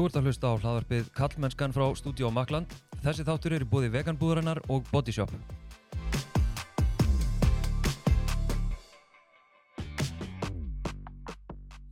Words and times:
Þú 0.00 0.06
ert 0.08 0.14
að 0.16 0.26
hlusta 0.30 0.48
á 0.48 0.56
hlaðarpið 0.56 1.08
Kallmennskan 1.12 1.74
frá 1.76 1.82
Stúdíó 1.92 2.30
Makland. 2.32 2.70
Þessi 3.04 3.24
þáttur 3.28 3.52
er 3.52 3.64
í 3.66 3.66
búði 3.68 3.90
veganbúðarinnar 3.92 4.62
og 4.72 4.86
Bodyshop. 4.88 5.34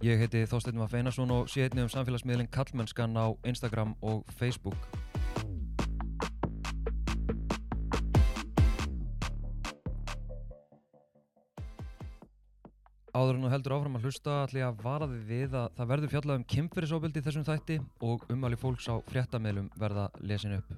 Ég 0.00 0.24
heiti 0.24 0.46
Þorstein 0.48 0.80
Maff 0.80 0.96
Einarsson 0.96 1.34
og 1.36 1.52
sé 1.52 1.66
einnig 1.66 1.84
um 1.84 1.92
samfélagsmiðlinn 1.92 2.48
Kallmennskan 2.48 3.12
á 3.12 3.28
Instagram 3.44 3.92
og 4.00 4.24
Facebook. 4.40 4.97
Þú 13.48 13.54
heldur 13.54 13.72
áfram 13.78 13.94
að 13.96 14.02
hlusta 14.04 14.32
ætla 14.44 14.60
ég 14.60 14.66
að 14.68 14.80
vara 14.84 15.06
þið 15.08 15.20
við 15.24 15.54
að 15.56 15.68
það 15.78 15.86
verður 15.88 16.10
fjallað 16.12 16.36
um 16.38 16.42
kynferðisóbildi 16.52 17.20
í 17.20 17.24
þessum 17.24 17.44
þætti 17.46 17.76
og 18.04 18.24
umvæli 18.34 18.58
fólks 18.60 18.88
á 18.92 18.94
fréttameilum 19.08 19.70
verða 19.80 20.04
lesin 20.20 20.56
upp. 20.58 20.68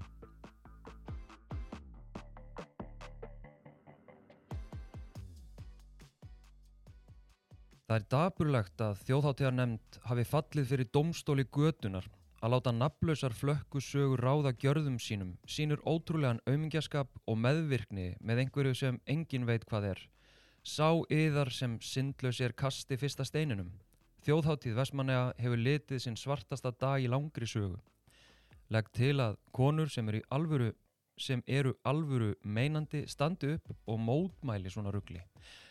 Það 7.88 7.96
er 7.96 8.06
daburlegt 8.14 8.86
að 8.86 9.02
þjóðháttíðar 9.08 9.58
nefnd 9.58 10.00
hafi 10.06 10.26
fallið 10.30 10.70
fyrir 10.70 10.90
domstóli 10.94 11.48
götunar 11.50 12.06
að 12.38 12.54
láta 12.54 12.76
nafnlausar 12.76 13.34
flökkusögur 13.34 14.22
ráða 14.22 14.54
gjörðum 14.54 15.02
sínum, 15.02 15.34
sínur 15.42 15.82
ótrúlegan 15.82 16.38
aumingjaskap 16.46 17.10
og 17.26 17.42
meðvirkni 17.42 18.12
með 18.22 18.44
einhverju 18.44 18.78
sem 18.78 19.02
engin 19.10 19.50
veit 19.50 19.66
hvað 19.66 19.90
er. 19.96 20.06
Sá 20.60 20.92
yðar 21.08 21.48
sem 21.48 21.78
syndlaus 21.80 22.40
er 22.44 22.52
kasti 22.52 22.98
fyrsta 23.00 23.24
steininum. 23.24 23.70
Þjóðháttíð 24.26 24.76
Vestmannega 24.76 25.30
hefur 25.40 25.62
litið 25.64 26.02
sinn 26.04 26.18
svartasta 26.20 26.74
dag 26.76 27.00
í 27.00 27.08
langri 27.08 27.48
sögu. 27.48 27.78
Legg 28.68 28.90
til 28.92 29.16
að 29.24 29.38
konur 29.56 29.88
sem 29.88 30.08
eru, 30.12 30.20
alvöru, 30.28 30.74
sem 31.16 31.40
eru 31.48 31.72
alvöru 31.82 32.34
meinandi 32.44 33.06
standi 33.08 33.54
upp 33.56 33.72
og 33.88 33.98
mótmæli 34.04 34.70
svona 34.70 34.92
ruggli. 34.92 35.22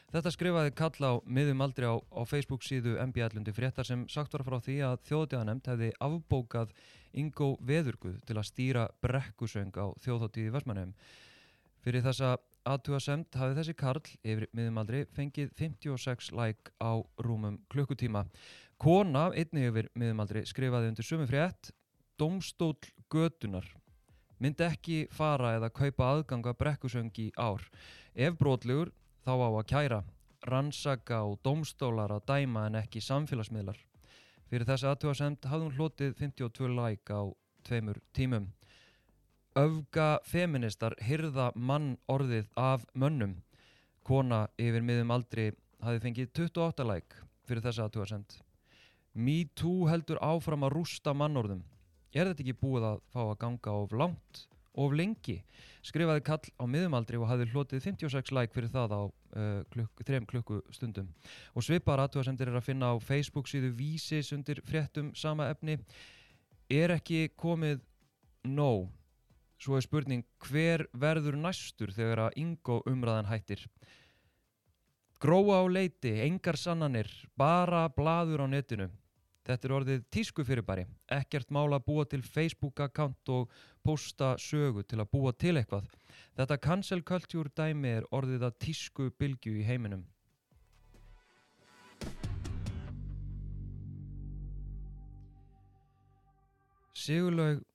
Þetta 0.10 0.34
skrifaði 0.34 0.73
kalla 0.73 1.14
á 1.14 1.16
miðum 1.30 1.62
aldrei 1.62 1.86
á, 1.86 2.02
á 2.02 2.22
Facebook 2.26 2.66
síðu 2.66 2.98
MB11 2.98 3.54
fréttar 3.54 3.86
sem 3.86 4.08
sagt 4.10 4.34
var 4.34 4.42
frá 4.48 4.58
því 4.58 4.80
að 4.88 5.04
þjóðháttíðanemt 5.06 5.70
hefði 5.70 5.94
afbókað 6.02 6.73
Ingo 7.14 7.54
Veðurguð 7.62 8.17
til 8.26 8.40
að 8.42 8.50
stýra 8.50 8.90
brekkusöng 9.06 9.78
á 9.78 9.94
þjóðháttíði 10.02 10.56
Vestmannegum. 10.58 10.95
Fyrir 11.84 12.04
þessa 12.06 12.36
aðtugasemt 12.70 13.36
hafi 13.40 13.58
þessi 13.58 13.76
Karl 13.80 14.14
yfir 14.24 14.48
miðumaldri 14.54 15.06
fengið 15.16 15.52
56 15.58 16.32
like 16.36 16.74
á 16.84 17.00
rúmum 17.24 17.60
klukkutíma. 17.72 18.26
Kona, 18.80 19.30
einnig 19.32 19.72
yfir 19.72 19.92
miðumaldri, 19.96 20.46
skrifaði 20.48 20.94
undir 20.94 21.08
sömu 21.08 21.28
frétt 21.28 21.74
Dómstól 22.20 22.76
götunar 23.12 23.68
myndi 24.40 24.64
ekki 24.64 25.00
fara 25.12 25.56
eða 25.58 25.70
kaupa 25.76 26.14
aðganga 26.14 26.56
brekkusöng 26.58 27.12
í 27.20 27.28
ár. 27.38 27.66
Ef 28.16 28.38
brotlegur 28.40 28.92
þá 29.26 29.34
á 29.36 29.50
að 29.50 29.68
kæra, 29.72 30.00
rannsaka 30.48 31.22
og 31.28 31.40
dómstólar 31.44 32.14
að 32.16 32.26
dæma 32.32 32.68
en 32.70 32.80
ekki 32.80 33.04
samfélagsmiðlar. 33.04 33.80
Fyrir 34.50 34.66
þessi 34.66 34.88
aðtugasemt 34.90 35.50
hafði 35.52 35.68
hún 35.68 35.76
hlotið 35.78 36.16
52 36.24 36.72
like 36.74 37.14
á 37.14 37.22
tveimur 37.68 38.00
tímum. 38.16 38.48
Öfga 39.58 40.19
feministar 40.30 40.94
hyrða 41.02 41.50
mann 41.55 41.95
orðið 42.05 42.52
af 42.53 42.83
mönnum. 42.93 43.39
Kona 44.05 44.43
yfir 44.61 44.83
miðum 44.86 45.10
aldri 45.15 45.48
hafi 45.82 46.02
fengið 46.04 46.30
28 46.37 46.86
like 46.86 47.23
fyrir 47.49 47.64
þessa 47.65 47.88
aðtúarsend. 47.88 48.36
Me 49.17 49.48
Too 49.58 49.88
heldur 49.89 50.21
áfram 50.21 50.67
að 50.67 50.76
rústa 50.76 51.15
mannorðum. 51.17 51.64
Er 52.14 52.30
þetta 52.30 52.45
ekki 52.45 52.59
búið 52.61 52.86
að 52.92 53.02
fá 53.09 53.20
að 53.23 53.39
ganga 53.42 53.73
of 53.73 53.95
langt, 53.98 54.43
of 54.77 54.93
lengi? 54.93 55.39
Skrifaði 55.82 56.23
kall 56.30 56.54
á 56.61 56.64
miðumaldri 56.70 57.17
og 57.17 57.30
hafi 57.30 57.49
hlotið 57.49 57.83
56 57.88 58.32
like 58.38 58.54
fyrir 58.54 58.70
það 58.70 58.93
á 58.93 59.02
uh, 59.02 59.64
klukk, 59.73 60.05
þrem 60.05 60.30
klukku 60.30 60.61
stundum. 60.73 61.09
Og 61.58 61.65
svipar 61.65 62.04
aðtúarsendir 62.05 62.54
er 62.54 62.61
að 62.61 62.70
finna 62.70 62.93
á 62.93 63.02
Facebook 63.02 63.49
síðu 63.49 63.73
vísis 63.82 64.30
undir 64.38 64.61
fréttum 64.61 65.09
sama 65.17 65.49
efni. 65.49 65.80
Er 66.70 66.93
ekki 66.93 67.32
komið 67.33 67.82
nóg? 68.45 68.92
Svo 69.59 69.75
er 69.75 69.83
spurning 69.83 70.23
hver 70.47 70.86
verður 70.95 71.36
næstur 71.36 71.92
þegar 71.92 72.30
að 72.30 72.37
Ingo 72.39 72.77
umræðan 72.87 73.27
hættir? 73.27 73.65
Gróa 75.20 75.58
á 75.59 75.64
leiti, 75.67 76.14
engar 76.23 76.55
sannanir, 76.55 77.09
bara 77.36 77.89
blaður 77.92 78.45
á 78.45 78.47
netinu. 78.47 78.87
Þetta 79.43 79.67
er 79.67 79.73
orðið 79.75 80.05
tísku 80.15 80.45
fyrirbæri, 80.47 80.86
ekkert 81.11 81.52
mála 81.52 81.81
að 81.81 81.86
búa 81.89 82.08
til 82.08 82.21
Facebook-account 82.23 83.33
og 83.36 83.52
posta 83.83 84.37
sögu 84.39 84.86
til 84.87 85.02
að 85.03 85.11
búa 85.11 85.36
til 85.36 85.58
eitthvað. 85.59 85.91
Þetta 86.39 86.61
cancel 86.64 87.03
culture 87.03 87.52
dæmi 87.52 87.97
er 87.99 88.08
orðið 88.15 88.47
að 88.47 88.58
tísku 88.64 89.11
bylgju 89.20 89.59
í 89.59 89.67
heiminum. 89.67 90.05
Sigurlaug 96.95 97.65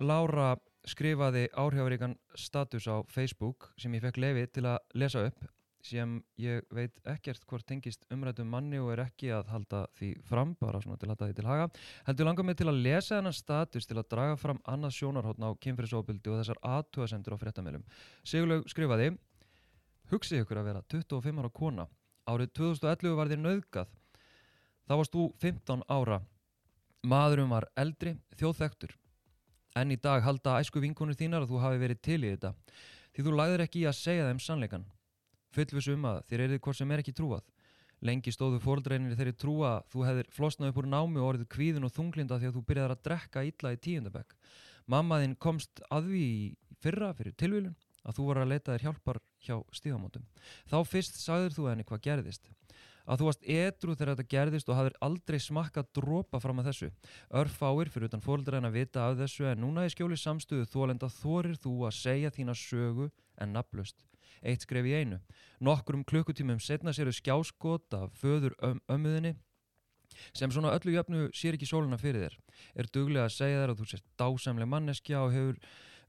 Lára 0.00 0.56
skrifaði 0.88 1.48
áhrifaríkan 1.52 2.16
status 2.38 2.86
á 2.88 3.04
Facebook 3.08 3.70
sem 3.80 3.94
ég 3.94 4.04
fekk 4.04 4.20
lefi 4.22 4.46
til 4.54 4.66
að 4.70 4.78
lesa 4.94 5.26
upp 5.28 5.48
sem 5.84 6.18
ég 6.40 6.66
veit 6.74 6.98
ekkert 7.08 7.44
hvort 7.48 7.64
tengist 7.64 8.02
umrættum 8.12 8.50
manni 8.52 8.80
og 8.80 8.90
er 8.92 9.04
ekki 9.06 9.30
að 9.32 9.48
halda 9.48 9.80
því 9.96 10.10
fram, 10.28 10.52
bara 10.60 10.80
svona 10.82 10.98
til 11.00 11.08
að 11.08 11.14
halda 11.14 11.28
því 11.30 11.36
til 11.38 11.48
haga. 11.48 11.68
Heldur 12.08 12.28
langar 12.28 12.44
mig 12.44 12.58
til 12.58 12.68
að 12.68 12.82
lesa 12.84 13.16
þennan 13.16 13.36
status 13.36 13.88
til 13.88 13.96
að 13.96 14.10
draga 14.12 14.36
fram 14.40 14.60
annað 14.68 14.96
sjónarhóttn 14.98 15.46
á 15.48 15.50
kynferðisóbildi 15.64 16.32
og 16.32 16.42
þessar 16.42 16.60
aðtúasendur 16.74 17.36
á 17.36 17.40
fréttamilum 17.40 17.86
Sigurlaug 18.24 18.68
skrifaði 18.68 19.14
Hugsið 20.10 20.44
ykkur 20.44 20.60
að 20.60 20.68
vera 20.68 20.84
25 20.90 21.40
ára 21.40 21.52
kona. 21.54 21.88
Árið 22.28 22.52
2011 22.58 23.16
var 23.16 23.30
þér 23.30 23.44
nöðgað 23.46 23.96
Þá 24.90 24.96
varst 24.98 25.14
þú 25.14 25.28
15 25.38 25.84
ára. 25.86 26.16
Maðurum 27.06 27.54
var 27.54 27.70
eldri, 27.78 28.16
þjóðþektur 28.36 28.99
En 29.78 29.92
í 29.94 29.98
dag 30.02 30.24
halda 30.26 30.56
æsku 30.58 30.82
vinkunur 30.82 31.18
þínar 31.18 31.44
að 31.44 31.52
þú 31.52 31.60
hafi 31.62 31.78
verið 31.78 32.00
til 32.02 32.20
í 32.24 32.32
þetta 32.32 32.54
því 33.14 33.26
þú 33.26 33.34
lagðir 33.36 33.64
ekki 33.66 33.82
í 33.82 33.88
að 33.90 33.98
segja 33.98 34.26
þeim 34.28 34.40
sannleikan. 34.42 34.86
Fullvis 35.54 35.88
um 35.90 36.06
að 36.10 36.20
þér 36.30 36.44
erið 36.46 36.62
hvort 36.64 36.78
sem 36.78 36.92
er 36.94 37.02
ekki 37.02 37.14
trúað. 37.16 37.44
Lengi 38.06 38.32
stóðu 38.32 38.60
fóldreinir 38.64 39.16
þeirri 39.18 39.34
trúa 39.36 39.70
að 39.76 39.90
þú 39.92 40.04
hefðir 40.06 40.28
flosnað 40.32 40.70
upp 40.72 40.78
úr 40.80 40.88
námi 40.88 41.20
og 41.20 41.26
orðið 41.34 41.50
kvíðun 41.52 41.88
og 41.88 41.92
þunglinda 41.92 42.38
því 42.40 42.48
að 42.48 42.54
þú 42.56 42.62
byrjaði 42.70 42.94
að 42.94 43.02
drekka 43.08 43.42
illa 43.44 43.72
í 43.74 43.80
tíundabæk. 43.84 44.36
Mammaðinn 44.90 45.36
komst 45.36 45.82
að 45.92 46.08
því 46.08 46.28
fyrra 46.80 47.10
fyrir 47.18 47.36
tilvílun 47.36 47.76
að 48.00 48.16
þú 48.16 48.28
var 48.30 48.40
að 48.40 48.52
leta 48.54 48.72
þér 48.72 48.86
hjálpar 48.86 49.20
hjá 49.44 49.56
stíðamótum. 49.76 50.24
Þá 50.70 50.78
fyrst 50.88 51.20
sagður 51.20 51.56
þú 51.58 51.68
henni 51.68 51.86
hvað 51.90 52.04
gerðist. 52.06 52.48
Að 53.10 53.18
þú 53.20 53.26
varst 53.26 53.48
edru 53.50 53.94
þegar 53.96 54.12
þetta 54.12 54.30
gerðist 54.30 54.68
og 54.70 54.76
hafðir 54.78 54.98
aldrei 55.02 55.38
smakka 55.42 55.82
drópa 55.98 56.38
fram 56.42 56.60
að 56.62 56.70
þessu. 56.70 56.90
Örfáir 57.40 57.90
fyrir 57.90 58.06
utan 58.06 58.22
fóldræðin 58.22 58.68
að 58.68 58.76
vita 58.78 59.08
af 59.08 59.16
þessu 59.18 59.48
en 59.50 59.64
núna 59.64 59.86
í 59.88 59.90
skjóli 59.90 60.18
samstöðu 60.20 60.68
þólenda 60.70 61.10
þorir 61.10 61.58
þú 61.58 61.74
að 61.88 61.96
segja 61.98 62.30
þína 62.36 62.54
sögu 62.54 63.10
en 63.42 63.54
naflust. 63.56 64.06
Eitt 64.46 64.62
skref 64.62 64.86
í 64.86 64.94
einu. 64.94 65.18
Nokkrum 65.58 66.06
klukkutímum 66.06 66.62
setna 66.62 66.94
séru 66.94 67.12
skjáskot 67.12 67.98
af 67.98 68.14
föður 68.20 68.54
öm 68.62 68.78
ömmuðinni 68.88 69.34
sem 70.34 70.50
svona 70.50 70.72
öllu 70.76 70.94
jöfnu 70.94 71.28
sér 71.36 71.58
ekki 71.58 71.68
sóluna 71.68 71.98
fyrir 71.98 72.28
þér. 72.28 72.38
Er 72.78 72.90
duglega 72.94 73.26
að 73.26 73.36
segja 73.36 73.62
þér 73.62 73.74
að 73.74 73.80
þú 73.80 73.90
sést 73.90 74.06
dásamleg 74.20 74.70
manneskja 74.70 75.22
og 75.24 75.34
hefur 75.34 75.60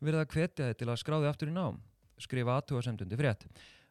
verið 0.01 0.21
að 0.21 0.33
hvetja 0.35 0.69
þig 0.69 0.79
til 0.79 0.89
að 0.89 1.01
skráði 1.01 1.29
aftur 1.31 1.51
í 1.51 1.55
nám. 1.55 1.81
Skrifa 2.21 2.57
aðtuga 2.57 2.85
semdundi 2.85 3.17
frétt. 3.17 3.47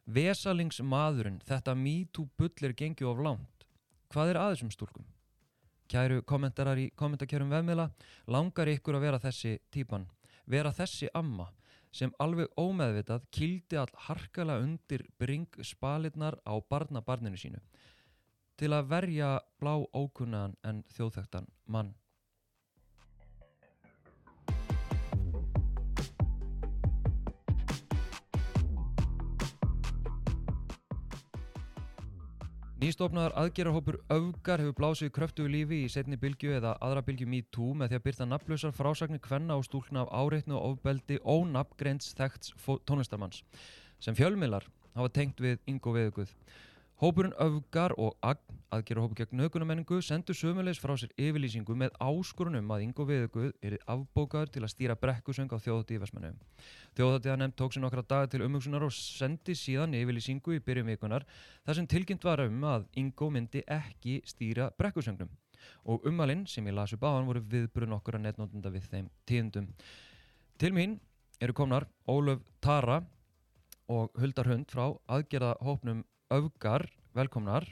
Vesalingsmaðurinn, 0.09 1.39
þetta 1.45 1.75
MeToo 1.77 2.29
bullir 2.37 2.73
gengi 2.73 3.05
of 3.05 3.21
langt. 3.21 3.65
Hvað 4.11 4.33
er 4.33 4.39
aðeins 4.41 4.63
um 4.65 4.71
stúlkum? 4.73 5.05
Kæru 5.91 6.21
kommentarar 6.23 6.79
í 6.79 6.89
kommentarkjörum 6.95 7.51
vefmiðla, 7.51 7.89
langar 8.27 8.71
ykkur 8.71 8.97
að 8.97 9.05
vera 9.05 9.19
þessi 9.19 9.57
típan, 9.71 10.07
vera 10.47 10.71
þessi 10.73 11.09
amma 11.13 11.51
sem 11.91 12.13
alveg 12.23 12.47
ómeðvitað 12.55 13.25
kildi 13.35 13.77
all 13.79 13.91
harkala 14.07 14.59
undir 14.63 15.03
bring 15.19 15.47
spalitnar 15.63 16.37
á 16.47 16.55
barnabarninu 16.71 17.39
sínu 17.39 17.59
til 18.61 18.71
að 18.77 18.91
verja 18.91 19.31
blá 19.59 19.73
ókunnaðan 19.91 20.55
en 20.63 20.83
þjóðþektan 20.93 21.47
mann. 21.65 21.95
Nýstofnaðar 32.81 33.35
aðgerarhópur 33.37 33.99
Öfgar 34.09 34.57
hefur 34.63 34.73
blásið 34.73 35.11
kröftugu 35.13 35.51
lífi 35.53 35.83
í 35.83 35.89
setni 35.93 36.17
bylgju 36.17 36.55
eða 36.57 36.71
aðra 36.81 37.03
bylgju 37.05 37.27
MeToo 37.29 37.75
með 37.77 37.91
því 37.91 37.97
að 37.99 38.05
byrta 38.07 38.25
nafnlausar 38.25 38.73
frásagnir 38.73 39.21
kvenna 39.21 39.53
og 39.59 39.67
stúlna 39.67 40.01
af 40.01 40.09
áreitnu 40.09 40.55
og 40.57 40.63
ofbeldi 40.71 41.19
og 41.21 41.43
nafngreints 41.51 42.15
þekkts 42.17 42.55
tónlistarmanns 42.89 43.43
sem 44.01 44.17
fjölmiðlar 44.17 44.65
hafa 44.95 45.13
tengt 45.13 45.45
við 45.45 45.61
Ingo 45.69 45.93
Veðuguð. 45.93 46.33
Hópurinn 47.01 47.33
Öfgar 47.41 47.95
og 47.97 48.13
Agn, 48.21 48.59
aðgera 48.69 49.01
hópu 49.01 49.15
gegn 49.17 49.39
nögunamenningu, 49.39 49.97
sendu 50.05 50.35
sömulegis 50.37 50.77
frá 50.77 50.91
sér 51.01 51.09
yfirlýsingu 51.17 51.73
með 51.73 51.95
áskorunum 51.97 52.67
að 52.75 52.83
Ingo 52.85 53.07
Viðuguð 53.09 53.55
er 53.65 53.75
afbókaður 53.89 54.51
til 54.53 54.61
að 54.61 54.69
stýra 54.75 54.95
brekkusöng 55.01 55.49
á 55.49 55.57
þjóðhátti 55.57 55.97
í 55.97 56.01
Vestmannu. 56.03 56.29
Þjóðháttiða 56.99 57.39
nefnd 57.41 57.57
tók 57.57 57.73
sér 57.73 57.83
nokkra 57.87 58.03
daga 58.05 58.29
til 58.29 58.43
umhugsunar 58.45 58.85
og 58.85 58.93
sendi 58.93 59.55
síðan 59.57 59.97
yfirlýsingu 59.97 60.53
í 60.53 60.61
byrjum 60.61 60.93
vikunar 60.93 61.25
þar 61.65 61.79
sem 61.79 61.89
tilkynnt 61.89 62.29
var 62.29 62.45
um 62.45 62.61
að 62.69 62.85
Ingo 63.01 63.31
myndi 63.33 63.65
ekki 63.65 64.19
stýra 64.29 64.69
brekkusöngnum. 64.77 65.33
Og 65.89 66.05
umalinn 66.05 66.45
sem 66.45 66.69
ég 66.69 66.77
las 66.77 66.93
upp 66.93 67.01
á 67.01 67.17
hann 67.17 67.25
voru 67.25 67.41
viðbrun 67.41 67.97
okkur 67.97 68.19
að 68.19 68.27
netnótunda 68.27 68.69
við 68.69 68.85
þeim 68.93 69.09
tíðendum. 69.25 69.73
Til 70.61 70.73
mín 70.77 70.99
eru 71.41 71.57
komnar 71.57 71.89
Ólöf 72.05 72.45
Tara 72.61 73.01
og 73.89 74.13
Huldar 74.21 74.53
Hund 74.53 74.69
frá 74.69 74.91
aðgerða 75.09 75.55
hópnum 75.65 76.05
Öfgar, 76.31 76.85
velkomnar. 77.11 77.65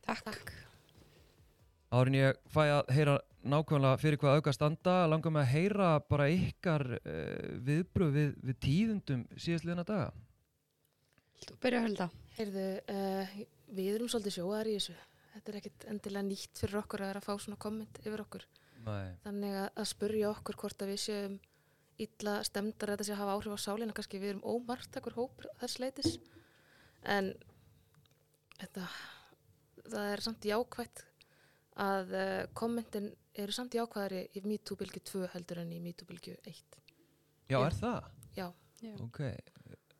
Takk. 0.00 0.24
Takk. 0.24 0.52
Árin 1.92 2.14
ég 2.16 2.38
fæ 2.48 2.62
að 2.64 2.92
heyra 2.96 3.16
nákvæmlega 3.44 3.98
fyrir 4.00 4.16
hvað 4.22 4.38
auka 4.38 4.54
standa, 4.56 4.94
langar 5.12 5.34
mig 5.34 5.44
að 5.44 5.52
heyra 5.52 5.88
bara 6.08 6.30
ykkar 6.32 6.86
uh, 6.96 7.50
viðbröð 7.66 8.14
við, 8.16 8.30
við 8.48 8.58
tíðundum 8.64 9.26
síðastliðina 9.36 9.84
daga. 9.84 10.08
Þú 11.44 11.58
byrja 11.66 11.82
að 11.82 11.86
hölda. 11.90 12.08
Heyrðu, 12.38 12.66
uh, 12.96 13.36
við 13.76 13.92
erum 13.98 14.12
svolítið 14.14 14.36
sjóðar 14.38 14.72
í 14.72 14.78
þessu. 14.78 14.98
Þetta 15.34 15.52
er 15.52 15.60
ekkit 15.60 15.88
endilega 15.92 16.30
nýtt 16.32 16.64
fyrir 16.64 16.80
okkur 16.80 17.04
að 17.04 17.12
vera 17.12 17.24
að 17.24 17.28
fá 17.28 17.44
svona 17.44 17.62
komment 17.68 18.02
yfir 18.06 18.24
okkur. 18.24 18.50
Nei. 18.88 19.14
Þannig 19.28 19.60
að, 19.66 19.70
að 19.76 19.92
spurja 19.92 20.32
okkur 20.32 20.62
hvort 20.64 20.80
að 20.88 20.94
við 20.94 21.04
séum 21.04 21.38
illa 22.00 22.40
stemdar 22.48 22.88
að 22.88 22.96
þetta 22.96 23.10
sé 23.10 23.18
að 23.18 23.24
hafa 23.26 23.36
áhrif 23.36 23.60
á 23.60 23.64
sálina. 23.68 24.00
Kannski 24.00 24.22
við 24.22 24.38
erum 24.38 24.44
ómartakur 24.48 25.20
hópur 25.20 25.52
þess 25.60 25.82
leitis. 25.82 26.14
En 27.04 27.34
þetta, 28.62 28.86
það 29.88 30.12
er 30.12 30.24
samt 30.24 30.48
jákvætt 30.48 31.04
að 31.82 32.14
uh, 32.16 32.40
kommentin 32.58 33.10
eru 33.38 33.54
samt 33.54 33.74
jákvæðari 33.76 34.26
í 34.36 34.42
MeToo-bylgu 34.44 35.02
2 35.08 35.28
heldur 35.34 35.62
en 35.62 35.72
í 35.72 35.80
MeToo-bylgu 35.82 36.36
1. 36.48 36.80
Já, 37.52 37.58
er 37.58 37.76
það? 37.76 38.10
Já, 38.36 38.46
Já. 38.82 38.94
Ok. 38.98 39.20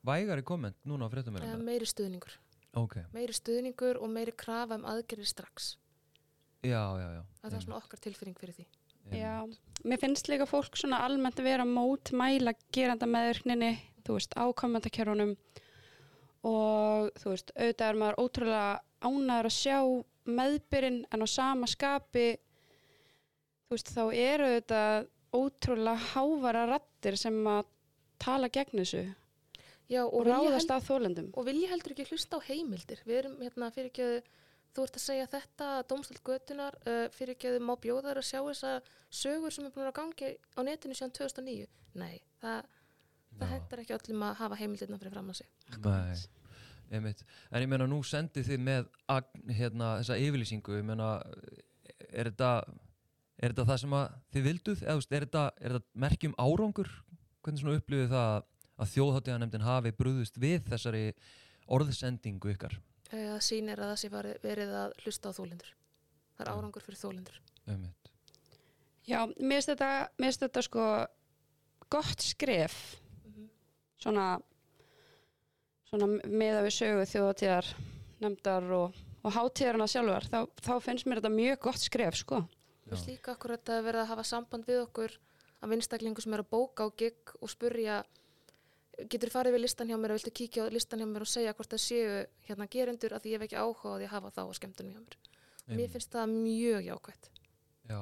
Vægari 0.03 0.43
komment 0.43 0.79
núna 0.88 1.06
á 1.06 1.09
uh, 1.09 1.12
fréttamælum? 1.12 1.62
meiri 1.62 1.87
stuðningur. 1.87 2.35
Ok. 2.75 2.97
Meiri 3.14 3.35
stuðningur 3.37 4.00
og 4.03 4.11
meiri 4.11 4.35
krafa 4.35 4.79
um 4.81 4.87
aðgerðir 4.91 5.29
strax. 5.31 5.76
Já, 6.62 6.82
já, 6.99 7.08
já. 7.19 7.23
Það 7.43 7.56
er 7.58 7.65
svona 7.67 7.79
okkar 7.79 8.03
tilfinning 8.03 8.38
fyrir 8.38 8.56
því. 8.56 8.67
Já, 9.12 9.43
mér 9.85 9.99
finnst 9.99 10.29
líka 10.31 10.47
fólk 10.47 10.76
svona 10.79 11.03
almennt 11.05 11.38
að 11.38 11.49
vera 11.50 11.67
mótmæla 11.67 12.55
geranda 12.75 13.06
meðurkninni, 13.11 13.73
þú 14.06 14.17
veist, 14.17 14.35
á 14.38 14.47
kommentarkerunum 14.55 15.35
og 16.49 17.12
þú 17.23 17.35
veist, 17.35 17.53
auðvitað 17.56 17.89
er 17.89 18.00
maður 18.00 18.21
ótrúlega 18.23 18.73
ánæður 19.03 19.49
að 19.50 19.56
sjá 19.56 19.79
meðbyrinn 20.39 21.00
en 21.11 21.25
á 21.25 21.29
sama 21.31 21.69
skapi, 21.71 22.29
þú 23.67 23.77
veist, 23.77 23.93
þá 23.94 24.05
eru 24.11 24.50
auðvitað 24.50 25.09
ótrúlega 25.33 26.11
hávara 26.12 26.69
rattir 26.69 27.17
sem 27.19 27.39
að 27.49 27.67
tala 28.23 28.50
gegn 28.53 28.83
þessu 28.83 29.03
Já, 29.91 30.05
og, 30.06 30.15
og, 30.23 30.29
ráðast 30.29 30.71
held, 30.71 30.75
að 30.77 30.87
þólendum. 30.89 31.33
og 31.37 31.47
vilja 31.49 31.71
heldur 31.73 31.94
ekki 31.94 32.06
hlusta 32.09 32.39
á 32.39 32.47
heimildir. 32.47 33.03
Við 33.05 33.19
erum 33.19 33.35
hérna 33.43 33.69
fyrir 33.75 33.91
ekki 33.91 34.05
að 34.06 34.15
þú 34.73 34.85
ert 34.87 34.97
að 34.97 35.05
segja 35.05 35.31
þetta, 35.33 35.71
domstöld 35.91 36.23
götunar, 36.25 36.79
uh, 36.87 37.06
fyrir 37.12 37.37
ekki 37.37 37.50
að 37.50 37.65
má 37.69 37.75
bjóða 37.81 38.12
þær 38.12 38.21
að 38.23 38.29
sjá 38.29 38.39
þessa 38.47 38.71
sögur 39.12 39.53
sem 39.53 39.67
er 39.69 39.75
búin 39.75 39.91
að 39.91 39.99
gangi 39.99 40.31
á 40.56 40.61
netinu 40.65 40.97
síðan 40.97 41.12
2009. 41.19 41.67
Nei, 42.00 42.15
það, 42.41 42.71
það 43.37 43.53
hendur 43.56 43.83
ekki 43.83 43.97
öllum 43.99 44.25
að 44.29 44.39
hafa 44.41 44.61
heimildirna 44.62 45.00
fyrir 45.03 45.17
fram 45.17 45.33
að 45.35 45.43
sig. 45.43 45.53
Nei, 45.80 46.19
einmitt. 46.92 47.24
En 47.50 47.64
ég 47.64 47.70
meina 47.70 47.88
nú 47.88 48.02
sendið 48.06 48.50
þið 48.50 48.64
með 48.66 48.88
agn, 49.12 49.44
hérna, 49.56 49.92
þessa 50.00 50.19
yfirlýsingu, 50.20 50.78
ég 50.78 50.86
meina, 50.86 51.10
er 52.10 52.30
þetta, 52.30 52.52
er 53.38 53.54
þetta 53.54 53.69
það 53.70 53.80
sem 53.84 53.96
að 53.98 54.16
þið 54.34 54.46
vilduð? 54.48 54.84
Eða, 54.84 54.96
er 55.02 55.26
þetta, 55.26 55.44
er 55.60 55.76
þetta 55.78 56.02
merkjum 56.06 56.36
árangur? 56.40 56.92
Hvernig 57.42 57.62
svona 57.62 57.80
upplifið 57.80 58.12
það 58.12 58.30
að, 58.32 58.92
þjóðháttíðanemndin 58.92 59.66
hafi 59.66 59.94
brúðust 59.98 60.38
við 60.42 60.69
þessari 60.69 61.04
orðsendingu 61.72 62.52
ykkar? 62.54 62.78
Það 63.12 63.40
sýnir 63.44 63.80
að 63.80 63.92
það 63.92 63.98
sé 64.00 64.12
verið, 64.12 64.76
að 64.82 64.94
hlusta 65.04 65.32
á 65.32 65.36
þólendur. 65.36 65.74
Það 66.36 66.46
er 66.46 66.52
árangur 66.52 66.84
fyrir 66.86 67.00
þólendur. 67.00 67.42
Einmitt. 67.69 68.10
Já, 69.02 69.19
mér 69.36 69.58
finnst 69.58 69.72
þetta, 69.72 69.90
þetta 70.46 70.62
sko 70.64 70.86
gott 71.92 72.24
skref 72.24 72.76
svona 74.02 74.38
svona 74.38 74.38
meða 75.93 76.62
við 76.65 76.73
sögu 76.73 77.05
þjóðatíðar 77.11 77.67
nefndar 78.23 78.69
og, 78.73 78.94
og 79.21 79.35
hátíðarna 79.35 79.89
sjálfar 79.91 80.25
þá, 80.31 80.39
þá 80.65 80.73
finnst 80.81 81.09
mér 81.09 81.21
þetta 81.21 81.35
mjög 81.35 81.59
gott 81.67 81.83
skref 81.83 82.17
sko. 82.17 82.39
Mér 82.87 82.94
finnst 82.94 83.11
líka 83.11 83.35
okkur 83.35 83.56
að 83.59 83.85
verið 83.85 84.00
að 84.00 84.11
hafa 84.15 84.25
samband 84.25 84.65
við 84.69 84.81
okkur 84.87 85.19
af 85.62 85.71
vinstaklingu 85.71 86.25
sem 86.25 86.33
er 86.33 86.43
að 86.43 86.50
bóka 86.55 86.87
á 86.87 86.89
gig 86.97 87.35
og 87.41 87.53
spurja 87.53 88.00
getur 89.12 89.33
farið 89.33 89.56
við 89.56 89.65
listan 89.67 89.91
hjá 89.91 89.99
mér 90.00 90.15
og 90.15 90.21
viltu 90.21 90.33
kíkja 90.41 90.65
á 90.65 90.73
listan 90.73 91.03
hjá 91.03 91.09
mér 91.09 91.25
og 91.27 91.31
segja 91.31 91.53
hvort 91.56 91.73
það 91.73 91.85
séu 91.85 92.17
hérna 92.49 92.69
gerendur 92.73 93.15
að 93.17 93.25
því 93.25 93.35
ég 93.35 93.39
hef 93.39 93.47
ekki 93.47 93.61
áhuga 93.61 93.94
að 93.97 94.06
hafa 94.12 94.33
þá 94.33 94.43
á 94.49 94.53
skemmtunum 94.59 94.97
hjá 94.97 95.03
mér. 95.03 95.17
Mér 95.62 95.77
Einmitt. 95.77 95.93
finnst 95.93 96.12
það 96.12 96.33
mjög 96.33 96.89
jákvætt. 96.89 97.29
Já, 97.89 98.00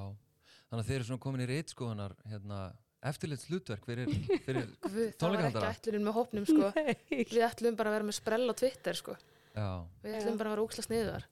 þannig 0.71 0.81
að 0.81 0.89
þeir 0.89 0.97
eru 0.97 1.09
svona 1.11 1.25
komin 1.27 1.45
í 1.45 1.49
reitskoðunar 1.51 2.17
hérna, 2.31 2.61
eftirlit 3.03 3.45
hlutverk 3.49 3.85
fyrir, 3.89 4.09
fyrir 4.47 4.71
það 5.19 5.35
var 5.37 5.45
ekki 5.49 5.67
ætlunin 5.71 6.07
með 6.07 6.17
hópnum 6.19 6.49
sko. 6.49 6.71
Við 7.11 7.45
ætlum 7.47 7.77
bara 7.79 7.93
að 7.93 7.99
vera 7.99 8.09
með 8.11 8.19
sprell 8.21 8.47
á 8.51 8.55
Twitter 8.61 8.99
sko. 8.99 9.17
já. 9.55 9.69
Við 10.05 10.11
Já. 10.15 10.19
ætlum 10.21 10.41
bara 10.41 10.51
að 10.51 10.57
vera 10.57 10.67
úksla 10.67 10.87
sniðuðar. 10.87 11.29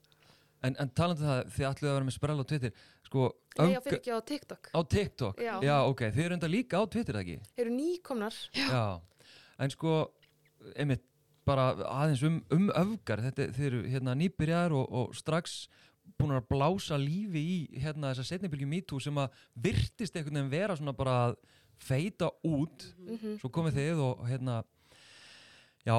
En, 0.58 0.74
en 0.82 0.88
talandi 0.90 1.22
um 1.22 1.28
það, 1.30 1.40
þið 1.54 1.66
ætluðu 1.68 1.90
að 1.92 1.96
vera 1.98 2.06
með 2.08 2.16
sprell 2.16 2.38
á 2.38 2.46
Twitter 2.50 2.72
sko, 3.06 3.26
Nei, 3.58 3.68
ég 3.72 3.84
fyrir 3.84 3.98
ekki 4.00 4.14
á 4.14 4.20
TikTok. 4.26 4.70
á 4.74 4.80
TikTok 4.94 5.42
Já. 5.44 5.76
ok, 5.86 6.00
þið 6.16 6.24
eru 6.24 6.38
enda 6.38 6.50
líka 6.50 6.80
á 6.80 6.84
Twitter 6.90 7.18
ekki 7.20 7.36
Eru 7.62 7.74
nýkomnar. 7.76 8.38
Já. 8.58 8.82
en 9.62 9.70
sko 9.70 9.92
einmitt 10.74 11.04
bara 11.48 11.70
aðeins 11.88 12.24
um, 12.26 12.40
um 12.52 12.66
öfgar 12.76 13.22
þetta, 13.24 13.46
þið 13.56 13.68
eru 13.70 13.82
hérna 13.88 14.16
nýbyrjar 14.18 14.74
og, 14.76 14.90
og 14.90 15.14
strax 15.16 15.68
búin 16.18 16.34
að 16.36 16.46
blása 16.50 16.98
lífi 17.00 17.40
í 17.40 17.56
hérna 17.82 18.12
þessa 18.12 18.32
setnibylgi 18.32 18.68
MeToo 18.68 19.00
sem 19.02 19.18
að 19.20 19.34
virtist 19.68 20.16
einhvern 20.16 20.40
veginn 20.40 20.52
vera 20.52 20.76
svona 20.78 20.94
bara 20.96 21.16
að 21.28 21.36
feita 21.78 22.30
út 22.46 22.90
Mm 22.98 23.38
svo 23.38 23.50
komið 23.54 23.78
þið 23.78 24.04
og 24.04 24.22
hérna 24.28 24.62
já, 25.86 25.96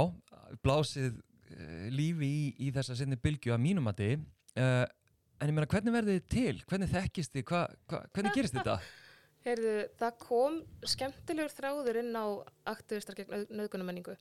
blásið 0.63 1.17
uh, 1.17 1.89
lífi 1.93 2.29
í, 2.29 2.47
í 2.67 2.71
þessa 2.75 2.95
setni 2.95 3.17
bylgju 3.19 3.53
að 3.55 3.63
mínum 3.63 3.89
að 3.91 4.01
þið 4.03 4.25
uh, 4.59 4.85
en 5.39 5.51
ég 5.51 5.55
meina 5.55 5.69
hvernig 5.71 5.95
verðið 5.95 6.17
þið 6.19 6.31
til, 6.33 6.63
hvernig 6.69 6.91
þekkist 6.93 7.35
þið? 7.35 7.45
Hva, 7.49 7.61
hva, 7.89 8.01
hvernig 8.13 8.35
gerist 8.35 8.57
þetta? 8.57 8.79
Heyrðu, 9.45 9.75
það 9.99 10.17
kom 10.19 10.57
skemmtilegur 10.83 11.53
þráður 11.55 12.01
inn 12.01 12.17
á 12.19 12.27
aktivistar 12.67 13.15
gegn 13.15 13.47
nöðgunamenningu 13.55 14.17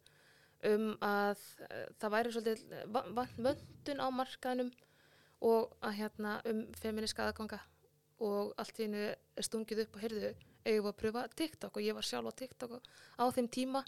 um 0.68 0.92
að 1.04 1.40
uh, 1.66 1.86
það 1.98 2.14
væri 2.14 2.34
svolítið 2.34 2.62
vöndun 3.38 4.02
á 4.02 4.08
markaðnum 4.14 4.70
og 5.46 5.74
að 5.86 5.98
hérna 6.00 6.38
um 6.50 6.64
feminiska 6.78 7.28
aðganga 7.28 7.60
og 8.24 8.54
allt 8.58 8.80
í 8.80 8.86
hennu 8.88 9.42
stungið 9.46 9.84
upp 9.84 9.98
og 9.98 10.02
heyrðu, 10.02 10.32
eigum 10.68 10.86
við 10.86 10.92
að 10.92 11.00
pröfa 11.02 11.24
TikTok 11.40 11.78
og 11.78 11.86
ég 11.86 11.98
var 11.98 12.06
sjálf 12.06 12.30
á 12.30 12.38
TikTok 12.38 12.76
á 13.18 13.24
þeim 13.34 13.50
tíma. 13.58 13.84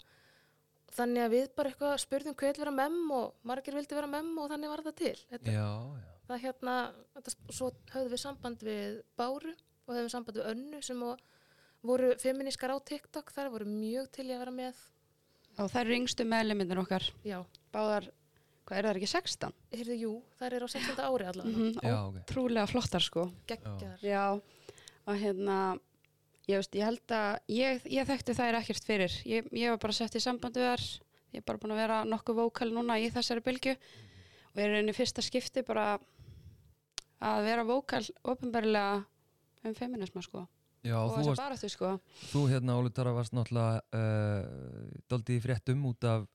Þannig 0.91 1.23
að 1.23 1.33
við 1.35 1.51
bara 1.55 1.71
eitthvað 1.71 1.97
spurðum 2.03 2.35
hver 2.35 2.55
vil 2.57 2.65
vera 2.65 2.75
memm 2.75 3.11
og 3.15 3.35
margir 3.47 3.77
vildi 3.77 3.95
vera 3.95 4.09
memm 4.11 4.33
og 4.43 4.49
þannig 4.51 4.73
var 4.73 4.83
það 4.87 4.97
til. 4.99 5.17
Þetta, 5.31 5.53
já, 5.55 5.67
já, 6.01 6.15
það 6.27 6.41
hérna, 6.45 6.77
þetta, 7.15 7.35
svo 7.47 7.69
höfðum 7.93 8.11
við 8.11 8.23
samband 8.25 8.65
við 8.67 8.97
Báru 9.19 9.53
og 9.53 9.93
höfðum 9.93 10.11
samband 10.11 10.41
við 10.41 10.49
Önnu 10.51 10.81
sem 10.83 11.05
og, 11.07 11.21
voru 11.87 12.13
feminískar 12.21 12.73
á 12.73 12.77
TikTok, 12.85 13.31
þar 13.33 13.51
voru 13.53 13.67
mjög 13.69 14.09
til 14.13 14.27
í 14.29 14.33
að 14.35 14.43
vera 14.43 14.55
með. 14.55 14.81
Og 15.57 15.69
það 15.71 15.81
eru 15.83 15.95
yngstu 15.97 16.25
meðlimindir 16.29 16.81
okkar. 16.81 17.05
Já, 17.27 17.39
báðar, 17.73 18.07
hvað 18.67 18.77
er 18.77 18.87
það 18.87 18.99
ekki 18.99 19.11
16? 19.11 19.55
heyrðu, 19.75 19.97
jú, 19.99 20.11
þær 20.39 20.57
eru 20.57 20.69
á 20.69 20.73
16. 20.75 21.01
ári 21.07 21.29
allavega, 21.31 21.55
Mm 21.57 21.79
já, 21.81 21.95
ok. 22.05 22.19
Ótrúlega 22.21 22.67
flottar 22.69 23.03
sko. 23.03 23.25
Geggjaðar. 23.49 24.03
Já, 24.05 24.25
og 25.05 25.15
hérna 25.23 25.57
ég, 26.51 26.61
veist, 26.61 26.75
ég 26.77 26.87
held 26.87 27.15
að 27.15 27.55
ég, 27.55 27.85
ég 27.97 28.07
þekkti 28.09 28.37
þær 28.37 28.59
ekkert 28.61 28.87
fyrir. 28.87 29.17
Ég, 29.27 29.49
ég 29.55 29.73
var 29.73 29.81
bara 29.81 29.95
sett 29.95 30.15
í 30.17 30.23
sambandi 30.23 30.63
þær. 30.63 30.87
Ég 31.31 31.41
er 31.41 31.47
bara 31.47 31.61
búin 31.61 31.73
að 31.75 31.83
vera 31.85 31.99
nokkuð 32.07 32.41
vókal 32.43 32.71
núna 32.75 32.99
í 32.99 33.07
þessari 33.13 33.43
bylgju. 33.45 33.75
Og 34.51 34.59
er 34.59 34.79
einu 34.81 34.95
fyrsta 34.95 35.23
skipti 35.23 35.63
bara 35.67 35.93
að 37.21 37.45
vera 37.45 37.67
vókal 37.67 38.03
ofinbarlega 38.27 39.03
um 39.67 39.77
feminisma 39.77 40.23
sko. 40.25 40.45
Já, 40.81 40.97
og 40.97 41.13
þess 41.13 41.29
að 41.29 41.39
bara 41.43 41.57
þau 41.61 41.69
sko. 41.69 41.89
þú 42.31 42.43
hérna 42.49 42.75
Óli 42.81 42.91
Tara 42.97 43.11
varst 43.13 43.35
náttúrulega 43.37 43.81
uh, 43.93 44.95
daldið 45.11 45.37
í 45.37 45.43
fréttum 45.43 45.83
út 45.91 46.07
af 46.09 46.25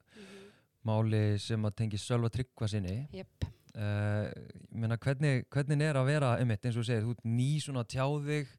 máli 0.87 1.25
sem 1.43 1.67
að 1.67 1.75
tengi 1.81 1.99
Sölva 1.99 2.31
Tryggva 2.31 2.69
sinni. 2.71 3.01
Jep. 3.17 3.49
uh, 3.75 4.31
ég 4.31 4.79
meina 4.79 4.99
hvernig, 5.03 5.49
hvernig 5.51 5.83
er 5.83 5.99
að 5.99 6.13
vera 6.13 6.37
einmitt 6.39 6.63
eins 6.69 6.79
og 6.79 6.87
segir, 6.87 7.03
þú 7.09 7.17
ný 7.27 7.49
svona 7.65 7.83
tjáðig 7.91 8.55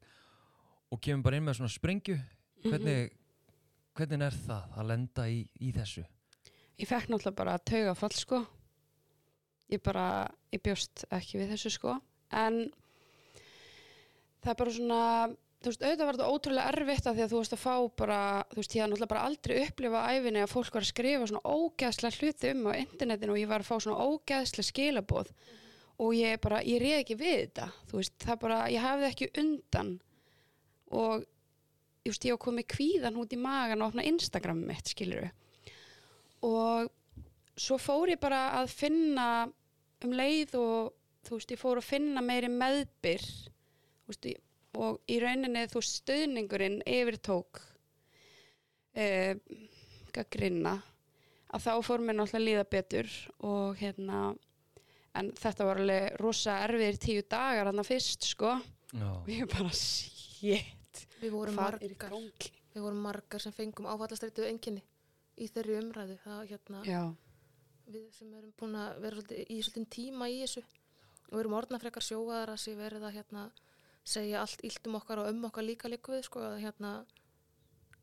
og 0.88 1.00
kemur 1.04 1.28
bara 1.28 1.38
inn 1.38 1.46
með 1.48 1.58
svona 1.60 1.72
sprengju. 1.72 2.18
Hvernig, 2.64 3.10
hvernig 3.96 4.24
er 4.28 4.38
það 4.46 4.78
að 4.78 4.88
lenda 4.92 5.26
í, 5.30 5.42
í 5.62 5.72
þessu? 5.76 6.04
Ég 6.78 6.88
fekk 6.88 7.10
náttúrulega 7.10 7.38
bara 7.38 7.58
tauga 7.58 7.94
fall 7.98 8.14
sko. 8.14 8.44
Ég 9.68 9.82
bara, 9.84 10.06
ég 10.54 10.62
bjóst 10.64 11.04
ekki 11.12 11.42
við 11.42 11.52
þessu 11.54 11.74
sko. 11.74 11.98
En 12.32 12.64
það 14.42 14.52
er 14.52 14.58
bara 14.62 14.74
svona 14.74 15.02
þú 15.58 15.72
veist, 15.72 15.82
auðvitað 15.82 16.06
var 16.06 16.16
þetta 16.18 16.32
ótrúlega 16.32 16.72
erfitt 16.72 17.06
af 17.10 17.16
því 17.16 17.24
að 17.24 17.32
þú 17.32 17.40
veist 17.42 17.54
að 17.56 17.62
fá 17.64 17.74
bara, 17.98 18.18
þú 18.52 18.60
veist, 18.60 18.74
ég 18.74 18.82
hafði 18.82 18.92
náttúrulega 18.92 19.12
bara 19.12 19.24
aldrei 19.28 19.54
upplifa 19.64 20.02
á 20.02 20.08
æfinni 20.14 20.42
að 20.44 20.52
fólk 20.52 20.76
var 20.76 20.84
að 20.86 20.92
skrifa 20.92 21.30
svona 21.30 21.54
ógeðslega 21.54 22.18
hluti 22.18 22.52
um 22.54 22.68
á 22.70 22.72
internetinu 22.78 23.34
og 23.34 23.40
ég 23.40 23.50
var 23.50 23.64
að 23.64 23.70
fá 23.70 23.76
svona 23.82 24.06
ógeðslega 24.06 24.68
skilaboð. 24.70 25.32
Og 25.98 26.14
ég 26.14 26.38
bara, 26.38 26.60
ég 26.62 26.78
reyði 26.78 27.00
ekki 27.00 27.18
við 27.18 27.40
þetta 27.40 27.70
þú 27.90 27.98
veist, 27.98 28.14
það 28.22 28.40
bara, 28.44 28.58
ég 28.70 28.84
hafði 28.86 29.08
ekki 29.08 29.30
undan 29.42 29.96
og 30.90 31.24
veist, 32.08 32.24
ég 32.24 32.34
var 32.34 32.42
komið 32.42 32.68
kvíðan 32.72 33.18
út 33.20 33.34
í 33.34 33.40
magan 33.40 33.82
og 33.82 33.92
opna 33.92 34.06
Instagram 34.08 34.62
mitt, 34.68 34.92
skilur 34.92 35.28
og 36.46 36.88
svo 37.58 37.78
fór 37.82 38.14
ég 38.14 38.20
bara 38.22 38.60
að 38.60 38.70
finna 38.72 39.28
um 40.04 40.14
leið 40.14 40.54
og 40.58 40.92
þú 41.26 41.38
veist, 41.38 41.54
ég 41.54 41.60
fór 41.60 41.80
að 41.80 41.88
finna 41.88 42.22
meiri 42.24 42.50
meðbyr 42.52 43.24
veist, 44.08 44.28
og 44.78 45.00
í 45.10 45.18
rauninni 45.22 45.66
þú 45.72 45.82
stöðningurinn 45.84 46.80
yfirtók 46.86 47.60
eh, 48.94 49.34
gaggrinna 50.14 50.78
að 51.48 51.64
þá 51.64 51.72
fór 51.84 52.04
mér 52.04 52.18
náttúrulega 52.18 52.38
að 52.38 52.46
líða 52.46 52.68
betur 52.70 53.10
og 53.48 53.80
hérna 53.80 54.22
en 55.18 55.32
þetta 55.34 55.66
var 55.66 55.80
alveg 55.82 56.18
rosa 56.20 56.58
erfiðir 56.66 56.98
tíu 57.02 57.22
dagar 57.26 57.70
hann 57.70 57.82
fyrst 57.86 58.28
sko. 58.28 58.52
Já, 58.92 59.08
og 59.18 59.30
ég 59.32 59.48
bara 59.50 59.72
shit 59.74 60.77
Við 61.20 61.32
vorum 61.34 61.56
margar, 61.58 61.82
við 62.74 62.82
vorum 62.84 63.00
margar 63.02 63.42
sem 63.42 63.52
fengum 63.56 63.86
áfallastreitu 63.90 64.44
enginni 64.46 64.82
í 65.38 65.48
þeirri 65.50 65.78
umræðu. 65.80 66.16
Það, 66.24 66.42
hérna, 66.52 66.82
já, 66.86 67.00
við 67.88 68.04
sem 68.18 68.34
erum 68.38 68.52
búin 68.60 68.76
að 68.78 69.00
vera 69.02 69.16
svolítið, 69.16 69.40
í 69.50 69.58
svolítið 69.66 69.88
tíma 69.96 70.28
í 70.30 70.38
þessu 70.44 70.62
og 71.28 71.32
við 71.34 71.40
erum 71.42 71.56
orðna 71.58 71.80
frekar 71.82 72.04
sjóaðar 72.06 72.52
að 72.54 72.60
sé 72.64 72.74
verið 72.78 73.06
að 73.08 73.16
hérna, 73.18 73.42
segja 74.08 74.40
allt 74.42 74.62
illt 74.64 74.86
um 74.88 74.94
okkar 75.00 75.22
og 75.22 75.30
um 75.32 75.44
okkar 75.50 75.66
líka 75.66 75.88
líku 75.92 76.14
við 76.14 76.22
sko, 76.28 76.40
að, 76.52 76.60
hérna, 76.64 76.92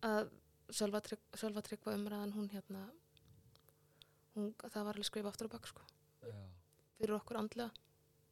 að 0.05 0.29
Sölva 0.73 0.97
Tryggva- 1.05 1.37
Sölva 1.37 1.61
tryggva 1.61 1.93
umræðan 1.93 2.31
hún 2.33 2.47
hérna 2.49 2.83
hún, 4.35 4.51
það 4.65 4.83
var 4.87 4.95
alveg 4.97 5.05
skrifa 5.09 5.29
aftur 5.31 5.47
og 5.49 5.53
bak 5.55 5.67
sko, 5.69 5.83
já. 6.25 6.39
fyrir 6.99 7.15
okkur 7.19 7.37
andlega 7.41 7.71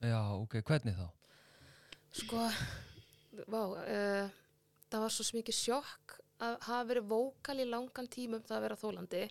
Já, 0.04 0.20
ok, 0.36 0.58
hvernig 0.68 0.98
þá? 0.98 1.06
sko, 2.18 2.42
vá 3.54 3.62
uh, 3.78 4.34
það 4.94 5.06
var 5.06 5.16
svo 5.16 5.26
mikið 5.38 5.58
sjokk 5.58 6.18
að 6.44 6.58
hafa 6.68 6.84
verið 6.90 7.10
vókal 7.10 7.58
í 7.62 7.66
langan 7.70 8.10
tíma 8.12 8.38
um 8.38 8.46
það 8.46 8.58
að 8.58 8.66
vera 8.68 8.80
þólandi 8.82 9.24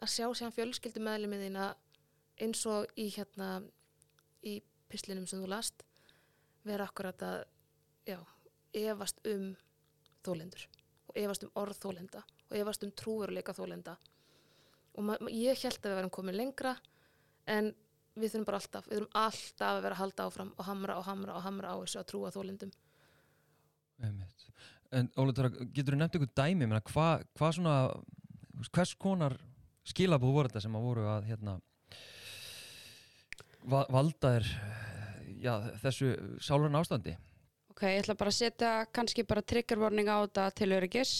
að 0.00 0.12
sjá 0.14 0.26
sér 0.34 0.54
fjölskyldu 0.56 1.02
meðlumið 1.04 1.44
þína 1.46 1.68
eins 2.40 2.62
og 2.70 2.90
í 2.98 3.06
hérna 3.14 3.50
í 4.46 4.56
pislinum 4.90 5.28
sem 5.30 5.42
þú 5.42 5.50
last 5.52 5.84
vera 6.66 6.88
akkurat 6.88 7.22
að 7.22 7.42
já, 8.08 8.18
efast 8.76 9.20
um 9.28 9.52
þólendur 10.24 10.66
og 11.10 11.20
efast 11.20 11.44
um 11.46 11.52
orð 11.60 11.78
þólenda 11.84 12.24
og 12.48 12.56
efast 12.58 12.86
um 12.86 12.94
trúveruleika 12.96 13.54
þólenda 13.56 13.96
og 14.98 15.30
ég 15.30 15.60
held 15.62 15.78
að 15.78 15.90
við 15.92 15.98
verum 16.00 16.14
komin 16.14 16.38
lengra 16.38 16.74
en 17.46 17.70
við 18.18 18.34
þurfum 18.34 18.46
bara 18.48 18.60
alltaf, 18.60 18.88
við 18.88 18.98
þurfum 18.98 19.20
alltaf 19.20 19.70
að 19.70 19.82
vera 19.84 19.96
að 19.96 20.02
halda 20.02 20.26
áfram 20.26 20.52
og 20.56 20.66
hamra 20.66 20.96
og 20.98 21.06
hamra 21.06 21.36
og 21.36 21.44
hamra 21.46 21.74
á 21.74 21.76
þessu 21.80 22.00
að 22.00 22.08
trúa 22.10 22.32
þólendum. 22.34 22.72
En 24.90 25.08
Tóra, 25.14 25.50
getur 25.70 25.94
þú 25.94 26.00
nefnt 26.00 26.18
ykkur 26.18 26.32
dæmi, 26.34 26.66
menna, 26.66 26.82
hvað 26.82 27.24
hva 27.38 27.50
svona, 27.54 27.74
hvers 28.74 28.94
konar 28.98 29.36
skilabúð 29.86 30.34
voru 30.34 30.50
þetta 30.50 30.64
sem 30.64 30.76
að 30.76 30.86
voru 30.88 31.08
að 31.10 31.28
hérna, 31.30 31.56
va 33.70 33.84
valda 33.92 34.34
þér 34.34 34.48
já, 35.40 35.52
þessu 35.84 36.14
sálurinn 36.42 36.80
ástandi? 36.80 37.14
ok, 37.80 37.88
ég 37.88 38.02
ætla 38.02 38.16
bara 38.18 38.28
að 38.28 38.36
setja 38.36 38.70
kannski 38.92 39.24
bara 39.24 39.42
trigger 39.42 39.80
warning 39.80 40.08
á 40.10 40.20
þetta 40.20 40.50
til 40.58 40.74
öryggis. 40.76 41.12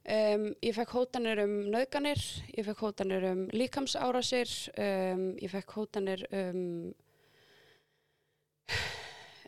Um, 0.00 0.46
ég 0.64 0.72
fekk 0.72 0.94
hótanir 0.96 1.42
um 1.42 1.50
nöðganir 1.68 2.20
ég 2.54 2.64
fekk 2.64 2.80
hótanir 2.86 3.26
um 3.28 3.42
líkamsárásir 3.52 4.48
um, 4.80 5.26
ég 5.36 5.52
fekk 5.52 5.74
hótanir 5.76 6.22
um 6.32 6.62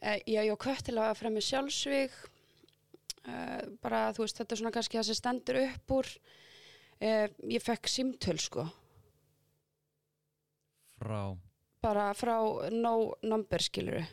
eh, 0.02 0.20
já, 0.28 0.42
ég 0.44 0.52
á 0.52 0.56
kött 0.60 0.84
til 0.84 0.98
að 1.00 1.16
fremja 1.22 1.46
sjálfsvíg 1.46 2.18
uh, 3.28 3.60
bara 3.82 4.06
þú 4.16 4.26
veist 4.26 4.40
þetta 4.40 4.54
er 4.54 4.62
svona 4.62 4.74
kannski 4.74 4.98
það 5.00 5.08
sem 5.10 5.20
stendur 5.20 5.60
upp 5.64 5.96
úr. 5.98 6.14
Uh, 7.02 7.26
ég 7.50 7.62
fekk 7.62 7.90
símtöl 7.90 8.38
sko. 8.40 8.66
Frá, 11.02 11.22
bara 11.82 12.10
frá 12.14 12.36
no 12.70 13.14
number 13.26 13.62
skiluru 13.62 14.04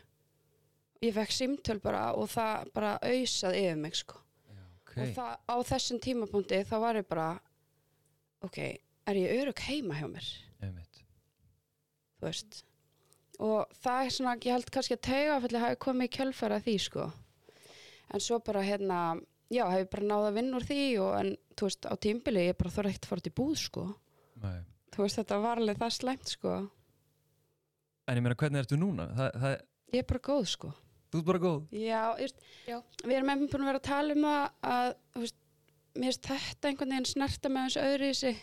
ég 1.04 1.14
fekk 1.16 1.34
símtöl 1.34 1.80
bara 1.82 2.10
og 2.16 2.28
það 2.30 2.72
bara 2.76 2.96
auðsað 3.00 3.58
yfir 3.60 3.78
mig 3.80 3.96
sko. 3.98 4.18
Já, 4.50 4.64
ok. 4.82 4.96
og 4.96 5.12
það, 5.16 5.36
á 5.48 5.56
þessum 5.70 6.00
tímapunkti 6.04 6.64
þá 6.68 6.74
var 6.84 7.00
ég 7.00 7.06
bara 7.08 7.28
ok, 8.44 8.58
er 9.08 9.20
ég 9.20 9.38
örug 9.40 9.62
heima 9.68 9.96
hjá 9.96 10.08
mér? 10.10 10.28
Einmitt. 10.60 11.00
þú 12.20 12.28
veist. 12.28 12.60
Og 13.40 13.72
það 13.80 14.04
er 14.04 14.12
svona, 14.12 14.36
ég 14.36 14.52
held 14.52 14.70
kannski 14.74 14.96
að 14.98 15.06
taugafalli 15.08 15.62
hafi 15.62 15.80
komið 15.80 16.10
í 16.10 16.14
kjölfæra 16.18 16.60
því 16.66 16.76
sko 16.84 17.06
en 18.14 18.24
svo 18.24 18.40
bara 18.44 18.64
hérna 18.66 18.98
já, 19.50 19.64
hef 19.70 19.84
ég 19.84 19.90
bara 19.94 20.08
náð 20.10 20.28
að 20.28 20.36
vinna 20.40 20.58
úr 20.60 20.66
því 20.68 20.82
og 21.04 21.14
en 21.20 21.32
þú 21.56 21.70
veist, 21.70 21.88
á 21.90 21.94
tímbili 22.00 22.46
ég 22.48 22.58
bara 22.58 22.74
þorði 22.74 22.92
ekkert 22.94 23.06
að 23.08 23.12
fara 23.12 23.24
út 23.24 23.30
í 23.30 23.36
búð 23.40 23.56
sko 23.60 23.86
Nei. 24.40 24.60
þú 24.94 25.02
veist, 25.04 25.18
þetta 25.20 25.40
var 25.42 25.62
alveg 25.62 25.80
það 25.80 25.96
slæmt 25.98 26.36
sko 26.36 26.54
En 28.10 28.18
ég 28.18 28.24
meina, 28.24 28.34
hvernig 28.34 28.64
ertu 28.64 28.78
núna? 28.80 29.04
Það, 29.14 29.34
það, 29.42 29.52
ég 29.94 30.02
er 30.02 30.08
bara 30.10 30.24
góð 30.26 30.46
sko 30.50 30.70
þú 31.10 31.18
ert 31.20 31.26
bara 31.26 31.42
góð. 31.42 31.60
Já, 31.74 32.02
veist, 32.18 32.40
Já. 32.68 32.78
við 33.02 33.16
erum 33.16 33.32
einhvern 33.32 33.50
búin 33.50 33.64
að 33.64 33.70
vera 33.70 33.80
að 33.80 33.88
tala 33.88 34.14
um 34.14 34.24
það 34.26 34.70
að, 34.70 34.92
þú 35.14 35.24
veist, 35.24 35.36
mér 35.90 36.06
finnst 36.06 36.30
þetta 36.30 36.70
einhvern 36.70 36.94
veginn 36.94 37.10
snerta 37.10 37.50
með 37.50 37.66
þessu 37.66 37.84
öðru 37.88 38.10
í 38.10 38.16
sig. 38.20 38.40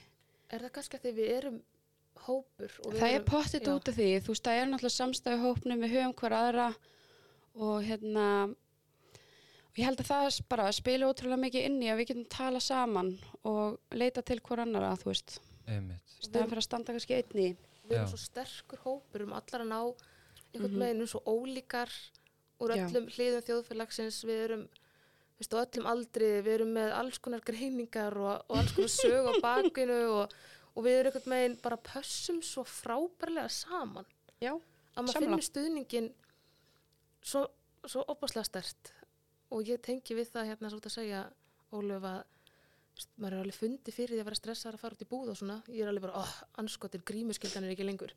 Er 0.51 0.63
það 0.65 0.73
kannski 0.75 0.97
að 0.99 1.05
því 1.05 1.13
við 1.17 1.33
erum 1.37 1.57
hópur 2.27 2.75
og 2.83 2.91
við 2.91 2.99
Það 2.99 3.07
er 3.07 3.15
erum, 3.17 3.27
pottitt 3.31 3.67
já. 3.67 3.73
út 3.73 3.91
af 3.91 3.97
því, 3.97 4.09
þú 4.25 4.33
veist, 4.33 4.47
það 4.47 4.59
er 4.59 4.69
náttúrulega 4.71 4.97
samstæðu 4.97 5.41
hópnum, 5.45 5.83
við 5.83 5.95
höfum 5.95 6.15
hver 6.21 6.37
aðra 6.41 6.67
og 7.57 7.75
hérna, 7.87 8.27
ég 9.77 9.85
held 9.85 10.01
að 10.01 10.09
það 10.09 10.39
bara 10.49 10.67
spila 10.73 11.07
ótrúlega 11.11 11.41
mikið 11.45 11.65
inn 11.69 11.79
í 11.85 11.89
að 11.91 11.99
við 12.01 12.07
getum 12.11 12.27
tala 12.33 12.59
saman 12.63 13.11
og 13.45 13.77
leita 13.93 14.23
til 14.25 14.39
hver 14.41 14.63
annara, 14.65 14.95
þú 14.97 15.11
veist, 15.11 15.37
staðan 15.67 16.49
fyrir 16.49 16.61
að 16.63 16.67
standa 16.67 16.93
kannski 16.95 17.17
einn 17.19 17.41
í. 17.43 17.49
við 17.87 17.95
erum 17.95 18.07
Já. 18.07 18.11
svo 18.11 18.19
sterkur 18.19 18.79
hópur 18.83 19.23
um 19.23 19.33
allar 19.37 19.61
að 19.63 19.69
ná 19.71 19.79
einhvern 20.53 20.73
Mhm. 20.73 20.81
veginn 20.81 21.01
um 21.01 21.07
svo 21.07 21.21
ólíkar 21.23 21.91
úr 22.59 22.73
Já. 22.75 22.83
öllum 22.87 23.05
hliðum 23.13 23.45
þjóðfélagsins 23.47 24.17
við 24.25 24.41
erum 24.47 24.67
veist, 25.39 25.53
á 25.53 25.57
öllum 25.63 25.85
aldri, 25.87 26.41
við 26.41 26.53
erum 26.57 26.73
með 26.73 26.91
alls 26.97 27.17
konar 27.19 27.39
greiningar 27.45 28.17
og, 28.17 28.43
og 28.49 28.57
alls 28.57 28.71
konar 28.73 28.89
sög 28.89 29.29
á 29.29 29.33
bakinu 29.45 29.99
og, 30.23 30.33
og 30.75 30.83
við 30.83 30.99
erum 30.99 31.13
einhvern 31.13 31.35
veginn 31.37 31.57
bara 31.61 31.77
pössum 31.77 32.41
svo 32.43 32.63
frábærlega 32.65 33.49
saman 33.49 34.05
Já, 34.41 34.51
að 34.97 35.05
maður 35.05 35.19
finnur 35.21 35.45
stuðningin 35.45 36.09
svo, 37.23 37.45
svo 37.85 38.03
opaslega 38.11 38.45
stert 38.49 38.91
og 39.53 39.69
ég 39.69 39.81
tengi 39.83 40.17
við 40.17 40.31
það 40.33 40.49
hérna 40.51 40.71
svo 40.71 40.81
að 40.83 40.97
segja 40.97 41.27
Ólöf 41.75 42.05
að 42.07 42.21
maður 43.19 43.35
er 43.35 43.41
alveg 43.43 43.57
fundi 43.57 43.93
fyrir 43.93 44.15
því 44.15 44.21
að 44.21 44.29
vera 44.29 44.39
stressar 44.39 44.77
að 44.77 44.81
fara 44.81 44.97
út 44.97 45.03
í 45.03 45.09
búð 45.09 45.33
og 45.33 45.37
svona 45.37 45.57
ég 45.69 45.83
er 45.83 45.91
alveg 45.91 46.07
bara, 46.07 46.21
oh, 46.23 46.33
anskotin, 46.61 47.03
grímuskyldan 47.05 47.67
er 47.67 47.73
ekki 47.75 47.85
lengur 47.85 48.13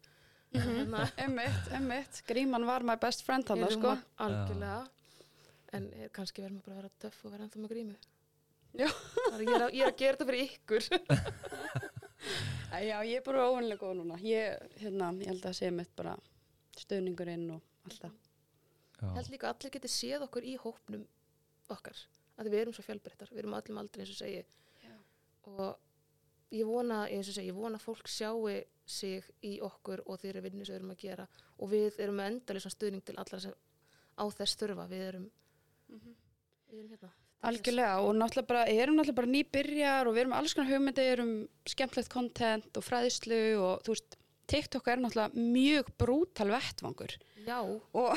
hérna, 0.55 1.05
emmitt, 1.25 1.69
emmitt, 1.77 2.23
gríman 2.29 2.65
var 2.69 2.87
my 2.87 2.97
best 3.03 3.27
friend 3.27 3.51
hann, 3.51 3.67
erum 3.67 3.77
sko. 3.77 3.97
algjörlega 4.23 4.87
en 5.77 5.91
er, 5.93 6.09
kannski 6.15 6.45
verður 6.45 6.57
maður 6.57 6.71
bara 6.71 6.79
að 6.79 6.83
vera 6.83 7.05
töff 7.05 7.21
og 7.27 7.35
vera 7.35 7.47
ennþá 7.47 7.65
með 7.65 7.75
grímu 7.75 7.99
Já. 8.71 8.87
Það 8.87 9.35
er, 9.35 9.41
ég, 9.43 9.51
er 9.51 9.63
að, 9.65 9.73
ég 9.75 9.83
er 9.83 9.89
að 9.91 9.97
gera 9.99 10.17
þetta 10.17 10.27
fyrir 10.29 10.43
ykkur 10.47 10.85
Já, 12.91 12.97
ég 13.03 13.17
er 13.19 13.25
bara 13.25 13.47
óvanlega 13.51 13.81
góð 13.81 13.97
núna. 13.99 14.19
Ég, 14.25 14.61
hérna, 14.81 15.11
ég 15.21 15.31
held 15.33 15.47
að 15.49 15.57
sé 15.59 15.71
mitt 15.75 15.91
bara 15.99 16.15
stöðningurinn 16.79 17.49
og 17.57 17.89
allt 17.89 18.05
það. 18.05 18.19
Já. 19.01 19.07
ég 19.07 19.17
held 19.19 19.33
líka 19.33 19.49
að 19.49 19.57
allir 19.57 19.75
geti 19.77 19.91
séð 19.91 20.27
okkur 20.27 20.47
í 20.47 20.55
hópnum 20.61 21.07
okkar, 21.75 22.01
að 22.41 22.51
við 22.51 22.65
erum 22.65 22.77
svo 22.77 22.87
fjölbreyttar 22.87 23.31
við 23.33 23.45
erum 23.45 23.57
á 23.57 23.61
öllum 23.61 23.81
aldrei 23.83 24.05
eins 24.05 24.13
og 24.15 24.21
segi 24.21 24.43
Já. 24.85 24.97
og 25.55 25.79
ég 26.55 26.67
vona 26.67 27.05
eins 27.09 27.31
og 27.31 27.37
segi, 27.37 27.51
ég 27.51 27.57
vona 27.57 27.79
að 27.79 27.87
fólk 27.87 28.11
sjáu 28.11 28.51
sig 28.91 29.27
í 29.47 29.57
okkur 29.63 30.03
og 30.07 30.21
þeirri 30.21 30.43
vinnu 30.45 30.67
sem 30.67 30.75
við 30.75 30.81
erum 30.81 30.95
að 30.95 31.03
gera. 31.05 31.27
Og 31.63 31.71
við 31.71 31.99
erum 32.03 32.19
með 32.19 32.33
endalisa 32.33 32.73
stuðning 32.73 33.05
til 33.07 33.17
allra 33.21 33.41
sem 33.43 33.55
á 34.19 34.25
þess 34.35 34.59
þurfa. 34.61 34.87
Við 34.91 35.05
erum, 35.07 35.27
við 35.91 36.81
erum 36.81 36.95
hérna. 36.95 37.13
Algjörlega 37.51 37.93
og 38.05 38.11
náttúrulega 38.19 38.51
bara, 38.51 38.65
erum 38.69 38.99
náttúrulega 38.99 39.21
bara 39.23 39.35
nýbyrjar 39.35 40.09
og 40.09 40.17
við 40.17 40.23
erum 40.25 40.35
alls 40.37 40.57
konar 40.57 40.73
hugmyndir 40.75 41.23
um 41.23 41.31
skemmtlegt 41.73 42.11
content 42.13 42.77
og 42.77 42.85
fræðislu 42.85 43.41
og 43.63 43.87
þú 43.87 43.95
veist, 43.95 44.19
TikTok 44.51 44.91
er 44.91 45.01
náttúrulega 45.01 45.47
mjög 45.55 45.95
brútal 46.03 46.51
vettvangur. 46.51 47.15
Já, 47.47 47.63
og, 47.63 48.11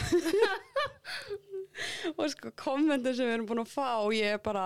og 2.18 2.26
sko 2.34 2.52
kommentur 2.60 3.16
sem 3.18 3.30
við 3.30 3.38
erum 3.38 3.48
búin 3.50 3.64
að 3.64 3.74
fá 3.74 3.90
ég 4.16 4.38
er 4.38 4.44
bara, 4.44 4.66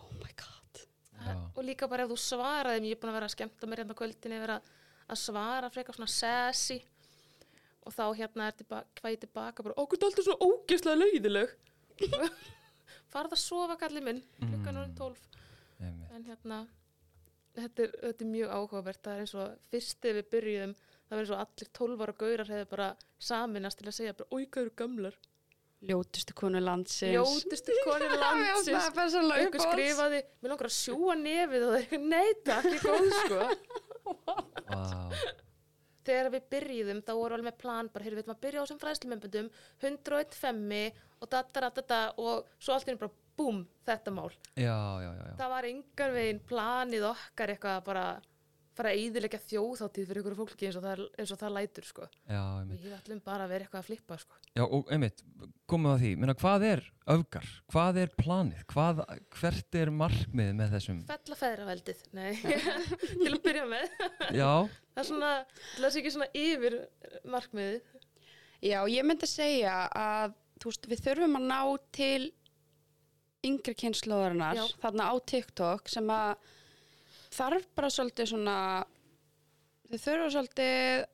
oh 0.00 0.10
my 0.20 0.32
god 0.40 0.82
Já. 1.26 1.36
og 1.36 1.62
líka 1.66 1.88
bara 1.90 2.06
ef 2.06 2.12
þú 2.12 2.18
svaraði 2.22 2.82
mér, 2.82 2.90
ég 2.92 2.98
er 2.98 3.02
búin 3.02 3.12
að 3.12 3.18
vera 3.20 3.30
að 3.30 3.36
skemmta 3.36 3.70
mér 3.70 3.82
hérna 3.82 3.98
kvöldinni 3.98 4.42
vera 4.42 4.58
að 5.06 5.22
svara 5.22 5.70
frekar 5.72 5.96
svona 5.96 6.10
sassy 6.10 6.80
og 7.86 7.94
þá 7.94 8.04
hérna 8.18 8.48
er 8.50 8.56
tilba, 8.58 8.82
hvað 8.98 9.14
ég 9.14 9.22
tilbaka 9.22 9.66
bara, 9.66 9.78
okkur 9.78 10.00
er 10.00 10.08
alltaf 10.08 10.26
svona 10.26 10.50
ógeðslega 10.50 11.00
leiðileg 11.02 11.54
farða 13.12 13.36
að 13.36 13.42
sofa 13.42 13.78
kallið 13.80 14.08
minn 14.08 14.24
klukkan 14.40 14.80
mm. 14.82 14.96
12 14.98 15.22
Einmitt. 15.76 16.10
en 16.16 16.26
hérna 16.26 16.58
þetta 17.56 17.86
er, 17.86 17.94
þetta 18.02 18.24
er 18.24 18.32
mjög 18.32 18.52
áhugavert 18.56 19.02
það 19.04 19.14
er 19.14 19.24
eins 19.24 19.34
og 19.36 19.70
fyrst 19.70 20.02
þegar 20.02 20.18
við 20.18 20.28
byrjuðum 20.34 20.74
það 20.80 21.14
var 21.14 21.22
eins 21.22 21.32
og 21.32 21.42
allir 21.44 21.72
12 21.78 22.04
ára 22.04 22.16
gaurar 22.22 22.52
hefur 22.52 22.70
bara 22.74 22.88
saminast 23.30 23.80
til 23.80 23.88
að 23.88 23.98
segja 24.00 24.16
bara, 24.18 24.30
oi, 24.34 24.46
hvað 24.46 24.66
eru 24.66 24.74
gamlar 24.82 25.18
Ljótustu 25.86 26.34
konu 26.34 26.60
landsins. 26.62 27.14
ljótustu 27.14 27.74
konir 27.86 28.14
landsins 28.24 28.70
Já, 28.72 28.80
það 28.90 29.02
er 29.04 29.10
svona 29.14 29.36
einhver 29.40 29.64
skrifaði, 29.66 30.20
mér 30.42 30.52
langar 30.54 30.68
að 30.70 30.76
sjúa 30.76 31.14
nefið 31.20 31.66
og 31.66 31.72
það 31.72 31.76
er 31.76 31.84
eitthvað, 31.84 32.06
nei 32.10 32.28
takk, 32.46 32.70
ekki 32.70 32.80
góð 32.86 33.08
sko 33.20 33.40
Vá. 34.66 34.86
þegar 36.06 36.30
við 36.36 36.44
byrjuðum 36.54 37.00
þá 37.06 37.12
voru 37.18 37.36
alveg 37.36 37.48
með 37.50 37.58
plan 37.62 37.88
bara, 37.92 38.06
heyrðu, 38.06 38.20
við 38.22 38.32
að 38.34 38.42
byrja 38.46 38.62
á 38.62 38.64
þessum 38.66 38.80
fræðslumembundum 38.82 39.48
101 39.82 40.36
femmi 40.38 40.82
og 41.22 41.30
dataratata 41.32 42.00
og 42.22 42.46
svo 42.62 42.76
allt 42.76 42.90
einu 42.92 43.00
bara 43.00 43.14
búm, 43.36 43.64
þetta 43.86 44.12
mál 44.14 44.30
Já, 44.54 44.76
já, 45.02 45.10
já, 45.10 45.24
já. 45.26 45.34
það 45.40 45.52
var 45.56 45.68
engar 45.72 46.14
veginn 46.14 46.42
planið 46.48 47.08
okkar 47.10 47.52
eitthvað 47.54 47.78
að 47.80 47.86
bara 47.90 48.06
fara 48.76 48.90
að 48.92 49.00
eyðilegja 49.02 49.38
þjóðháttíð 49.48 50.08
fyrir 50.10 50.20
ykkur 50.22 50.34
fólki 50.36 50.66
eins 50.68 50.76
og 50.76 50.82
það, 50.84 51.02
eins 51.16 51.30
og 51.32 51.38
það 51.40 51.52
lætur 51.56 51.86
sko. 51.88 52.06
Já, 52.28 52.40
einmitt. 52.60 52.82
við 52.84 52.92
ætlum 52.98 53.22
bara 53.24 53.46
að 53.46 53.52
vera 53.54 53.64
eitthvað 53.64 53.80
að 53.80 53.86
flippa 53.88 54.18
sko. 54.20 54.36
Já, 54.52 54.64
og 54.66 54.90
einmitt, 54.92 55.22
komum 55.70 55.90
við 55.90 55.94
að 55.94 56.02
því, 56.04 56.12
Minna, 56.22 56.34
hvað 56.40 56.64
er 56.70 56.82
öfgar? 57.16 57.50
Hvað 57.72 58.00
er 58.02 58.14
planið? 58.18 58.62
Hvað, 58.72 59.02
hvert 59.38 59.78
er 59.80 59.92
markmið 59.94 60.50
með 60.58 60.74
þessum? 60.76 61.02
fella 61.10 61.38
feðraveldið, 61.42 62.02
nei. 62.16 62.32
Til 63.22 63.32
að 63.32 63.38
byrja 63.44 63.66
með. 63.70 64.00
Já, 64.36 64.50
það 64.94 65.02
er 65.02 65.08
svona, 65.10 65.30
það 65.76 65.92
sé 65.92 66.02
ekki 66.02 66.14
svona 66.16 66.30
yfir 66.42 66.78
markmiðið. 67.36 67.94
Já, 68.66 68.80
ég 68.90 69.06
myndi 69.06 69.28
segja 69.30 69.78
að 69.92 70.36
þú 70.62 70.72
veist, 70.72 70.90
við 70.90 71.02
þurfum 71.04 71.38
að 71.38 71.48
ná 71.50 71.60
til 71.96 72.30
yngri 73.46 73.74
kynnslóðarinnar 73.78 74.62
þarna 74.80 75.10
á 75.12 75.14
TikTok 75.28 75.90
sem 75.92 76.08
að 76.10 76.46
þarf 77.36 77.66
bara 77.76 77.90
svolítið 77.92 78.30
svona 78.32 78.56
þau 79.86 79.98
þurfa 80.02 80.30
svolítið 80.34 81.04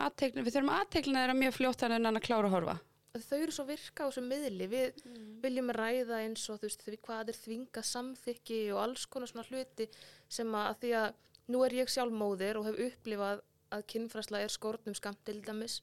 aðteglina, 0.00 0.46
við 0.46 0.56
þurfum 0.56 0.72
aðteglina 0.74 1.24
þeirra 1.24 1.36
mjög 1.42 1.56
fljótt 1.58 1.84
þannig 1.84 2.00
en 2.00 2.20
að 2.20 2.26
klára 2.26 2.48
að 2.48 2.54
horfa 2.56 2.76
þau 3.18 3.38
eru 3.40 3.54
svo 3.54 3.66
virka 3.66 4.06
á 4.06 4.08
þessu 4.08 4.22
miðli. 4.24 4.68
Við 4.70 5.04
viljum 5.42 5.72
ræða 5.74 6.20
eins 6.24 6.46
og 6.52 6.60
þú 6.60 6.68
veist 6.68 6.84
því 6.86 6.98
hvað 7.06 7.32
er 7.32 7.38
þvinga 7.40 7.84
samþykki 7.90 8.60
og 8.74 8.82
alls 8.84 9.06
konar 9.10 9.30
svona 9.30 9.46
hluti 9.48 9.88
sem 10.30 10.54
að, 10.54 10.72
því 10.82 10.92
að 11.00 11.08
nú 11.50 11.62
er 11.66 11.78
ég 11.80 11.90
sjálf 11.90 12.14
móðir 12.14 12.60
og 12.60 12.68
hef 12.70 12.82
upplifað 12.86 13.42
að 13.74 13.86
kynfræsla 13.92 14.42
er 14.44 14.52
skortnum 14.54 14.96
skamt 14.98 15.22
til 15.26 15.40
dæmis 15.42 15.80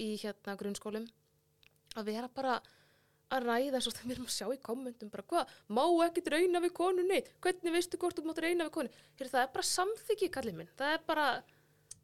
í 0.00 0.14
hérna 0.20 0.56
grunnskólum. 0.60 1.06
Að 1.96 2.10
vera 2.10 2.28
bara 2.32 2.58
að 3.32 3.48
ræða 3.48 3.78
eins 3.78 3.88
og 3.88 3.96
það 3.96 4.06
við 4.06 4.14
erum 4.14 4.28
að 4.28 4.34
sjá 4.36 4.46
í 4.52 4.62
kommentum 4.68 5.10
bara 5.10 5.24
hvað, 5.32 5.52
má 5.72 5.82
ekki 6.06 6.22
reyna 6.30 6.62
við 6.62 6.74
konunni? 6.76 7.22
Hvernig 7.42 7.74
veistu 7.74 7.98
hvort 7.98 8.18
þú 8.18 8.26
mátt 8.28 8.42
reyna 8.44 8.68
við 8.68 8.74
konunni? 8.76 9.04
Hér, 9.18 9.30
það 9.32 9.42
er 9.42 9.52
bara 9.56 9.70
samþykki 9.70 10.28
kallið 10.36 10.58
minn. 10.60 10.70
Það 10.78 10.94
er 10.94 11.02
bara, 11.08 11.26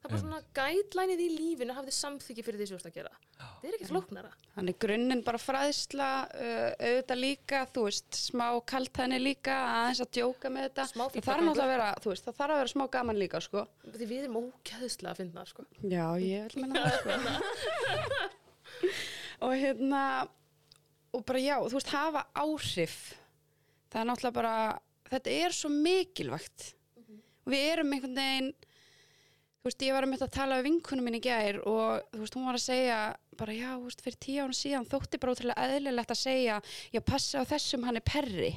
það 0.03 0.09
er 0.09 0.13
bara 0.13 0.23
svona 0.25 0.43
gætlænið 0.59 1.23
í 1.23 1.29
lífinu 1.39 1.77
hafði 1.79 1.95
samþykki 1.97 2.47
fyrir 2.47 2.61
því 2.61 2.69
sem 2.69 2.79
þú 2.79 2.83
ert 2.83 2.91
að 2.91 2.99
gera 2.99 3.15
það 3.39 3.69
er 3.69 3.77
ekki 3.79 3.91
flóknara 3.93 4.33
Þannig 4.53 4.77
grunninn 4.85 5.23
bara 5.25 5.39
fræðsla, 5.41 6.07
uh, 6.29 6.73
auðvitað 6.77 7.21
líka, 7.23 7.61
þú 7.73 7.85
veist, 7.87 8.19
smá 8.19 8.45
kaltæðni 8.69 9.21
líka, 9.23 9.55
aðeins 9.79 10.03
að 10.05 10.11
djóka 10.19 10.51
með 10.53 10.67
þetta. 10.67 10.85
Það 10.93 11.15
þarf 11.17 11.47
náttúrulega 11.47 11.65
að 11.65 11.73
vera, 11.73 11.87
þú 12.05 12.13
veist, 12.13 12.27
það 12.27 12.37
þarf 12.41 12.55
að 12.57 12.61
vera 12.61 12.73
smá 12.75 12.85
gaman 12.97 13.21
líka, 13.23 13.41
sko. 13.41 13.63
því 13.87 14.09
við 14.11 14.27
erum 14.27 14.37
ókæðslega 14.43 15.15
að 15.15 15.23
finna 15.23 15.47
sko. 15.49 15.65
Já, 15.81 16.05
ég 16.21 16.53
vil 16.53 16.67
menna 16.67 16.85
það, 16.85 16.99
sko. 17.01 18.29
og 19.49 19.57
hérna, 19.63 20.03
og 21.17 21.25
bara 21.33 21.45
já, 21.47 21.57
þú 21.65 21.79
veist, 21.79 21.95
hafa 21.97 22.27
áhrif. 22.45 22.99
Það 23.89 24.03
er 24.03 24.11
náttúrulega 24.11 24.41
bara, 24.43 24.57
þetta 25.15 25.39
er 25.39 25.57
svo 25.57 25.73
mikilvægt. 25.73 26.69
Við 27.49 27.71
erum 27.73 27.97
einhvern 27.97 28.21
veginn, 28.21 28.53
þú 29.63 29.71
veist, 29.71 29.83
ég 29.87 29.95
var 29.95 30.03
að 30.03 30.11
mynda 30.11 30.27
að 30.27 30.35
tala 30.35 30.57
við 30.59 30.65
vinkunum 30.67 31.05
minn 31.07 31.15
í 31.19 31.23
gær 31.23 31.61
og 31.71 32.01
þú 32.11 32.21
veist, 32.25 32.35
hún 32.35 32.47
var 32.49 32.57
að 32.59 32.65
segja 32.65 32.97
bara, 33.39 33.55
já, 33.55 33.69
þú 33.79 33.85
veist, 33.87 34.03
fyrir 34.03 34.19
tíu 34.27 34.43
ára 34.43 34.57
síðan 34.59 34.89
þótti 34.91 35.21
bara 35.23 35.35
útrúlega 35.37 35.67
eðlilegt 35.77 36.15
að 36.15 36.19
segja, 36.19 36.57
já, 36.93 37.01
passa 37.07 37.43
á 37.43 37.51
þessum 37.53 37.87
hann 37.87 38.01
er 38.01 38.05
perri. 38.07 38.53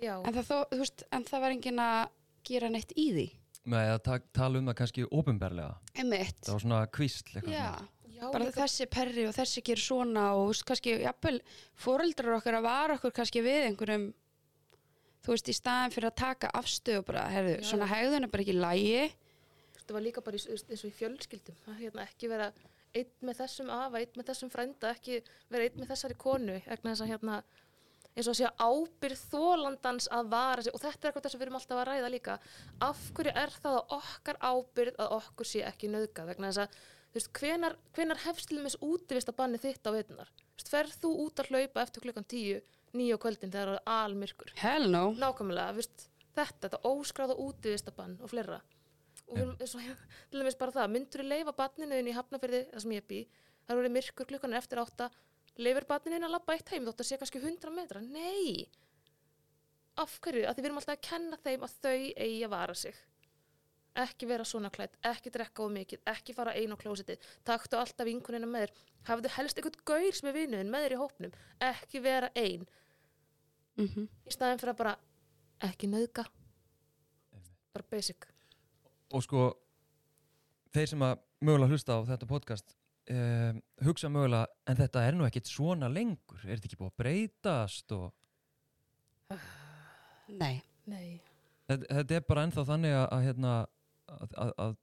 já, 0.00 0.14
En 0.22 0.32
það, 0.36 0.44
þó, 0.46 0.56
þú 0.70 0.78
veist, 0.84 1.02
en 1.10 1.24
það 1.26 1.42
var 1.44 1.54
enginn 1.56 1.82
að 1.82 2.02
gera 2.46 2.70
neitt 2.70 2.92
í 2.96 3.08
því. 3.12 3.26
með 3.70 3.90
að 3.92 4.02
ta 4.06 4.18
tala 4.32 4.58
um 4.58 4.70
það 4.70 4.78
kannski 4.78 5.08
ofinberlega. 5.10 5.74
Einmitt. 5.98 6.38
Það 6.46 6.54
var 6.54 6.62
svona 6.62 6.78
eitthvað 6.86 7.50
Já, 7.50 7.66
já 8.14 8.30
bara 8.30 8.44
líka, 8.46 8.62
þessi 8.62 8.86
perri 8.86 9.26
og 9.28 9.34
þessi 9.36 9.62
gerir 9.66 9.82
svona 9.82 10.24
og 10.36 10.40
þú 10.40 10.46
veist, 10.54 10.64
kannski, 10.70 10.94
jafnvel, 11.02 11.40
fóreldrar 11.74 12.38
okkar 12.38 12.54
að 12.60 12.62
vara 12.70 12.96
okkur 12.96 13.12
kannski 13.18 13.42
við 13.44 13.66
einhverjum, 13.68 14.06
þú 15.26 15.34
veist, 15.34 15.50
í 15.52 15.56
staðin 15.58 15.92
fyrir 15.92 16.08
að 16.08 16.16
taka 16.22 16.50
afstöð 16.56 17.02
og 17.02 17.06
bara, 17.10 17.26
herðu, 17.28 17.58
Já. 17.60 17.66
svona 17.74 17.90
hegðun 17.90 18.24
er 18.24 18.32
bara 18.32 18.46
ekki 18.46 18.56
lægi. 18.56 19.02
Þetta 19.90 19.98
var 19.98 20.04
líka 20.06 20.22
bara 20.22 20.38
í, 20.38 20.42
eins 20.46 20.84
og 20.84 20.90
í 20.90 20.94
fjölskyldum 20.94 21.56
að 21.66 21.80
hérna, 21.82 22.04
ekki 22.06 22.28
vera 22.30 22.52
einn 22.94 23.26
með 23.26 23.40
þessum 23.40 23.70
afa, 23.74 23.98
einn 23.98 24.18
með 24.18 24.28
þessum 24.30 24.52
frænda 24.52 24.92
ekki 24.94 25.18
vera 25.50 25.66
einn 25.66 25.80
með 25.80 25.90
þessari 25.90 26.16
konu 26.20 26.58
vegna 26.62 26.92
þess 26.92 27.04
að 27.04 27.10
hérna 27.10 27.38
eins 28.10 28.26
og 28.26 28.32
að 28.32 28.38
segja 28.38 28.52
ábyrð 28.58 29.24
þólandans 29.32 30.08
að 30.14 30.30
vara 30.30 30.64
sig 30.66 30.74
og 30.74 30.82
þetta 30.82 31.02
er 31.02 31.10
eitthvað 31.10 31.26
þess 31.26 31.36
að 31.36 31.42
við 31.42 31.46
erum 31.46 31.58
alltaf 31.58 31.80
að 31.80 31.88
ræða 31.90 32.12
líka 32.14 32.36
af 32.86 33.04
hverju 33.18 33.34
er 33.42 33.54
það 33.56 33.78
að 33.80 33.94
okkar 33.98 34.40
ábyrð 34.46 35.02
að 35.02 35.14
okkur 35.18 35.50
sé 35.50 35.62
ekki 35.66 35.90
nöðgað 35.90 36.32
vegna 36.32 36.50
þess 36.50 36.64
að 36.64 36.80
veist, 37.14 37.30
hvenar, 37.38 37.78
hvenar 37.96 38.22
hefst 38.26 38.50
til 38.50 38.62
þess 38.62 38.82
útivist 38.86 39.30
að 39.30 39.38
banni 39.42 39.62
þitt 39.62 39.86
á 39.86 39.90
veitunar 39.94 40.34
ferð 40.70 40.98
þú 41.02 41.14
út 41.24 41.42
að 41.42 41.50
hlaupa 41.54 41.82
eftir 41.86 42.06
klukkan 42.06 42.30
tíu 42.30 42.58
nýju 42.94 43.18
á 43.18 43.22
kvöldin 43.22 43.54
þegar 43.54 43.70
það 43.70 43.78
er 43.78 43.94
almyrkur? 43.94 44.52
Hell 44.58 44.90
no. 44.90 45.06
nákvæmlega, 45.18 45.78
veist, 45.78 46.10
þetta, 46.34 46.66
þetta 46.66 46.82
óskráða 46.90 47.38
útivistabann 47.46 48.18
og 48.20 48.30
fleira 48.30 48.58
og 48.58 48.66
og, 48.66 48.79
til 49.30 50.40
dæmis 50.40 50.58
bara 50.58 50.74
það 50.74 50.92
myndur 50.94 51.22
þú 51.22 51.26
leifa 51.30 51.54
barninu 51.56 51.98
þínu 51.98 52.12
í 52.12 52.16
hafnafyrði 52.16 52.62
það 52.72 52.84
sem 52.84 52.94
ég 52.96 53.06
bý, 53.10 53.20
það 53.66 53.82
eru 53.82 53.92
myrkur 53.96 54.28
klukkan 54.30 54.54
er 54.54 54.62
eftir 54.62 54.82
átta 54.82 55.10
leifir 55.60 55.86
barninu 55.88 56.18
þínu 56.18 56.28
að 56.28 56.34
labba 56.36 56.56
eitt 56.56 56.72
heim 56.74 56.88
þótt 56.88 57.04
að 57.04 57.08
sé 57.10 57.20
kannski 57.20 57.42
100 57.42 57.74
metra, 57.76 58.02
nei! 58.02 58.66
Af 60.00 60.16
hverju, 60.24 60.46
að 60.48 60.56
því 60.56 60.62
við 60.62 60.68
erum 60.70 60.80
alltaf 60.80 60.96
að 60.96 61.06
kenna 61.06 61.38
þeim 61.44 61.64
að 61.66 61.78
þau 61.84 61.94
eigi 61.94 62.44
að 62.46 62.52
vara 62.54 62.76
sig. 62.78 63.00
Ekki 64.00 64.28
vera 64.30 64.46
svona 64.46 64.70
klætt, 64.72 64.94
ekki 65.04 65.32
drekka 65.34 65.64
of 65.64 65.72
mikið, 65.74 66.02
ekki 66.12 66.34
fara 66.36 66.54
ein 66.56 66.72
á 66.72 66.78
klósitið 66.78 67.24
taktu 67.44 67.76
alltaf 67.76 68.06
vinkunina 68.06 68.46
með 68.46 68.68
þér 68.68 68.74
hafðu 69.08 69.32
helst 69.34 69.58
eitthvað 69.58 69.80
gaur 69.90 70.16
sem 70.16 70.30
er 70.30 70.36
vinuðin 70.36 70.70
með 70.70 70.86
þér 70.86 70.94
í 70.94 71.00
hópnum 71.00 71.34
ekki 71.70 72.02
vera 72.04 72.30
ein. 72.38 72.68
Mm 73.76 74.06
í 74.26 74.30
staðin 74.30 74.62
fyrir 74.62 74.74
að 74.74 74.80
bara 74.82 74.94
ekki 75.66 75.90
nöðga 75.90 76.24
bara 77.74 77.90
basic 77.90 78.29
Og 79.16 79.24
sko, 79.26 79.48
þeir 80.74 80.92
sem 80.92 81.02
að 81.02 81.18
mögulega 81.42 81.74
hlusta 81.74 81.96
á 81.98 82.00
þetta 82.12 82.28
podcast 82.30 82.76
um, 83.10 83.60
hugsa 83.86 84.10
mögulega, 84.12 84.46
en 84.70 84.78
þetta 84.78 85.04
er 85.06 85.18
nú 85.18 85.26
ekkit 85.26 85.50
svona 85.50 85.90
lengur. 85.90 86.42
Er 86.44 86.58
þetta 86.58 86.70
ekki 86.70 86.80
búið 86.80 86.92
að 86.92 87.00
breytast 87.02 87.96
og 87.96 88.10
Nei. 90.30 90.60
nei, 90.86 91.18
þetta, 91.70 91.86
þetta 91.90 92.16
er 92.16 92.22
bara 92.28 92.44
ennþá 92.46 92.64
þannig 92.68 92.94
að, 92.94 93.06
að 93.14 93.24
hérna, 93.26 93.54
að, 94.10 94.36
að, 94.44 94.52
að 94.64 94.76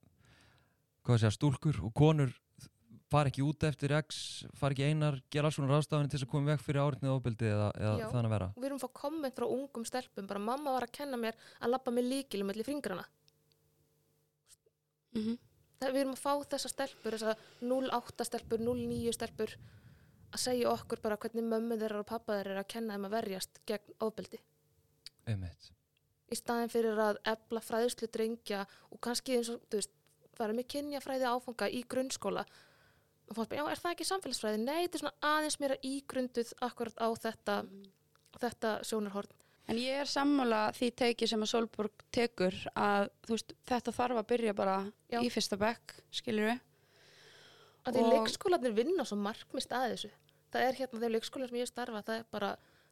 hvað 1.08 1.20
sé 1.22 1.28
að 1.28 1.34
stúlkur 1.36 1.80
og 1.88 1.94
konur 1.96 2.34
fara 3.08 3.30
ekki 3.32 3.44
út 3.44 3.64
eftir 3.64 3.94
X, 3.96 4.18
fara 4.58 4.76
ekki 4.76 4.90
einar, 4.90 5.16
gera 5.32 5.48
alls 5.48 5.56
svona 5.56 5.72
ráðstafanir 5.72 6.10
til 6.12 6.18
þess 6.18 6.28
að 6.28 6.32
koma 6.34 6.52
vekk 6.52 6.64
fyrir 6.66 6.82
áriðnið 6.84 7.14
ofbildið 7.14 7.52
eða, 7.54 7.68
eða 7.80 8.10
þannig 8.12 8.28
að 8.28 8.34
vera. 8.34 8.48
og 8.50 8.60
við 8.60 8.68
erum 8.68 8.80
að 8.80 8.84
fá 8.84 9.00
komment 9.00 9.38
frá 9.38 9.46
ungum 9.48 9.86
stelpum 9.88 10.28
bara 10.28 10.44
mamma 10.50 10.74
var 10.76 10.88
að 10.88 10.96
kenna 10.98 11.20
mér 11.20 11.38
að 11.60 11.72
labba 11.72 11.94
með 11.96 12.10
líkilum 12.12 12.52
mellir 12.52 12.68
fingrana 12.68 13.06
Mm 15.16 15.38
það, 15.78 15.94
við 15.94 16.00
erum 16.02 16.14
að 16.14 16.22
fá 16.22 16.32
þessar 16.54 16.74
stelpur 16.74 17.16
þessar 17.16 17.42
08 17.62 18.28
stelpur, 18.28 18.62
09 18.66 19.14
stelpur 19.16 19.56
að 20.28 20.42
segja 20.42 20.70
okkur 20.72 21.02
bara 21.04 21.18
hvernig 21.20 21.46
mömmu 21.48 21.78
þeirra 21.80 22.02
og 22.02 22.08
pappa 22.08 22.38
þeirra 22.38 22.56
er 22.56 22.62
að 22.62 22.70
kenna 22.74 22.96
þeim 22.96 23.08
að 23.08 23.16
verjast 23.16 23.60
gegn 23.68 23.98
ofbeldi 24.04 24.40
Einmitt. 25.28 25.70
í 26.28 26.38
staðin 26.38 26.72
fyrir 26.72 27.00
að 27.00 27.20
ebla 27.32 27.62
fræðslu 27.64 28.10
drengja 28.12 28.64
og 28.90 29.00
kannski 29.04 29.38
eins 29.38 29.52
og, 29.52 29.62
þú 29.70 29.80
veist, 29.80 29.94
fara 30.38 30.56
með 30.56 30.68
kynjafræði 30.74 31.30
áfanga 31.30 31.70
í 31.70 31.84
grunnskóla 31.88 32.44
og 33.28 33.36
fannst 33.36 33.50
bara, 33.52 33.60
já, 33.60 33.64
er 33.72 33.82
það 33.82 33.94
ekki 33.94 34.08
samfélagsfræði? 34.08 34.60
Nei, 34.62 34.84
þetta 34.86 34.98
er 34.98 35.02
svona 35.02 35.32
aðeins 35.36 35.58
meira 35.60 35.80
ígrunduð 35.84 36.52
akkurat 36.64 37.00
á 37.00 37.08
þetta, 37.24 37.56
þetta 38.40 38.70
sjónarhorn. 38.88 39.34
En 39.68 39.76
ég 39.76 40.00
er 40.00 40.08
sammála 40.08 40.70
því 40.72 40.88
teiki 40.96 41.26
sem 41.28 41.42
að 41.44 41.50
Solborg 41.52 42.04
tekur 42.14 42.54
að 42.74 43.10
þú 43.26 43.34
veist, 43.36 43.52
þetta 43.68 43.92
þarf 43.92 44.20
að 44.22 44.28
byrja 44.32 44.54
bara 44.56 44.76
Já. 45.12 45.20
í 45.20 45.28
fyrsta 45.32 45.58
bekk, 45.60 45.94
skilur 46.10 46.48
við. 46.48 46.60
Að 47.84 47.94
því 47.98 48.02
Og- 48.04 48.12
leikskólanir 48.14 48.74
vinna 48.76 49.04
svo 49.04 49.16
markmist 49.20 49.70
að 49.76 49.92
þessu. 49.92 50.10
Það 50.52 50.64
er 50.68 50.72
hérna, 50.80 50.98
þegar 51.02 51.14
leikskólan 51.18 51.48
sem 51.52 51.58
ég 51.60 51.68
starfa, 51.68 52.02
það 52.02 52.18
er 52.18 52.24
bara, 52.32 52.50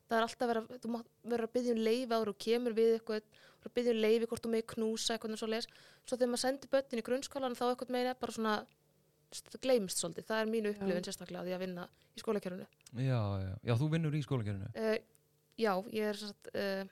það 0.09 0.17
er 0.19 0.27
alltaf 0.27 0.49
verið, 0.53 0.69
að- 0.69 0.81
þú 0.85 0.93
mátt 0.93 1.07
vera 1.25 1.47
að 1.49 1.53
byggja 1.57 1.73
um 1.73 1.83
leifi 1.89 2.13
áður 2.13 2.29
og 2.29 2.39
kemur 2.39 2.73
við 2.77 3.01
eitthvað, 3.01 3.23
er 3.63 3.67
að 3.71 3.75
byggja 3.75 3.95
um 3.97 4.03
leifi 4.05 4.27
hvort 4.27 4.43
þú 4.45 4.51
með 4.53 4.67
knúsa 4.75 5.17
eitthvað 5.17 5.33
og 5.33 5.39
svo 5.41 5.49
leis. 5.49 5.67
Svo 6.07 6.17
þegar 6.17 6.29
maður 6.35 6.45
sendir 6.45 6.69
börnin 6.77 7.01
í 7.01 7.07
grunnskólan 7.09 7.57
þá 7.57 7.65
eitthvað 7.73 7.91
meina 7.97 8.11
er 8.11 8.21
bara 8.21 8.33
svona, 8.33 8.67
það 9.33 9.61
gleymst 9.65 9.99
svolítið, 10.01 10.25
það 10.29 10.41
er 10.43 10.47
mínu 10.53 10.71
upplifin 10.77 11.05
sérstaklega 11.09 11.41
af 11.41 11.47
því 11.49 11.55
að 11.57 11.63
vinna 11.65 11.89
í 12.17 12.21
skólakerfinu 12.23 12.67
Já, 12.97 13.21
já, 13.43 13.53
já, 13.67 13.75
þú 13.75 13.89
vinnur 13.91 14.15
í 14.15 14.23
skólakerfinu 14.23 14.69
uh, 14.77 14.99
já, 15.59 15.73
ég 15.93 16.11
er, 16.13 16.19
satt, 16.21 16.51
uh, 16.55 16.85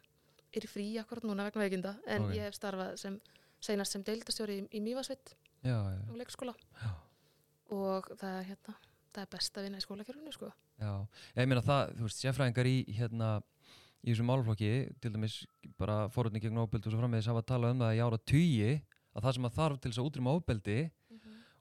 er 0.54 0.66
í 0.66 0.70
frí 0.70 0.86
akkurat 1.00 1.24
núna 1.26 1.46
vegna 1.48 1.64
veikinda 1.64 1.94
en 2.06 2.28
Ok. 2.28 2.34
ég 2.36 2.46
hef 2.48 2.54
starfað 2.58 2.96
sem 3.00 3.20
seinast 3.64 3.92
sem 3.96 4.02
deildastjóri 4.06 4.60
í, 4.62 4.66
í 4.78 4.80
Mývasveit 4.84 5.34
Já, 5.64 5.78
á 5.80 6.12
leikskóla 6.16 6.54
já, 6.82 6.90
og 7.72 8.10
það 8.20 8.38
er 8.40 8.48
hérna 8.50 8.74
það 9.14 9.22
er 9.24 9.30
best 9.32 9.58
að 9.58 9.66
vinna 9.68 9.78
í 9.80 9.84
skólakerfinu 9.84 10.32
sko 10.34 10.50
já. 10.80 10.92
Ég 11.38 11.48
meina 11.48 11.62
það, 11.64 11.92
þú 11.98 12.08
veist, 12.08 12.20
sérfræðingar 12.24 12.66
í 12.68 12.76
hérna 12.98 13.28
í 14.04 14.10
þessum 14.12 14.26
málflokki, 14.28 14.72
til 15.00 15.12
dæmis 15.14 15.36
bara 15.80 16.08
forutni 16.12 16.40
gegn 16.42 16.58
ofbeldi 16.60 16.90
og 16.90 16.92
svo 16.92 17.00
frammeðis 17.00 17.28
hafa 17.30 17.42
talað 17.48 17.72
um 17.76 17.84
það 17.86 17.94
í 17.96 18.02
ára 18.04 18.18
tugi 18.20 18.72
að 19.14 19.22
það 19.24 19.34
sem 19.38 19.46
að 19.48 19.54
þarf 19.56 19.78
til 19.80 19.90
þess 19.92 20.02
að 20.02 20.08
útrýma 20.10 20.34
ofbeldi 20.36 20.78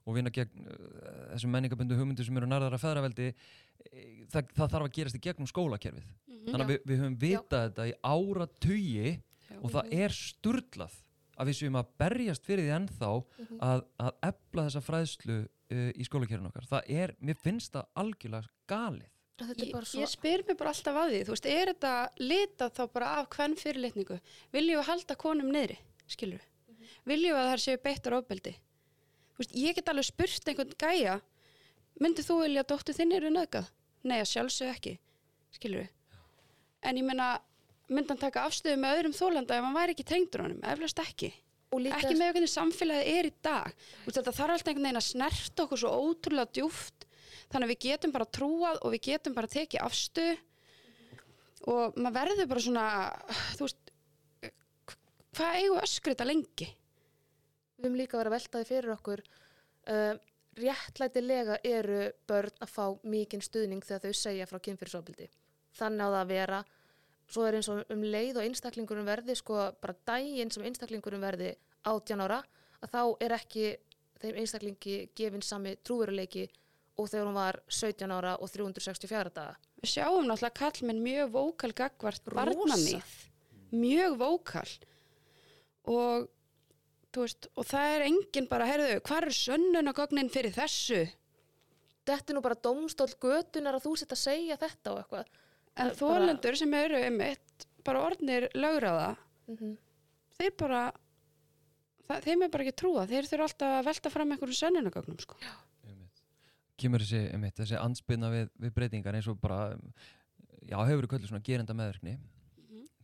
og 0.04 0.16
vinna 0.18 0.30
gegn 0.34 0.66
uh, 0.68 1.30
þessum 1.34 1.52
menningabundu 1.54 1.96
hugmyndu 1.98 2.24
sem 2.26 2.36
eru 2.40 2.48
nærðara 2.50 2.78
feðraveldi 2.82 3.28
e, 3.30 3.36
það, 4.32 4.50
það 4.56 4.74
þarf 4.74 4.84
að 4.88 4.92
gerast 4.98 5.16
í 5.18 5.22
gegnum 5.24 5.48
skólakerfið 5.48 6.10
þannig 6.50 6.64
að 6.66 6.72
við, 6.74 6.82
við 6.90 7.00
höfum 7.04 7.16
vitað 7.22 7.64
þetta 7.70 7.86
í 7.88 7.94
ára 8.04 8.46
tugi 8.60 9.14
og 9.62 9.72
það 9.72 9.94
er 10.04 10.14
sturlað 10.18 10.98
að 11.34 11.48
við 11.50 11.56
séum 11.58 11.78
að 11.80 11.88
berjast 11.98 12.44
fyrir 12.46 12.68
því 12.68 12.74
ennþá 12.76 13.08
Mhm. 13.14 13.56
að, 13.66 13.80
að 13.98 14.12
efla 14.28 14.64
þessa 14.68 14.82
fræðslu 14.86 15.38
uh, 15.40 15.90
í 15.98 16.04
skólakerfinu 16.06 16.50
okkar 16.52 16.68
það 16.70 16.92
er, 17.00 17.14
mér 17.18 17.40
finnst 17.42 17.72
það 17.74 17.88
algjörlega 18.04 18.52
galið 18.70 19.10
Ég, 19.58 19.72
svo 19.90 19.98
ég 19.98 20.06
spyr 20.12 20.44
mér 20.46 20.54
bara 20.60 20.70
alltaf 20.70 20.94
að 20.94 21.08
því, 21.10 21.20
þú 21.26 21.32
veist, 21.34 21.46
er 21.50 21.70
þetta 21.72 21.92
litað 22.22 22.76
þá 22.76 22.82
bara 22.94 23.08
af 23.18 23.26
hvern 23.34 23.56
fyrirlitningu? 23.58 24.18
Viljum 24.54 24.78
við 24.78 24.86
halda 24.86 25.16
konum 25.18 25.48
niðri, 25.50 25.74
skilur 26.06 26.38
við? 26.38 26.44
Mhm. 26.70 26.92
Viljum 27.10 27.34
við 27.34 27.40
að 27.42 27.50
þær 27.50 27.62
séu 27.64 27.80
beittar 27.82 28.14
ofbeldi? 28.20 28.52
Veist, 29.38 29.54
ég 29.58 29.76
get 29.76 29.88
alveg 29.90 30.06
spurt 30.08 30.50
einhvern 30.50 30.76
gæja, 30.78 31.16
myndið 32.02 32.28
þú 32.28 32.36
vilja 32.42 32.64
að 32.64 32.70
dóttu 32.72 32.94
þinn 32.96 33.16
eru 33.16 33.32
nöðgað? 33.34 33.70
Nei, 34.04 34.18
að 34.20 34.30
sjálfsög 34.30 34.70
ekki, 34.70 34.94
skilur 35.56 35.84
við? 35.84 36.20
En 36.84 37.00
ég 37.00 37.06
meina, 37.08 37.30
myndi 37.88 38.12
hann 38.12 38.20
taka 38.20 38.44
afstöðu 38.48 38.76
með 38.82 38.98
öðrum 38.98 39.16
þólanda 39.16 39.56
ef 39.56 39.66
hann 39.66 39.78
væri 39.78 39.96
ekki 39.96 40.06
tengdur 40.10 40.44
honum? 40.44 40.60
Eflast 40.68 41.00
ekki. 41.02 41.32
Ekki 41.74 42.14
með 42.14 42.36
hvernig 42.36 42.52
samfélagið 42.52 43.16
er 43.18 43.26
í 43.26 43.32
dag. 43.42 43.72
Veist, 44.04 44.18
þetta 44.20 44.34
þarf 44.36 44.54
alltaf 44.54 44.70
einhvern 44.70 44.86
veginn 44.86 45.00
að 45.00 45.06
snerta 45.08 45.64
okkur 45.64 45.80
svo 45.80 45.94
ótrúlega 46.04 46.54
djúft 46.54 47.06
þannig 47.50 47.66
að 47.66 47.72
við 47.72 47.80
getum 47.88 48.14
bara 48.14 48.30
trúað 48.30 48.78
og 48.82 48.94
við 48.94 49.02
getum 49.08 49.34
bara 49.34 49.50
tekið 49.50 49.82
afstöðu 49.84 50.36
og 51.72 51.98
maður 51.98 52.16
verður 52.18 52.50
bara 52.50 52.64
svona 52.64 52.86
þú 53.56 53.66
veist 53.66 53.80
hvað 55.34 55.58
eigum 55.58 55.76
við 55.76 55.84
öskrita 55.86 56.26
lengi 56.28 56.68
höfum 57.84 57.98
líka 58.00 58.20
að 58.20 58.32
velta 58.34 58.60
því 58.60 58.68
fyrir 58.70 58.94
okkur 58.94 59.22
uh, 59.24 60.14
réttlætilega 60.58 61.58
eru 61.66 62.00
börn 62.28 62.62
að 62.62 62.70
fá 62.70 62.84
mikinn 63.02 63.42
stuðning 63.42 63.84
þegar 63.84 64.06
þau 64.06 64.20
segja 64.20 64.48
frá 64.50 64.60
kynfyrirsofbildi 64.62 65.28
þannig 65.74 66.06
á 66.06 66.08
það 66.08 66.20
að 66.20 66.32
vera. 66.32 66.64
Svo 67.24 67.46
er 67.48 67.56
eins 67.58 67.70
og 67.72 67.94
um 67.94 68.02
leið 68.04 68.38
og 68.38 68.44
einstaklingurum 68.44 69.08
verði 69.08 69.36
sko 69.38 69.56
bara 69.80 69.96
daginn 70.06 70.52
sem 70.52 70.66
einstaklingurum 70.68 71.24
verði 71.24 71.54
18 71.88 72.24
ára 72.24 72.42
að 72.84 72.92
þá 72.92 73.00
er 73.24 73.34
ekki 73.38 73.70
þeim 74.22 74.40
einstaklingi 74.42 74.98
gefin 75.16 75.44
sami 75.44 75.74
trúveruleiki 75.82 76.44
og 77.00 77.08
þegar 77.10 77.26
hún 77.26 77.38
var 77.38 77.58
17 77.66 78.12
ára 78.14 78.36
og 78.38 78.52
364 78.52 79.32
daga. 79.34 79.56
Við 79.82 79.96
sjáum 79.96 80.28
náttúrulega 80.28 80.58
kallmenn 80.60 81.02
mjög 81.02 81.32
vókal 81.34 81.72
gagvart 81.74 82.30
barnamið. 82.30 83.16
Mjög 83.74 84.18
vókal. 84.20 84.68
Og 85.90 86.28
veist, 87.22 87.46
og 87.56 87.64
það 87.66 87.94
er 87.94 88.02
enginn 88.08 88.48
bara, 88.50 88.66
heyrðu, 88.66 89.00
hvað 89.06 89.22
er 89.22 89.36
sönnunagögnin 89.38 90.30
fyrir 90.34 90.52
þessu? 90.56 91.04
Þetta 92.04 92.32
er 92.32 92.34
nú 92.36 92.42
bara 92.44 92.54
dómstól 92.60 93.08
götunar 93.22 93.74
að 93.78 93.84
þú 93.86 93.92
sitt 93.98 94.12
að 94.12 94.20
segja 94.24 94.56
þetta 94.60 94.92
og 94.92 94.98
eitthvað 95.04 95.24
En 95.76 95.86
er 95.86 95.94
bara- 95.94 95.98
þólendur 96.00 96.56
sem 96.56 96.74
eru 96.74 96.96
einmitt 96.96 97.66
bara 97.84 98.02
orðnir 98.10 98.48
lögraða 98.54 99.16
mm 99.48 99.76
þeir 100.34 100.50
bara 100.58 100.80
það, 102.08 102.22
þeim 102.26 102.42
er 102.42 102.48
bara 102.50 102.64
ekki 102.64 102.76
trúa, 102.76 103.06
þeir 103.06 103.22
þurfa 103.30 103.44
alltaf 103.46 103.74
að 103.78 103.84
velta 103.86 104.10
fram 104.10 104.32
einhverjum 104.34 104.58
sönnunagögnum 104.58 105.20
sko. 105.22 105.36
kemur 106.76 106.98
þessi, 107.04 107.20
einmitt, 107.32 107.54
þessi 107.54 107.78
anspilna 107.78 108.30
við, 108.32 108.48
við 108.60 108.72
breytingar 108.74 109.14
eins 109.14 109.28
og 109.30 109.38
bara 109.40 109.76
já, 110.66 110.74
hefur 110.74 110.98
verið 111.04 111.12
kölluð 111.12 111.28
svona 111.30 111.44
gerenda 111.46 111.76
meðverkni. 111.78 112.16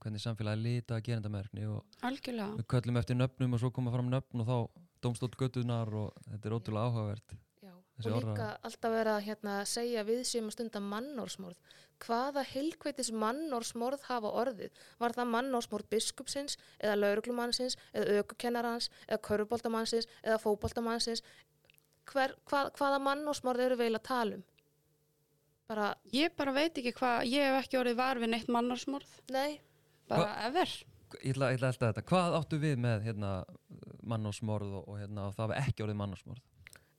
Hvernig 0.01 0.23
samfélagi 0.23 0.65
lita 0.65 1.01
gerenda 1.05 1.31
meðverkni 1.33 1.67
og 1.71 2.01
algjörlega 2.07 2.57
við 2.59 2.67
köllum 2.75 2.99
eftir 3.01 3.19
nöfnum 3.19 3.55
og 3.57 3.63
svo 3.63 3.71
koma 3.75 3.93
fram 3.95 4.11
nöfn 4.13 4.43
og 4.45 4.49
þá 4.51 4.57
dómstótt 5.05 5.37
göttunar 5.41 5.93
og 5.97 6.17
þetta 6.27 6.49
er 6.51 6.57
ótrúlega 6.57 6.89
áhugavert 6.91 7.37
Já, 7.61 7.73
og 7.73 8.05
líka 8.05 8.17
orðræða. 8.17 8.49
alltaf 8.69 8.95
vera 8.97 9.15
að 9.17 9.27
hérna, 9.29 9.55
segja 9.69 10.05
við 10.09 10.21
séum 10.29 10.49
að 10.51 10.57
stunda 10.57 10.81
mannorsmorð. 10.81 11.59
Hvaða 12.01 12.45
heilkveitis 12.49 13.11
mannorsmorð 13.13 14.07
hafa 14.09 14.33
orðið? 14.43 14.71
Var 15.01 15.17
það 15.17 15.33
mannorsmorð 15.35 15.89
biskupsins 15.93 16.57
eða 16.79 16.97
lauruglumannsins 16.97 17.77
eða 17.93 18.23
aukukennarans 18.23 18.89
eða 19.07 19.21
köruboltamannsins 19.29 20.09
eða 20.23 20.39
fótboltamannsins? 20.41 21.25
Hver, 22.11 22.33
hvað, 22.49 22.73
hvaða 22.79 23.03
mannorsmorð 23.05 23.67
eru 23.67 23.77
við 23.81 23.99
að 24.01 24.07
tala 24.09 24.39
um? 24.41 24.47
Bara, 25.71 25.91
ég 26.11 26.33
bara 26.35 26.53
veit 26.57 26.79
ekki 26.81 26.97
hvað, 26.97 27.29
ég 27.31 27.45
hef 27.47 27.61
ekki 27.61 27.79
orðið 27.79 28.01
var 28.01 28.19
við 28.19 28.33
neitt 28.33 28.49
mannarsmorð, 28.51 29.13
nei, 29.31 29.61
bara 30.11 30.33
ever 30.49 30.73
ég 31.25 31.35
ætla, 31.35 31.51
að 31.51 31.67
elta 31.67 31.91
þetta, 31.91 32.07
hvað 32.07 32.37
áttu 32.39 32.59
við 32.63 32.77
með 32.79 33.07
hérna, 33.09 33.31
mannársmorð 34.07 34.77
og, 34.79 34.91
og 34.93 34.99
hérna, 35.01 35.29
og 35.29 35.39
það 35.39 35.53
var 35.53 35.63
ekki 35.65 35.87
orðið 35.87 35.99
mannársmorð 36.03 36.45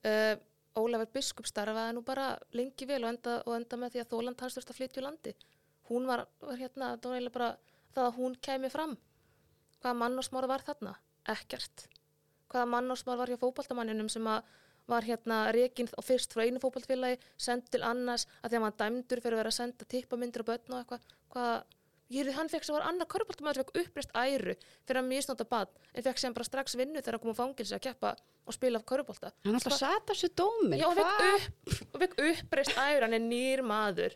uh, 0.10 0.36
Ólafur 0.80 1.10
biskup 1.12 1.48
starfaði 1.50 1.98
nú 1.98 2.04
bara 2.08 2.38
lengi 2.56 2.88
vel 2.88 3.02
og 3.04 3.10
enda, 3.12 3.40
og 3.44 3.56
enda 3.58 3.80
með 3.80 3.96
því 3.96 4.04
að 4.04 4.12
Þóland 4.14 4.44
hans 4.44 4.56
þurfti 4.56 4.72
að 4.72 4.78
flytja 4.78 5.02
úr 5.02 5.06
landi. 5.10 5.34
Hún 5.90 6.06
var, 6.08 6.24
var 6.40 6.60
hérna, 6.62 6.94
það 6.96 7.10
var 7.10 7.18
eiginlega 7.18 7.36
bara 7.36 7.50
það 7.92 8.08
að 8.08 8.20
hún 8.20 8.38
kæmi 8.48 8.70
fram. 8.72 8.94
Hvaða 9.82 10.00
mannorsmára 10.00 10.48
var 10.48 10.64
þarna? 10.64 10.94
Ekkert. 11.34 11.86
Hvaða 12.52 12.70
mannorsmára 12.72 13.20
var 13.20 13.34
hjá 13.34 13.42
fótboltamanninum 13.42 14.08
sem 14.12 14.32
að 14.32 14.48
var 14.92 15.06
hérna 15.06 15.42
rekin 15.56 15.92
og 16.00 16.08
fyrst 16.08 16.32
frá 16.34 16.46
einu 16.46 16.60
fótboltfélagi, 16.64 17.20
send 17.40 17.68
til 17.72 17.84
annars 17.86 18.26
að 18.42 18.54
því 18.54 18.58
að 18.58 18.66
hann 18.66 18.80
dæmdur 18.80 19.22
fyrir 19.24 19.38
að 19.38 19.42
vera 19.44 19.52
að 19.52 19.60
senda 19.60 19.88
tippamyndir 19.92 20.44
og 20.44 20.50
börn 20.50 20.74
og 20.76 20.80
eitthvað. 20.80 21.14
Hvaða, 21.36 21.60
ég 22.12 22.28
er 22.28 22.36
hann 22.36 22.52
fekk 22.52 22.68
sem 22.68 22.76
var 22.76 22.86
annar 22.90 23.08
körbóltamæður 23.12 23.60
sem 23.60 23.66
fekk 23.66 23.82
uppreist 23.82 24.14
æru 24.18 24.56
fyrir 24.88 25.02
að 25.02 25.10
misnóta 25.10 25.48
bad 25.48 25.72
en 25.94 26.06
fekk 26.06 26.22
sem 26.22 26.36
bara 26.36 26.48
strax 26.48 26.76
vinnu 26.80 27.00
þegar 27.00 27.18
hann 27.18 27.24
kom 27.24 27.36
á 27.36 27.42
fangilsi 27.42 27.78
að 27.78 27.84
keppa 27.88 28.14
og 28.46 28.58
spila 28.58 28.82
körbólta. 28.92 29.32
hann 29.46 29.58
alltaf 29.58 29.78
sat 29.80 30.12
af 30.12 30.18
sér 30.18 30.34
dómin 30.36 30.80
Já, 30.82 30.88
og 30.90 30.98
fekk, 30.98 31.26
upp, 31.32 31.84
og 31.94 32.04
fekk 32.04 32.18
uppreist 32.30 32.74
ægur, 32.76 33.06
hann 33.06 33.18
er 33.18 33.24
nýr 33.24 33.64
maður. 33.66 34.16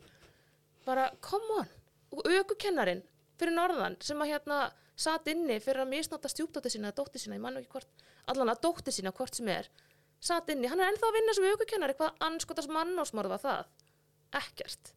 Bara, 0.85 1.09
come 1.21 1.61
on. 1.61 1.69
Og 2.15 2.25
aukukennarin 2.25 3.03
fyrir 3.39 3.55
norðan 3.55 3.97
sem 4.03 4.21
að 4.21 4.33
hérna 4.33 4.59
satt 4.95 5.27
inni 5.31 5.59
fyrir 5.63 5.83
að 5.83 5.91
misnáta 5.91 6.31
stjúpdóttir 6.31 6.73
sína 6.73 6.91
eða 6.91 7.01
dóttir 7.01 7.23
sína, 7.23 7.37
ég 7.37 7.43
man 7.43 7.55
nú 7.55 7.63
ekki 7.63 7.73
hvort, 7.75 8.05
allan 8.31 8.51
að 8.53 8.61
dóttir 8.63 8.95
sína 8.95 9.11
hvort 9.15 9.35
sem 9.35 9.49
er, 9.51 9.67
satt 10.23 10.51
inni, 10.53 10.69
hann 10.71 10.79
er 10.79 10.93
ennþá 10.93 11.09
að 11.09 11.17
vinna 11.17 11.35
sem 11.35 11.47
aukukennari, 11.51 11.97
hvað 11.99 12.21
anskotas 12.29 12.69
mannásmorð 12.71 13.35
var 13.35 13.43
það? 13.43 13.73
Ekkert. 14.39 14.93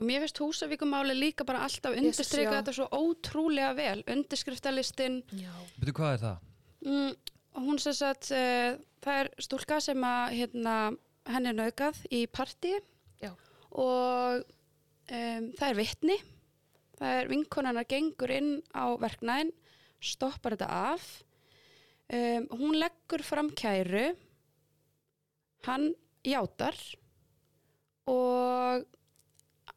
Mér 0.00 0.24
finnst 0.24 0.40
húsavíkumáli 0.40 1.14
líka 1.18 1.44
bara 1.44 1.64
alltaf 1.66 1.94
undirstryka 1.96 2.56
þetta 2.60 2.72
svo 2.74 2.88
ótrúlega 2.96 3.74
vel 3.76 4.00
undirskriftalistin 4.10 5.20
Já. 5.36 5.52
Veitu 5.78 5.94
hvað 5.98 6.14
er 6.16 6.22
það? 6.24 6.36
mm, 6.86 7.12
hún 7.66 7.78
sem 7.82 7.94
sagt 7.96 8.30
uh, 8.32 8.78
það 9.04 9.20
er 9.22 9.30
stúlka 9.42 9.80
sem 9.84 10.04
að 10.06 10.36
hérna, 10.40 10.76
henni 11.28 11.52
er 11.52 11.58
naukað 11.58 12.02
í 12.10 12.24
partí. 12.26 12.76
Já. 13.22 13.32
og 13.70 14.42
um, 14.42 15.50
það 15.58 15.68
er 15.68 15.78
vitni. 15.78 16.16
Það 16.98 17.18
er 17.18 17.28
vinkonarnar 17.30 17.88
gengur 17.90 18.30
inn 18.30 18.50
á 18.74 18.94
verknæðin 19.00 19.52
stoppar 20.02 20.56
þetta 20.56 20.68
af. 20.92 21.06
Um, 22.12 22.46
hún 22.58 22.78
leggur 22.78 23.22
fram 23.26 23.50
kæru. 23.58 24.12
Hann 25.66 25.92
játar. 26.26 26.76
Og 28.10 28.86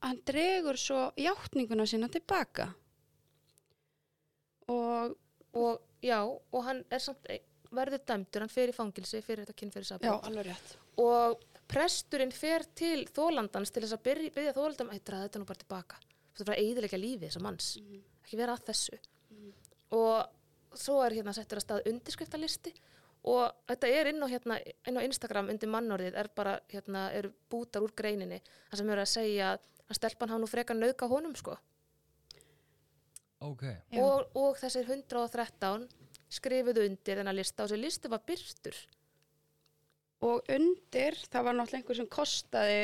hann 0.06 0.22
dregur 0.26 0.78
svo 0.80 1.10
játninguna 1.18 1.86
sína 1.90 2.10
tilbaka. 2.14 2.70
Og 4.72 5.16
Og 5.56 5.80
já, 6.04 6.20
og 6.28 6.64
hann 6.68 6.84
er 6.92 7.00
samt, 7.00 7.28
verður 7.76 8.02
dæmdur, 8.08 8.44
hann 8.44 8.52
fer 8.52 8.72
í 8.72 8.76
fangilsi 8.76 9.22
fyrir 9.24 9.46
þetta 9.46 9.56
rétt. 10.50 10.74
Og 11.02 11.44
presturinn 11.72 12.34
fer 12.36 12.66
til 12.78 13.06
þólandans 13.16 13.72
til 13.74 13.86
þess 13.86 13.96
að 13.96 14.04
byrja, 14.10 14.34
byrja 14.36 14.56
þólandam 14.58 14.92
að 14.92 15.04
draða 15.08 15.30
þetta 15.30 15.42
nú 15.42 15.48
bara 15.50 15.62
tilbaka. 15.64 16.02
Þú 16.36 16.42
þarf 16.42 16.54
að 16.56 16.64
eiðilegja 16.64 17.00
lífi 17.00 17.30
þessa 17.30 17.44
manns. 17.46 17.70
Ekki 18.26 18.40
vera 18.42 18.58
að 18.58 18.66
þessu. 18.70 19.00
Og 19.96 20.76
svo 20.76 20.98
er 21.06 21.16
hérna 21.16 21.36
settur 21.36 21.62
að 21.62 21.66
stað 21.66 21.88
undirskriftalisti 21.94 22.74
og 23.32 23.46
þetta 23.70 23.90
er 23.96 24.10
inn 24.12 24.20
á, 24.22 24.28
hérna, 24.28 24.58
inn 24.60 25.00
á 25.00 25.06
Instagram 25.08 25.54
undir 25.54 25.72
mannorðið 25.72 26.18
er 26.20 26.30
bara, 26.36 26.58
hérna, 26.70 27.08
eru 27.16 27.32
bútar 27.50 27.86
úr 27.86 27.96
greininni 27.96 28.42
það 28.44 28.82
sem 28.82 28.92
eru 28.92 29.06
að 29.06 29.14
segja 29.14 29.54
að 29.54 29.64
stelpan 29.94 30.30
hafa 30.30 30.42
nú 30.42 30.48
frekar 30.50 30.76
nauðga 30.76 31.08
honum 31.12 31.36
sko. 31.36 31.58
Ok, 33.46 33.64
Já. 33.92 34.02
og, 34.02 34.30
og 34.36 34.58
þessir 34.58 34.88
113 34.90 35.88
skrifuðu 36.34 36.86
undir 36.90 37.20
þennan 37.20 37.36
lista 37.38 37.64
og 37.64 37.70
þessi 37.70 37.82
listi 37.84 38.10
var 38.10 38.24
byrtur 38.26 38.78
og 40.26 40.48
undir 40.50 41.18
það 41.30 41.44
var 41.46 41.54
náttúrulega 41.60 41.82
einhver 41.84 42.00
sem 42.00 42.08
kostaði 42.10 42.80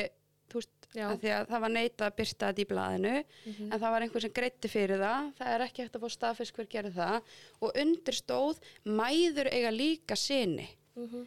veist, 0.52 0.70
því 0.92 1.30
að 1.32 1.46
það 1.48 1.62
var 1.64 1.72
neitað 1.72 2.06
að 2.06 2.16
byrta 2.20 2.50
þetta 2.52 2.62
í 2.62 2.68
blaðinu 2.70 3.14
Mhm. 3.46 3.72
en 3.72 3.80
það 3.80 3.90
var 3.96 4.02
einhver 4.06 4.20
sem 4.26 4.32
greitti 4.36 4.68
fyrir 4.68 5.00
það. 5.00 5.32
Það 5.38 5.52
er 5.56 5.60
ekki 5.66 5.82
hægt 5.82 5.96
að 5.96 6.02
fá 6.04 6.10
staðfest 6.12 6.52
hver 6.54 6.66
gerði 6.68 6.92
það. 6.92 7.22
Og 7.62 7.72
undir 7.82 8.14
stóð 8.20 8.60
mæður 8.84 9.48
eiga 9.50 9.70
líka 9.72 10.16
sinni 10.16 10.68
Mhm. 10.94 11.26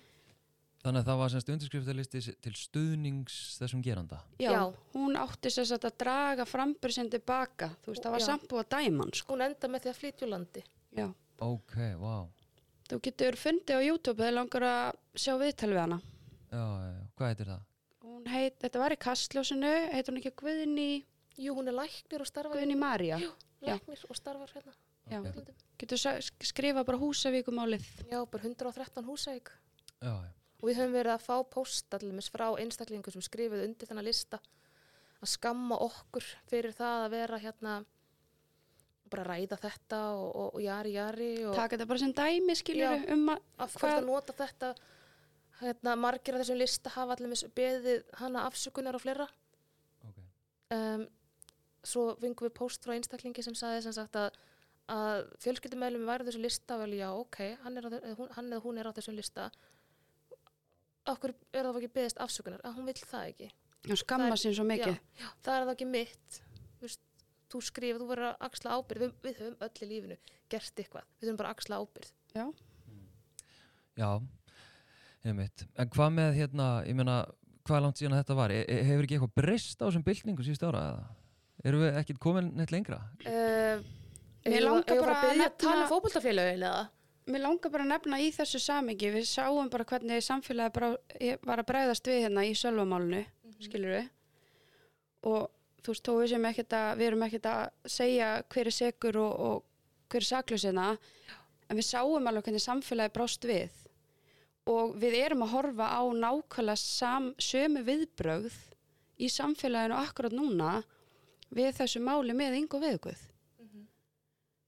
Þannig 0.86 1.02
að 1.02 1.08
það 1.10 1.20
var 1.20 1.32
semst 1.34 1.48
undirskriftalisti 1.50 2.20
til 2.46 2.52
stuðnings 2.54 3.36
þessum 3.58 3.82
geranda. 3.86 4.20
Já, 4.38 4.52
Já. 4.54 4.60
hún 4.94 5.18
átti 5.18 5.50
satt 5.50 5.88
að 5.90 5.96
draga 6.04 6.46
frambur 6.46 6.94
sem 6.94 7.10
tilbaka, 7.10 7.72
þú 7.82 7.94
veist, 7.94 8.04
það 8.06 8.14
var 8.16 8.22
Já. 8.22 8.26
samt 8.30 8.46
búið 8.52 8.62
að 8.62 8.74
dæma 8.76 9.06
hann, 9.08 9.14
sko. 9.18 9.34
Hún 9.34 9.46
enda 9.48 9.70
með 9.74 9.86
því 9.86 9.92
að 9.92 10.00
flytja 10.02 10.28
úr 10.28 10.32
landi. 10.36 10.64
Já. 11.00 11.08
Ok, 11.42 11.76
vá. 12.04 12.14
Þú 12.86 13.00
getur 13.08 13.40
fundið 13.42 13.82
á 13.82 13.88
YouTube 13.88 14.22
eða 14.22 14.36
langar 14.38 14.68
að 14.70 15.00
sjá 15.18 15.34
viðtal 15.42 15.72
við 15.74 15.82
hana. 15.82 16.00
Já, 16.54 16.62
já, 16.62 16.92
já. 16.94 17.02
Hvað 17.18 17.32
heitir 17.34 17.52
það? 17.56 17.66
Hún 18.06 18.30
heit, 18.30 18.60
þetta 18.62 18.84
var 18.86 18.94
í 18.94 19.02
Kastljósinu, 19.02 19.74
heit 19.96 20.12
hún 20.12 20.22
ekki 20.22 20.36
Guðni, 20.38 20.90
Jú, 21.36 21.52
hún 21.58 21.68
er 21.68 21.76
læknir 21.76 22.22
og 22.24 22.30
starfar 22.30 22.56
Guðni 22.56 22.78
Marja. 22.80 23.18
Jú, 23.20 23.34
Já. 23.60 23.74
læknir 23.74 24.06
og 24.08 24.16
starfar 24.16 24.54
hérna. 24.56 24.72
Já. 25.10 25.20
Ok. 25.20 25.28
Útlöndum. 25.34 25.56
Getur 25.78 26.22
skrifa 26.46 26.84
bara 26.86 26.98
húsavíkumálið. 26.98 27.86
Já, 28.08 28.22
bara 28.26 28.44
113 28.44 29.04
húsæk. 29.04 29.52
Já, 30.02 30.14
já. 30.24 30.32
Og 30.62 30.70
við 30.70 30.78
höfum 30.80 30.94
verið 30.96 31.14
að 31.16 31.26
fá 31.26 31.36
póstallumis 31.52 32.30
frá 32.32 32.48
einstaklingum 32.62 33.14
sem 33.14 33.24
skrifuð 33.26 33.66
undir 33.66 33.90
þennan 33.90 34.08
lista 34.08 34.40
að 35.22 35.32
skamma 35.34 35.78
okkur 35.84 36.26
fyrir 36.50 36.74
það 36.76 37.04
að 37.06 37.14
vera 37.16 37.40
hérna 37.44 37.76
bara 39.12 39.24
að 39.26 39.30
ræða 39.30 39.58
þetta 39.62 40.00
og, 40.18 40.30
og, 40.36 40.48
og 40.58 40.62
jari 40.66 40.94
jari 40.96 41.30
og 41.46 41.56
Taka 41.56 41.76
þetta 41.76 41.88
bara 41.92 42.02
sem 42.02 42.14
dæmi, 42.18 42.56
skiljur, 42.58 42.96
Já. 43.04 43.14
um 43.14 43.28
að, 43.36 43.44
af 43.62 43.76
hvað- 43.78 43.98
að 44.00 44.08
nota 44.08 44.36
þetta 44.40 44.72
hérna, 45.62 45.94
margir 45.96 46.36
af 46.36 46.42
þessum 46.44 46.58
lista 46.60 46.92
hafa 46.96 47.16
allir 47.16 47.52
beðið 47.56 48.02
hana 48.20 48.48
afsökunar 48.50 48.98
og 48.98 49.04
fleira 49.06 49.28
Ok. 50.10 50.18
um, 50.76 51.06
svo 51.86 52.08
fengum 52.20 52.48
við 52.50 52.56
póst 52.58 52.84
frá 52.84 52.96
einstaklingi 52.98 53.44
sem 53.46 53.56
sagði 53.56 53.86
sem 53.86 53.96
sagt 53.96 54.18
að, 54.20 54.36
að 54.92 55.30
fjölskyldumælum 55.46 56.08
væri 56.10 56.26
á 56.26 56.28
þessum 56.28 56.44
lista 56.48 56.80
vel 56.82 56.92
já 56.98 57.08
ok, 57.14 57.40
hann, 57.64 57.78
er 57.78 57.88
á, 57.88 57.90
hún, 58.18 58.34
hann 58.36 58.52
eða 58.52 58.64
hún 58.66 58.82
er 58.82 58.90
á 58.90 58.96
þessum 58.98 59.16
lista 59.20 59.52
okkur 61.14 61.34
er 61.54 61.64
það 61.70 61.80
ekki 61.82 61.92
beðist 62.00 62.20
afsökunar 62.26 62.62
að 62.66 62.76
hún 62.80 62.86
vill 62.90 63.02
það 63.06 63.28
ekki 63.32 63.50
já, 63.86 63.96
skamma 64.02 64.30
Það 64.30 64.36
er- 64.38 64.44
sín 64.46 64.56
svo 64.58 64.66
mikið. 64.70 65.00
já, 65.22 65.28
það 65.46 65.56
er 65.60 65.66
það 65.68 65.74
ekki 65.76 65.88
mitt 65.92 66.40
þú, 66.80 66.82
veist, 66.88 67.02
þú 67.54 67.62
skrifa, 67.62 68.00
þú 68.02 68.08
verður 68.10 68.30
að 68.32 68.46
axla 68.50 68.78
ábyrð 68.80 69.02
við, 69.06 69.12
við 69.28 69.36
höfum 69.42 69.58
öll 69.68 69.82
í 69.86 69.90
lífinu 69.92 70.18
gert 70.50 70.82
eitthvað 70.84 71.06
við 71.22 71.28
höfum 71.30 71.38
bara 71.44 71.50
að 71.52 71.58
axla 71.60 71.82
ábyrð 71.84 72.14
Já. 72.36 72.46
Já, 73.96 74.10
einmitt. 75.26 75.66
En 75.80 75.90
hvað 75.94 76.10
með 76.18 76.34
hérna, 76.40 76.66
ég 76.88 76.98
meina, 77.00 77.20
hvað 77.66 77.86
langt 77.86 78.00
síðan 78.02 78.18
að 78.18 78.24
þetta 78.26 78.36
var? 78.42 78.52
E 78.52 78.64
e 78.68 78.80
hefur 78.90 79.06
ekki 79.08 79.16
eitthvað 79.18 79.36
breyst 79.40 79.80
á 79.80 79.86
þessum 79.88 80.04
byltingu 80.06 80.44
síðust 80.46 80.66
ára 80.68 80.82
eða? 80.90 81.06
Erum 81.66 81.82
við 81.86 81.96
ekkert 82.02 82.20
komin 82.22 82.50
neitt 82.60 82.74
lengra? 82.76 83.00
uh, 83.26 83.80
Mér 84.46 84.62
langar 84.68 85.00
bara 85.00 85.16
að 85.16 85.30
að 85.32 85.40
nefna- 85.40 85.58
tala 85.64 85.86
um 85.86 85.90
fótboltafélögin 85.94 86.66
eða 86.68 86.84
Mér 87.26 87.42
langar 87.42 87.72
bara 87.74 87.82
að 87.88 87.90
nefna 87.90 88.20
í 88.22 88.28
þessu 88.34 88.60
samingi, 88.62 89.10
við 89.10 89.24
sáum 89.26 89.70
bara 89.74 89.86
hvernig 89.90 90.22
samfélagi 90.22 90.92
ég 91.26 91.40
var 91.42 91.62
að 91.62 91.70
bregðast 91.72 92.06
við 92.06 92.20
hérna 92.22 92.44
í 92.46 92.52
sölvamálinu, 92.54 93.24
mm 93.26 93.56
skilur 93.66 93.96
við. 93.96 94.10
Og 95.26 95.48
þú 95.82 95.94
veist, 95.94 96.06
þó 96.06 96.12
við 96.20 96.76
að, 96.78 96.98
við 97.00 97.08
erum 97.08 97.24
ekkert 97.26 97.48
að 97.50 97.64
segja 97.90 98.28
hver 98.54 98.70
er 98.70 98.76
segur 98.76 99.18
og, 99.18 99.34
og 99.48 99.64
hver 100.12 100.22
er 100.22 100.28
saklusina, 100.28 100.86
en 101.70 101.80
við 101.80 101.88
sáum 101.88 102.28
alveg 102.30 102.46
hvernig 102.46 102.62
samfélagi 102.62 103.14
brást 103.16 103.48
við. 103.50 103.72
Og 104.70 104.94
við 105.02 105.18
erum 105.18 105.46
að 105.46 105.54
horfa 105.56 105.88
á 105.98 106.02
nákvæmlega 106.06 106.76
sam, 106.78 107.32
sömu 107.42 107.82
viðbrögð 107.86 108.60
í 109.18 109.32
samfélaginu 109.34 109.98
akkurat 109.98 110.36
núna 110.36 110.84
við 111.50 111.74
þessu 111.80 112.04
máli 112.06 112.38
með 112.38 112.60
yngu 112.62 112.82
viðguð. 112.86 113.26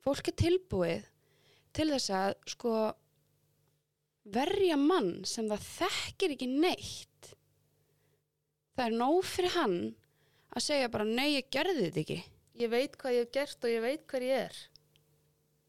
Fólk 0.01 0.29
er 0.31 0.37
tilbúið 0.41 1.05
til 1.77 1.89
þess 1.93 2.09
að 2.17 2.31
sko 2.53 2.73
verja 4.37 4.75
mann 4.79 5.11
sem 5.29 5.47
það 5.51 5.67
þekkir 5.67 6.33
ekki 6.35 6.49
neitt. 6.51 7.29
Það 8.77 8.85
er 8.89 8.97
nóg 8.99 9.19
fyrir 9.25 9.53
hann 9.55 9.77
að 10.57 10.65
segja 10.67 10.89
bara 10.93 11.07
nei 11.07 11.37
ég 11.37 11.47
gerði 11.53 11.85
þetta 11.87 12.03
ekki. 12.03 12.17
Ég 12.57 12.71
veit 12.73 12.97
hvað 12.97 13.15
ég 13.15 13.25
hef 13.27 13.33
gert 13.37 13.63
og 13.67 13.71
ég 13.73 13.83
veit 13.85 14.03
hver 14.09 14.25
ég 14.25 14.43
er. 14.47 14.59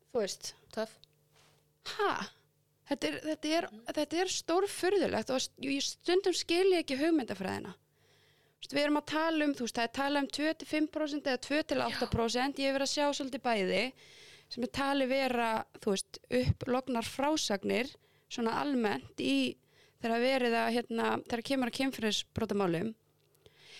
Þú 0.08 0.22
veist, 0.24 0.52
töff 0.74 0.96
ha? 1.98 2.12
Þetta 2.88 3.08
er, 3.08 3.16
þetta 3.24 3.50
er, 3.58 3.66
þetta 3.98 4.18
er 4.22 4.30
stórfurðulegt 4.32 5.30
og 5.34 5.42
st- 5.44 5.66
ég 5.68 5.84
stundum 5.84 6.36
skilja 6.36 6.80
ekki 6.82 6.96
hugmyndafræðina. 7.00 7.74
Við 8.68 8.80
erum 8.82 8.98
að 8.98 9.10
tala 9.12 9.44
um, 9.46 9.52
þú 9.54 9.66
veist, 9.66 9.76
það 9.76 9.86
er 9.86 9.92
tala 9.98 10.22
um 10.24 10.30
2-5% 10.34 11.28
eða 11.30 11.40
2-8% 11.44 12.62
ég 12.62 12.70
hef 12.72 12.78
verið 12.78 12.86
að 12.88 12.94
sjá 12.94 13.04
svolítið 13.18 13.44
bæði 13.44 13.82
sem 14.48 14.64
er 14.64 14.72
tali 14.72 15.06
vera, 15.10 15.48
þú 15.82 15.92
veist, 15.94 16.18
upplognar 16.40 17.04
frásagnir 17.06 17.90
svona 18.32 18.54
almennt 18.62 19.20
í 19.20 19.56
þegar 20.00 20.22
verið 20.22 20.54
að, 20.56 20.68
hérna, 20.76 21.08
þegar 21.26 21.42
kemur 21.50 21.70
að 21.72 21.76
kemfyrirsbrotamálum 21.80 22.90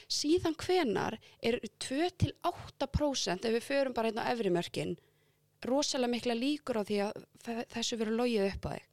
síðan 0.09 0.55
hvenar 0.57 1.19
er 1.45 1.59
2-8% 1.85 3.45
ef 3.49 3.55
við 3.59 3.65
förum 3.67 3.95
bara 3.97 4.09
hérna 4.11 4.25
á 4.25 4.31
efri 4.33 4.53
mörkin 4.55 4.95
rosalega 5.69 6.13
mikla 6.15 6.37
líkur 6.39 6.81
á 6.81 6.83
því 6.89 6.99
að 7.05 7.19
þe- 7.45 7.67
þessu 7.75 7.99
verður 8.01 8.19
logið 8.23 8.47
upp 8.53 8.67
á 8.67 8.71
þig. 8.77 8.85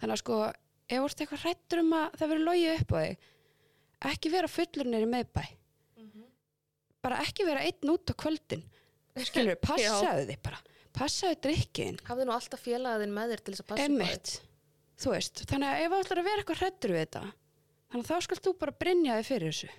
Þannig 0.00 0.14
að 0.16 0.20
sko, 0.22 0.38
ef 0.90 1.04
ert 1.06 1.20
eitthvað 1.22 1.44
hrættur 1.44 1.82
um 1.84 1.92
að 1.96 2.16
það 2.18 2.30
verður 2.32 2.48
logið 2.50 2.80
upp 2.80 2.92
á 2.92 2.98
þig 3.00 3.28
ekki 4.10 4.32
vera 4.32 4.48
fullur 4.50 4.88
nýri 4.90 5.08
meðbæ 5.12 5.42
bara 7.04 7.20
ekki 7.24 7.46
vera 7.48 7.62
einn 7.64 7.90
út 7.94 8.10
á 8.12 8.14
kvöldin. 8.20 8.62
Skilur, 9.24 9.56
passaðu 9.66 10.26
þig 10.28 10.42
bara 10.44 10.58
passaðu 10.96 11.38
drikkin 11.46 12.00
hafði 12.06 12.26
nú 12.26 12.34
alltaf 12.34 12.64
félagaðinn 12.64 13.14
með 13.14 13.34
þér 13.34 13.44
til 13.44 13.54
þess 13.54 13.64
að 13.64 13.68
passa. 13.72 13.84
Einmitt, 13.86 14.32
þú 15.00 15.14
veist, 15.14 15.44
þannig 15.50 15.70
að 15.70 15.84
ef 15.84 15.92
þú 15.92 16.00
ætlar 16.04 16.22
að 16.22 16.28
vera 16.30 16.42
eitthvað 16.42 16.62
hrættur 16.64 16.94
við 16.96 17.04
þetta 17.04 17.22
þannig 17.90 18.04
að 18.04 18.10
þá 18.10 18.26
skalt 18.26 18.46
þú 18.46 18.56
bara 18.60 18.76
brynja 18.80 19.20
þig 19.20 19.28
fyrir 19.28 19.52
þessu. 19.54 19.70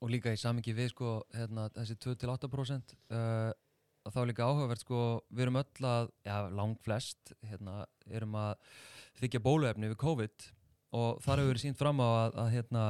Og 0.00 0.12
líka 0.14 0.32
í 0.32 0.38
samingi 0.40 0.74
við 0.74 0.94
sko, 0.94 1.16
hérna, 1.36 1.66
þessi 1.74 1.96
2-8% 2.00 2.94
uh, 3.12 3.50
að 4.06 4.14
þá 4.14 4.20
er 4.22 4.30
líka 4.30 4.46
áhugavert 4.48 4.84
sko, 4.84 5.02
við 5.28 5.44
erum 5.44 5.60
öll 5.60 5.88
að, 5.90 6.08
já, 6.24 6.36
lang 6.56 6.78
flest, 6.84 7.34
hérna, 7.46 7.82
erum 8.08 8.38
að 8.40 8.54
þykja 9.20 9.42
bóluefni 9.44 9.90
við 9.92 10.00
COVID 10.00 10.46
og 10.96 11.20
þar 11.22 11.42
hefur 11.42 11.52
verið 11.52 11.64
sínt 11.66 11.78
fram 11.78 12.00
á 12.02 12.08
að, 12.08 12.38
að 12.42 12.52
hérna, 12.56 12.84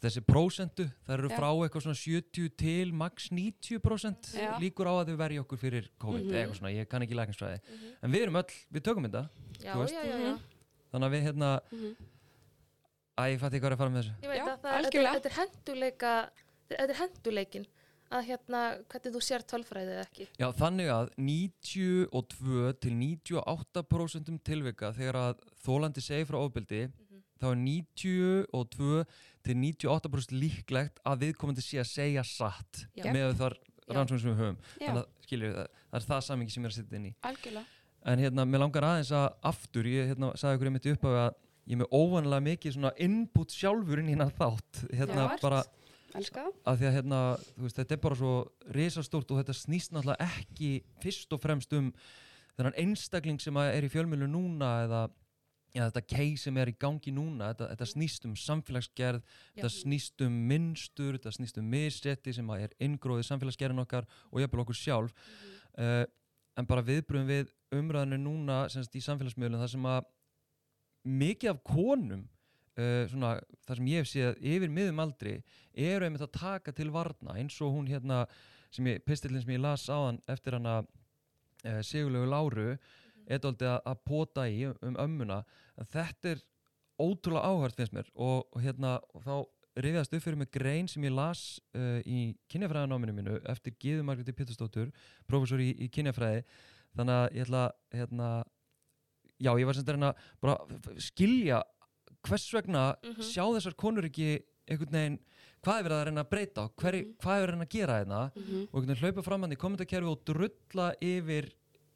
þessi 0.00 0.20
prósentu, 0.24 0.86
það 1.06 1.14
eru 1.18 1.28
Já. 1.28 1.36
frá 1.36 1.48
eitthvað 1.52 1.82
svona 1.84 1.98
70 2.00 2.48
til 2.56 2.92
max 2.94 3.28
90% 3.30 4.32
Já. 4.34 4.58
líkur 4.58 4.86
á 4.88 4.92
að 5.02 5.08
þau 5.12 5.16
verja 5.20 5.42
okkur 5.44 5.58
fyrir 5.58 5.88
COVID, 5.98 6.24
Mhm. 6.24 6.32
eða 6.32 6.40
eitthvað 6.46 6.58
svona, 6.58 6.72
ég 6.74 6.88
kann 6.88 7.02
ekki 7.02 7.14
lækningsfræði. 7.14 7.60
En 8.02 8.10
við 8.12 8.22
erum 8.22 8.36
öll, 8.36 8.52
við 8.72 8.80
tökum 8.82 9.04
þetta, 9.04 9.28
já, 9.60 9.74
já, 9.74 10.04
já, 10.04 10.18
já. 10.18 10.38
þannig 10.92 11.06
að 11.08 11.12
við 11.12 11.22
hérna, 11.22 11.60
Mhm. 11.72 11.96
að 13.18 13.30
ég 13.32 13.38
fætti 13.40 13.60
hvað 13.60 13.64
er 13.64 13.72
að 13.72 13.78
fara 13.78 13.90
með 13.90 14.02
þessu. 14.02 14.14
ég 14.22 14.28
veit 14.28 14.36
Já, 14.38 14.44
að 14.44 14.48
það, 14.48 14.62
þetta, 14.62 14.78
algjörlega. 14.78 15.14
þetta 15.14 15.26
er 15.26 15.38
henduleika 15.40 16.30
þetta 16.72 16.88
er 16.88 17.00
henduleikin 17.02 17.66
að 18.12 18.24
hérna, 18.28 18.60
hvernig 18.88 19.12
þú 19.14 19.20
sér 19.20 19.42
tölfræðið 19.44 19.92
eða 19.92 20.06
ekki 20.06 20.28
Já, 20.38 20.52
þannig 20.52 20.88
að 20.88 21.10
92 21.18 22.72
til 22.80 22.92
98% 22.92 24.42
tilvika 24.44 24.92
þegar 24.92 25.14
að 25.14 25.38
þólandi 25.64 26.00
segi 26.04 26.24
frá 26.28 26.38
ofbeldi 26.40 26.90
þá 27.40 27.46
er 27.52 27.56
92 27.56 29.06
til 29.46 29.58
98% 29.58 30.34
líklegt 30.36 31.02
að 31.08 31.26
viðkomandi 31.26 31.64
sé 31.64 31.82
að 31.82 31.90
segja 31.90 32.24
satt 32.26 32.84
Já. 32.96 33.08
með 33.10 33.36
þar 33.40 33.58
Já. 33.58 33.94
rannsókn 33.96 34.22
sem 34.22 34.32
við 34.32 34.42
höfum 34.42 34.58
Já, 34.62 34.86
þannig 34.86 35.02
að 35.02 35.26
skiljum 35.26 35.54
það, 35.56 35.70
það 35.90 36.00
er 36.00 36.08
það 36.10 36.24
samingi 36.28 36.54
sem 36.54 36.62
ég 36.62 36.68
er 36.68 36.74
að 36.74 36.78
setja 36.78 37.00
inn 37.00 37.08
í 37.08 37.14
algjörlega 37.30 37.80
en 38.12 38.24
hérna, 38.24 38.46
mér 38.48 38.64
langar 38.64 38.88
aðeins 38.88 39.12
að 39.14 39.28
aftur 39.52 39.88
ég 39.90 40.10
hérna, 40.10 40.32
sagði 40.38 40.58
ykkur 40.58 40.70
einmitt 40.70 40.88
upp 40.92 41.06
að 41.10 41.20
ég 41.70 41.76
er 41.76 41.80
með 41.84 41.94
óvanlega 41.94 42.46
mikið 42.48 42.76
svona 42.76 42.92
input 43.06 43.54
sjálfur 43.54 44.02
inn 44.02 44.10
í 44.10 44.16
hérna 44.16 44.30
þátt 44.34 44.82
hérna 44.90 45.28
Já. 45.28 45.36
bara 45.44 45.62
Elska 46.18 46.44
að 46.68 46.80
því 46.80 46.88
að 46.88 46.96
hérna, 46.98 47.20
veist, 47.56 47.78
þetta 47.78 47.94
er 47.94 48.00
bara 48.02 48.18
svo 48.18 48.32
risastórt 48.76 49.30
og 49.32 49.38
þetta 49.40 49.54
snýst 49.56 49.94
náttúrulega 49.94 50.26
ekki 50.26 50.72
fyrst 51.00 51.32
og 51.32 51.40
fremst 51.40 51.72
um 51.78 51.88
þennan 52.58 52.76
einstakling 52.82 53.40
sem 53.40 53.56
er 53.62 53.86
í 53.86 53.90
fjölmjölu 53.92 54.28
núna 54.28 54.74
eða 54.84 55.06
ja, 55.72 55.86
þetta 55.88 56.02
case 56.04 56.46
sem 56.46 56.58
er 56.60 56.70
í 56.72 56.76
gangi 56.80 57.12
núna 57.14 57.52
þetta, 57.52 57.70
þetta 57.72 57.88
snýst 57.92 58.26
um 58.28 58.34
samfélagsgerð 58.38 59.22
þetta 59.54 59.70
snýst 59.72 60.24
um 60.26 60.34
minnstur 60.50 61.16
þetta 61.16 61.32
snýst 61.38 61.60
um 61.60 61.70
misrétti 61.72 62.34
sem 62.36 62.52
að 62.52 62.66
er 62.66 62.76
inngróðið 62.88 63.28
samfélagsgerðin 63.30 63.84
okkar 63.84 64.08
og 64.30 64.42
jafnvel 64.42 64.64
okkur 64.66 64.78
sjálf. 64.78 65.14
Uh, 65.72 66.04
en 66.58 66.68
bara 66.68 66.84
viðbröðum 66.84 67.30
við 67.30 67.52
umræðinu 67.72 68.18
núna 68.20 68.66
semst, 68.72 68.92
í 68.92 69.00
samfélagsmiðlum 69.04 69.62
þar 69.62 69.72
sem 69.72 69.88
að 69.88 70.08
mikið 71.08 71.54
af 71.54 71.62
konum 71.64 72.26
uh, 72.76 73.04
svona, 73.10 73.36
þar 73.66 73.80
sem 73.80 73.92
ég 73.92 74.02
hef 74.02 74.10
séð 74.10 74.42
yfir 74.54 74.72
miðum 74.72 75.00
aldri 75.04 75.38
eru 75.72 76.06
einmitt 76.06 76.26
að 76.26 76.34
taka 76.36 76.74
til 76.76 76.90
varna 76.92 77.38
eins 77.40 77.56
og 77.64 77.72
hún 77.74 77.88
hérna 77.88 78.26
sem 78.72 78.86
ég, 78.88 79.00
pistillin 79.06 79.42
sem 79.42 79.54
ég 79.56 79.64
las 79.64 79.88
áðan 79.88 80.20
eftir 80.30 80.58
hana 80.58 80.82
uh, 80.82 81.80
Sigurlegu 81.80 82.28
Láru 82.28 82.68
er 83.26 83.42
dálítið 83.42 83.70
að, 83.72 83.80
að 83.88 84.00
pota 84.08 84.46
í 84.50 84.64
um, 84.68 84.96
ömmuna 85.00 85.42
þetta 85.92 86.32
er 86.36 86.42
ótrúlega 87.00 87.48
áhört 87.48 87.76
finnst 87.76 87.92
mér 87.96 88.08
og, 88.14 88.46
og 88.52 88.60
hérna 88.62 88.98
og 89.14 89.22
þá 89.24 89.34
rifjast 89.82 90.12
upp 90.14 90.22
fyrir 90.22 90.36
mig 90.36 90.50
grein 90.52 90.88
sem 90.88 91.02
ég 91.02 91.14
las 91.16 91.58
uh, 91.74 92.00
í 92.04 92.34
kynjafræðanáminu 92.52 93.14
mínu 93.16 93.38
eftir 93.48 93.72
Gíðu 93.80 94.02
Margréti 94.04 94.34
Pétursdóttur 94.36 94.90
professor 95.26 95.58
í, 95.64 95.70
í 95.80 95.88
kynjafræði 95.88 96.42
þannig 96.94 97.14
að 97.16 97.36
ég 97.38 97.46
ætla 97.46 97.62
hérna 97.96 98.28
já, 99.40 99.52
ég 99.56 99.64
var 99.66 99.74
sem 99.78 99.82
þetta 99.86 99.96
reyna 99.96 100.10
bara 100.44 100.58
f- 100.76 100.92
skilja 101.08 101.62
hvers 102.22 102.44
vegna 102.54 102.82
Mhm. 103.02 103.22
sjá 103.24 103.42
þessar 103.56 103.74
konur 103.80 104.04
ekki 104.06 104.28
einhvern 104.68 104.92
veginn 104.92 105.18
hvað 105.64 105.78
er 105.80 105.84
verið 105.88 105.96
að 105.98 106.06
reyna 106.10 106.22
að 106.26 106.30
breyta 106.30 106.68
Hver, 106.76 106.94
Mhm. 107.00 107.16
hvað 107.22 107.32
er 107.32 107.42
verið 107.42 107.48
að 107.48 107.56
reyna 107.56 107.64
að 107.66 107.74
gera 107.78 107.98
hérna 108.02 108.20
Mhm. 108.36 108.62
og 108.68 108.74
einhvern 108.76 108.92
veginn 108.92 109.02
hlaupa 109.02 109.24
fram 109.24 109.40
hann 109.42 109.52
í 109.56 109.56
kommentarkerfi 109.64 110.12
og 110.12 110.24
drulla 110.28 110.92
yfir 111.00 111.48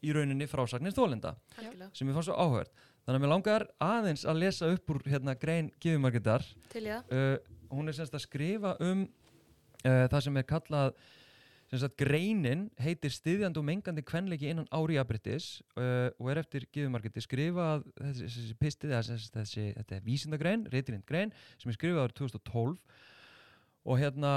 í 0.02 0.12
rauninni 0.16 0.46
frásagnir 0.48 0.92
algjörlega, 0.96 1.90
sem 1.94 2.08
ég 2.08 2.14
fann 2.14 2.22
svo 2.24 2.34
áhört 2.40 2.72
þannig 3.06 3.20
að 3.20 3.22
mér 3.22 3.32
langar 3.32 3.66
aðeins 3.82 4.24
að 4.26 4.40
lesa 4.42 4.70
upp 4.74 4.90
úr 4.90 5.04
hérna 5.06 5.36
grein 5.38 5.70
Gífumargetar 5.82 6.42
til 6.72 6.88
það 6.88 7.14
uh, 7.14 7.36
hún 7.70 7.90
er 7.90 7.96
semst 7.96 8.16
að 8.18 8.24
skrifa 8.26 8.74
um 8.82 9.06
uh, 9.06 10.06
það 10.10 10.26
sem 10.26 10.40
er 10.40 10.48
kallað 10.48 10.98
sem 11.66 11.80
sagt 11.82 11.96
greinin 11.98 12.66
heitir 12.78 13.10
stiðjandi 13.10 13.58
og 13.58 13.66
mengandi 13.66 14.04
kvenleiki 14.06 14.50
innan 14.52 14.68
ári 14.74 14.98
abritis 15.02 15.56
uh, 15.78 16.10
og 16.18 16.30
er 16.30 16.42
eftir 16.42 16.66
Gífumargeti 16.74 17.22
skrifað 17.22 17.86
þessi, 17.94 18.28
þessi 18.28 18.58
pistið, 18.60 18.94
þessi, 18.98 19.32
þessi, 19.34 19.66
þetta 19.78 19.98
er 19.98 20.06
vísindagrein, 20.06 20.66
reytirind 20.74 21.06
grein 21.06 21.34
sem 21.56 21.70
er 21.70 21.78
skrifað 21.78 22.04
árið 22.06 22.20
2012 22.22 22.76
og 23.86 24.00
hérna 24.02 24.36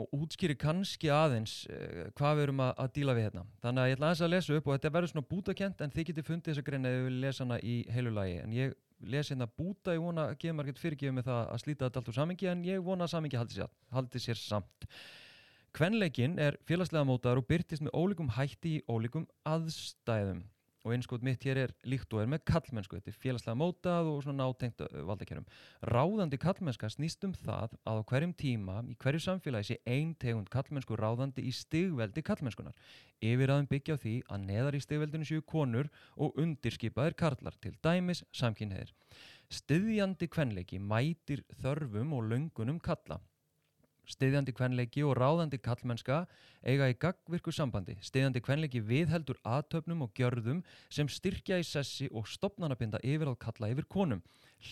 og 0.00 0.14
útskýri 0.16 0.56
kannski 0.58 1.10
aðeins 1.12 1.64
uh, 1.70 2.06
hvað 2.18 2.38
við 2.38 2.46
erum 2.48 2.62
að, 2.64 2.72
að 2.84 2.92
díla 2.98 3.16
við 3.16 3.28
hérna. 3.28 3.44
Þannig 3.62 3.82
að 3.82 3.90
ég 3.90 3.98
ætla 3.98 4.08
aðeins 4.10 4.24
að 4.26 4.32
lesa 4.32 4.56
upp 4.58 4.68
og 4.68 4.76
þetta 4.76 4.94
verður 4.96 5.12
svona 5.12 5.28
bútakent 5.30 5.84
en 5.84 5.94
þið 5.94 6.08
getið 6.10 6.28
fundið 6.30 6.50
þessa 6.50 6.66
grein 6.68 6.88
eða 6.88 7.00
þið 7.00 7.08
vil 7.08 7.20
lesa 7.24 7.44
hana 7.44 7.60
í 7.60 7.76
heilu 7.94 8.14
lagi. 8.14 8.38
En 8.42 8.56
ég 8.56 8.78
lesi 9.04 9.34
hérna 9.34 9.50
búta, 9.50 9.94
ég 9.94 10.04
vona 10.04 10.30
að 10.30 10.38
gefa 10.44 10.58
margir 10.60 10.80
fyrirgefið 10.80 11.18
með 11.18 11.28
það 11.28 11.42
að 11.44 11.62
slíta 11.64 11.88
þetta 11.88 12.00
allt 12.00 12.10
úr 12.10 12.18
samingi 12.18 12.50
en 12.50 12.64
ég 12.66 12.86
vona 12.86 13.06
að 13.06 13.14
samingi 13.14 13.40
haldi 13.40 13.68
haldi 13.94 14.22
sér 14.22 14.40
samt. 14.40 14.88
Kvenleikin 15.74 16.38
er 16.38 16.56
félagslega 16.68 17.06
mótaður 17.06 17.42
og 17.42 17.48
byrtist 17.50 17.82
með 17.82 17.96
ólíkum 17.98 18.34
hætti 18.36 18.76
í 18.78 18.82
ólíkum 18.86 19.26
aðstæðum 19.50 20.44
og 20.84 20.92
einskot 20.92 21.24
mitt 21.24 21.44
hér 21.46 21.60
er 21.62 21.72
líkt 21.88 22.12
og 22.12 22.20
er 22.20 22.28
með 22.28 22.44
kallmennsku 22.50 22.98
þetta 22.98 23.10
er 23.10 23.16
félagslega 23.22 23.56
mótað 23.56 24.10
og 24.10 24.20
svona 24.24 24.44
nátengt 24.44 24.84
uh, 24.84 25.00
valdakerrum. 25.08 25.46
Ráðandi 25.88 26.38
kallmennska 26.40 26.90
snýst 26.92 27.24
um 27.24 27.32
það 27.40 27.78
að 27.88 28.00
á 28.00 28.04
hverjum 28.12 28.34
tíma 28.36 28.78
í 28.92 28.96
hverju 29.00 29.24
samfélagi 29.24 29.70
sé 29.70 29.78
ein 29.88 30.12
tegund 30.20 30.52
kallmennsku 30.52 30.98
ráðandi 31.00 31.46
í 31.48 31.52
stigveldi 31.56 32.24
kallmennskunar. 32.26 32.76
Yfirraðum 33.24 33.70
byggja 33.72 33.96
á 33.96 34.02
því 34.04 34.16
að 34.28 34.48
neðar 34.50 34.76
í 34.76 34.82
stigveldinu 34.84 35.28
séu 35.28 35.44
konur 35.48 35.88
og 36.20 36.36
undirskipaðir 36.40 37.16
karlar 37.16 37.56
til 37.64 37.72
dæmis 37.80 38.24
samkynneðir. 38.36 38.92
Stiðjandi 39.52 40.28
kvenleiki 40.28 40.80
mætir 40.80 41.44
þörfum 41.62 42.12
og 42.16 42.28
löngunum 42.28 42.80
kalla. 42.82 43.22
Stiðjandi 44.10 44.52
kvenleiki 44.52 45.04
og 45.06 45.14
ráðandi 45.16 45.58
kallmennska 45.64 46.24
eiga 46.64 46.90
í 46.92 46.96
gagvirku 47.00 47.52
sambandi. 47.54 47.96
Stiðjandi 48.04 48.42
kvenleiki 48.44 48.82
viðheldur 48.84 49.38
aðtöfnum 49.48 50.04
og 50.04 50.12
gjörðum 50.18 50.60
sem 50.92 51.08
styrkja 51.08 51.60
í 51.62 51.64
sessi 51.64 52.10
og 52.12 52.28
stopnanabinda 52.28 53.00
yfir 53.02 53.32
að 53.32 53.40
kalla 53.46 53.70
yfir 53.72 53.88
konum. 53.88 54.20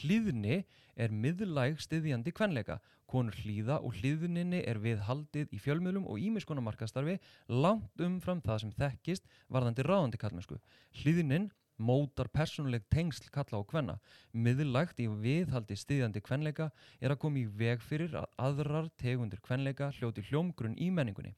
Hlýðni 0.00 0.62
er 0.96 1.12
miðlæg 1.12 1.80
stiðjandi 1.80 2.34
kvenleika. 2.36 2.78
Konur 3.08 3.36
hlýða 3.42 3.80
og 3.84 3.96
hlýðninni 4.00 4.62
er 4.68 4.80
viðhaldið 4.80 5.52
í 5.52 5.60
fjölmiðlum 5.60 6.06
og 6.08 6.20
ímiskona 6.20 6.64
markastarfi 6.64 7.18
langt 7.48 8.00
umfram 8.00 8.40
það 8.44 8.62
sem 8.62 8.76
þekkist 8.78 9.26
varðandi 9.52 9.84
ráðandi 9.84 10.20
kallmennsku. 10.20 10.60
Hlýðnin 11.02 11.50
mótar 11.78 12.28
persónuleg 12.32 12.84
tengsl 12.92 13.28
kalla 13.32 13.60
og 13.60 13.68
kvenna. 13.70 13.98
Miðlægt 14.32 15.00
í 15.02 15.08
viðhaldi 15.08 15.76
stiðjandi 15.78 16.22
kvenleika 16.24 16.70
er 17.00 17.14
að 17.14 17.22
koma 17.24 17.40
í 17.42 17.46
veg 17.46 17.82
fyrir 17.84 18.16
að 18.18 18.28
aðrar 18.36 18.90
tegundir 19.00 19.40
kvenleika 19.44 19.92
hljóti 19.98 20.24
hljómgrunn 20.28 20.76
í 20.78 20.90
menningunni. 20.94 21.34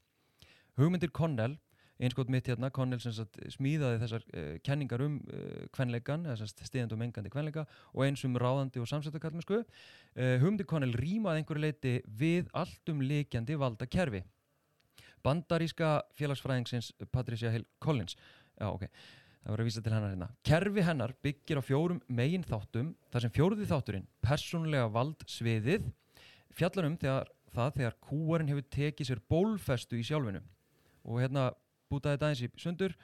Hugmyndir 0.75 1.13
Connell, 1.15 1.55
einskot 1.95 2.29
mitt 2.29 2.49
hérna, 2.51 2.69
Connell 2.75 2.99
sagt, 2.99 3.39
smíðaði 3.55 4.01
þessar 4.01 4.23
uh, 4.27 4.53
kenningar 4.65 5.05
um 5.05 5.17
uh, 5.31 5.65
kvenleikan, 5.75 6.27
þessar 6.27 6.51
stiðjandi 6.67 6.97
og 6.97 7.01
mengandi 7.01 7.31
kvenleika 7.31 7.63
og 7.93 8.03
eins 8.03 8.25
um 8.27 8.35
ráðandi 8.35 8.83
og 8.83 8.89
samsættakallmennsku. 8.91 9.61
Uh, 9.63 10.35
hugmyndir 10.43 10.67
Connell 10.67 10.97
rýmaði 10.99 11.43
einhverju 11.43 11.63
leiti 11.63 11.99
við 12.19 12.51
allt 12.53 12.91
um 12.91 13.03
leikjandi 13.05 13.59
valda 13.61 13.87
kerfi. 13.87 14.25
Bandaríska 15.25 16.03
félagsfræðingsins 16.19 16.91
Patricia 17.11 17.49
Hill 17.49 17.65
Collins, 17.81 18.13
já 18.59 18.67
ok, 18.69 18.83
það 19.45 19.53
voru 19.53 19.63
að 19.63 19.67
vísa 19.69 19.81
til 19.85 19.93
hennar 19.93 20.11
hérna. 20.11 20.27
Kerfi 20.49 20.83
hennar 20.87 21.11
byggir 21.21 21.59
á 21.61 21.63
fjórum 21.63 21.99
megin 22.09 22.45
þáttum 22.45 22.93
þar 23.13 23.25
sem 23.25 23.33
fjóruði 23.35 23.67
þátturinn, 23.69 24.07
persónulega 24.25 24.87
vald 24.89 25.21
sviðið, 25.29 25.85
fjallar 26.57 26.87
um 26.89 26.95
þegar, 26.97 27.29
það 27.53 27.75
þegar 27.77 27.99
kúarinn 28.07 28.49
hefur 28.49 28.65
tekið 28.73 29.11
sér 29.11 29.21
bólfestu 29.29 29.99
í 29.99 30.07
sjálfinu. 30.07 30.41
Og 31.05 31.21
hérna 31.21 31.51
bútaði 31.93 32.17
þetta 32.17 32.31
eins 32.31 32.41
í 32.41 32.49
sundur, 32.63 32.95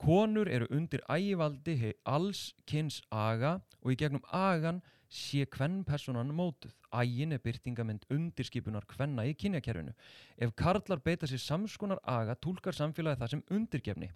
konur 0.00 0.48
eru 0.48 0.70
undir 0.72 1.04
ægivaldi 1.12 1.76
hei 1.76 1.92
alls 2.08 2.54
kynns 2.64 3.02
aga 3.12 3.58
og 3.84 3.92
í 3.92 3.98
gegnum 4.00 4.24
agan 4.32 4.80
sé 5.10 5.44
hvern 5.52 5.82
personan 5.84 6.32
mótuð. 6.32 6.72
Ægin 6.96 7.36
er 7.36 7.44
byrtingamind 7.44 8.08
undirskipunar 8.08 8.88
hvenna 8.88 9.26
í 9.28 9.36
kynjakerfinu. 9.36 9.92
Ef 10.40 10.56
karlar 10.56 11.04
beita 11.04 11.28
sér 11.28 11.42
samskonar 11.44 12.00
aga, 12.08 12.38
tólkar 12.40 12.72
samfélagi 12.72 13.20
það 13.20 13.34
sem 13.34 13.46
undirgefni. 13.50 14.10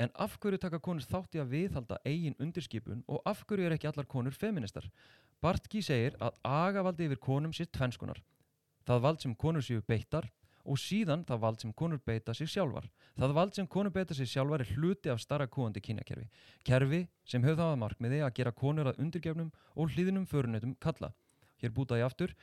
En 0.00 0.08
af 0.16 0.38
hverju 0.40 0.56
taka 0.56 0.78
konur 0.80 1.04
þátt 1.04 1.36
í 1.36 1.40
að 1.42 1.50
viðhalda 1.52 1.98
eigin 2.08 2.36
undirskipun 2.40 3.02
og 3.04 3.20
af 3.28 3.42
hverju 3.44 3.66
er 3.68 3.74
ekki 3.74 3.88
allar 3.90 4.06
konur 4.08 4.32
feministar? 4.32 4.86
Bartki 5.44 5.82
segir 5.84 6.14
að 6.24 6.38
agavaldi 6.48 7.08
yfir 7.08 7.20
konum 7.20 7.52
sé 7.52 7.66
tvenskunar. 7.68 8.22
Það 8.88 9.02
vald 9.04 9.20
sem 9.20 9.34
konur 9.36 9.64
séu 9.64 9.82
beittar 9.84 10.30
og 10.64 10.80
síðan 10.80 11.26
það 11.28 11.42
vald 11.42 11.60
sem 11.60 11.74
konur 11.76 12.00
beita 12.06 12.32
sig 12.36 12.48
sjálfar. 12.48 12.86
Það 13.18 13.34
vald 13.36 13.58
sem 13.58 13.68
konur 13.68 13.92
beita 13.92 14.16
sig 14.16 14.28
sjálfar 14.30 14.64
er 14.64 14.72
hluti 14.76 15.12
af 15.12 15.20
starra 15.20 15.48
kúandi 15.48 15.82
kynjakerfi. 15.84 16.28
Kerfi 16.64 17.02
sem 17.28 17.44
höfð 17.44 17.60
það 17.60 17.72
að 17.74 17.80
markmiði 17.82 18.22
að 18.24 18.34
gera 18.38 18.54
konur 18.56 18.88
að 18.88 19.02
undirgefnum 19.04 19.52
og 19.76 19.92
hlýðinum 19.92 20.28
förunutum 20.30 20.76
kalla. 20.80 21.12
Hér 21.60 21.76
bútaði 21.76 22.04
ég 22.04 22.08
aftur. 22.08 22.34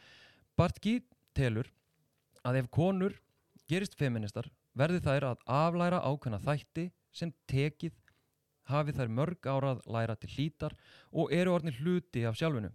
Bartki 0.58 1.00
telur 1.34 1.72
að 2.46 2.62
ef 2.62 2.70
konur 2.70 3.18
gerist 3.70 3.98
feministar 3.98 4.46
verði 4.78 5.02
þær 5.02 5.32
að 5.32 5.44
aflæra 5.50 6.04
ákveðna 6.06 6.42
þætti 6.46 6.90
sem 7.18 7.34
tekið 7.50 7.96
hafi 8.72 8.96
þær 8.96 9.14
mörg 9.20 9.48
árað 9.48 9.84
læra 9.90 10.16
til 10.20 10.34
hlítar 10.36 10.76
og 11.12 11.34
eru 11.34 11.56
orðnir 11.56 11.80
hluti 11.82 12.26
af 12.28 12.38
sjálfinu. 12.40 12.72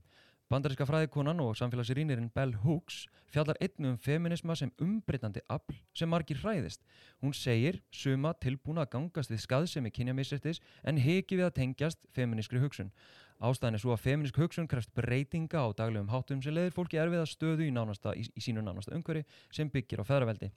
Bandaríska 0.53 0.85
fræðikonan 0.85 1.41
og 1.41 1.55
samfélagsrýnirinn 1.57 2.29
Bell 2.35 2.53
Hooks 2.61 3.07
fjallar 3.33 3.57
einnu 3.65 3.95
um 3.95 3.97
feminisma 3.97 4.53
sem 4.59 4.73
umbreytandi 4.85 5.41
afl 5.49 5.79
sem 5.97 6.11
margir 6.13 6.43
hræðist. 6.43 6.83
Hún 7.25 7.33
segir 7.33 7.79
suma 7.89 8.35
tilbúna 8.37 8.85
að 8.85 8.91
gangast 8.97 9.33
við 9.33 9.41
skaðsemi 9.47 9.93
kynjamisrættis 9.97 10.61
en 10.85 11.01
heki 11.01 11.39
við 11.41 11.47
að 11.47 11.57
tengjast 11.61 12.05
feminískri 12.13 12.61
hugsun. 12.61 12.93
Ástæðan 13.41 13.79
er 13.79 13.85
svo 13.85 13.95
að 13.95 14.05
feminísk 14.05 14.43
hugsun 14.43 14.69
krefst 14.69 14.93
breytinga 14.93 15.65
á 15.65 15.73
daglegum 15.73 16.13
háttum 16.13 16.45
sem 16.45 16.53
leiðir 16.53 16.77
fólki 16.77 17.01
erfiða 17.01 17.25
stöðu 17.27 17.65
í, 17.65 17.73
nánasta, 17.73 18.13
í, 18.13 18.29
í 18.29 18.45
sínu 18.45 18.61
nánasta 18.61 18.93
umhverfi 18.93 19.25
sem 19.49 19.73
byggir 19.73 20.05
á 20.05 20.09
feðraveldi. 20.11 20.53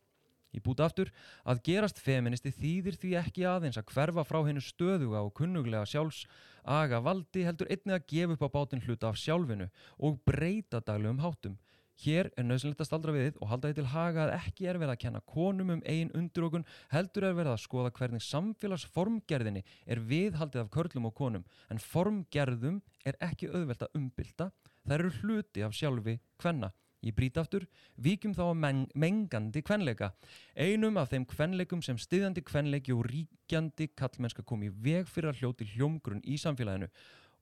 Ég 0.55 0.63
búti 0.63 0.83
aftur 0.85 1.11
að 1.43 1.61
gerast 1.67 1.99
feministi 1.99 2.53
þýðir 2.55 2.95
því 3.01 3.13
ekki 3.19 3.45
aðeins 3.49 3.79
að 3.81 3.89
hverfa 3.91 4.23
frá 4.23 4.39
hennu 4.47 4.63
stöðuga 4.63 5.25
og 5.25 5.33
kunnuglega 5.35 5.89
sjálfsaga 5.91 7.01
valdi 7.03 7.43
heldur 7.43 7.71
einnig 7.73 7.97
að 7.97 8.07
gefa 8.13 8.37
upp 8.37 8.45
á 8.47 8.55
bátinn 8.55 8.83
hluta 8.85 9.11
af 9.11 9.19
sjálfinu 9.19 9.67
og 9.99 10.21
breyta 10.23 10.79
daglegum 10.79 11.19
háttum. 11.25 11.58
Hér 12.03 12.27
er 12.35 12.43
nöðsynlegt 12.43 12.81
að 12.83 12.89
staldra 12.89 13.13
við 13.15 13.37
og 13.39 13.47
halda 13.51 13.69
því 13.69 13.75
til 13.77 13.91
haga 13.93 14.23
að 14.25 14.33
ekki 14.35 14.65
er 14.67 14.79
verið 14.81 14.93
að 14.95 15.01
kenna 15.03 15.21
konum 15.31 15.69
um 15.77 15.83
eigin 15.87 16.12
undirókun 16.19 16.65
heldur 16.91 17.27
er 17.27 17.37
verið 17.37 17.53
að 17.53 17.62
skoða 17.63 17.91
hvernig 17.95 18.25
samfélagsformgerðinni 18.25 19.63
er 19.87 20.01
viðhaldið 20.10 20.65
af 20.65 20.71
körlum 20.75 21.08
og 21.08 21.15
konum 21.15 21.45
en 21.71 21.79
formgerðum 21.79 22.81
er 23.08 23.15
ekki 23.23 23.47
auðvelt 23.47 23.87
að 23.87 23.95
umbylta, 24.01 24.49
þær 24.83 24.97
eru 24.99 25.13
hluti 25.21 25.63
af 25.63 25.77
sjálfi 25.77 26.19
kvenna. 26.41 26.73
Ég 27.06 27.13
brýt 27.13 27.37
aftur, 27.37 27.67
víkjum 28.01 28.33
þá 28.33 28.41
að 28.47 28.56
meng 28.63 28.93
mengandi 28.97 29.62
kvenleika. 29.62 30.10
Einum 30.58 30.97
af 30.97 31.12
þeim 31.12 31.27
kvenleikum 31.29 31.83
sem 31.85 31.99
stiðandi 32.01 32.41
kvenleiki 32.41 32.95
og 32.95 33.06
ríkjandi 33.12 33.91
kallmennska 33.93 34.41
kom 34.41 34.63
í 34.65 34.71
veg 34.73 35.06
fyrir 35.06 35.29
að 35.29 35.43
hljóti 35.43 35.67
hljómgrunn 35.75 36.23
í 36.25 36.39
samfélaginu. 36.41 36.89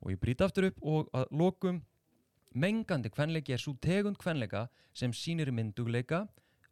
Og 0.03 0.11
ég 0.11 0.19
brýt 0.19 0.43
aftur 0.43 0.67
upp 0.67 0.83
og 0.83 1.07
að 1.15 1.31
lokum, 1.31 1.79
mengandi 2.51 3.11
kvenleiki 3.13 3.55
er 3.55 3.63
svo 3.63 3.77
tegund 3.79 4.19
kvenleika 4.19 4.67
sem 4.91 5.15
sýnir 5.15 5.53
myndugleika, 5.55 6.25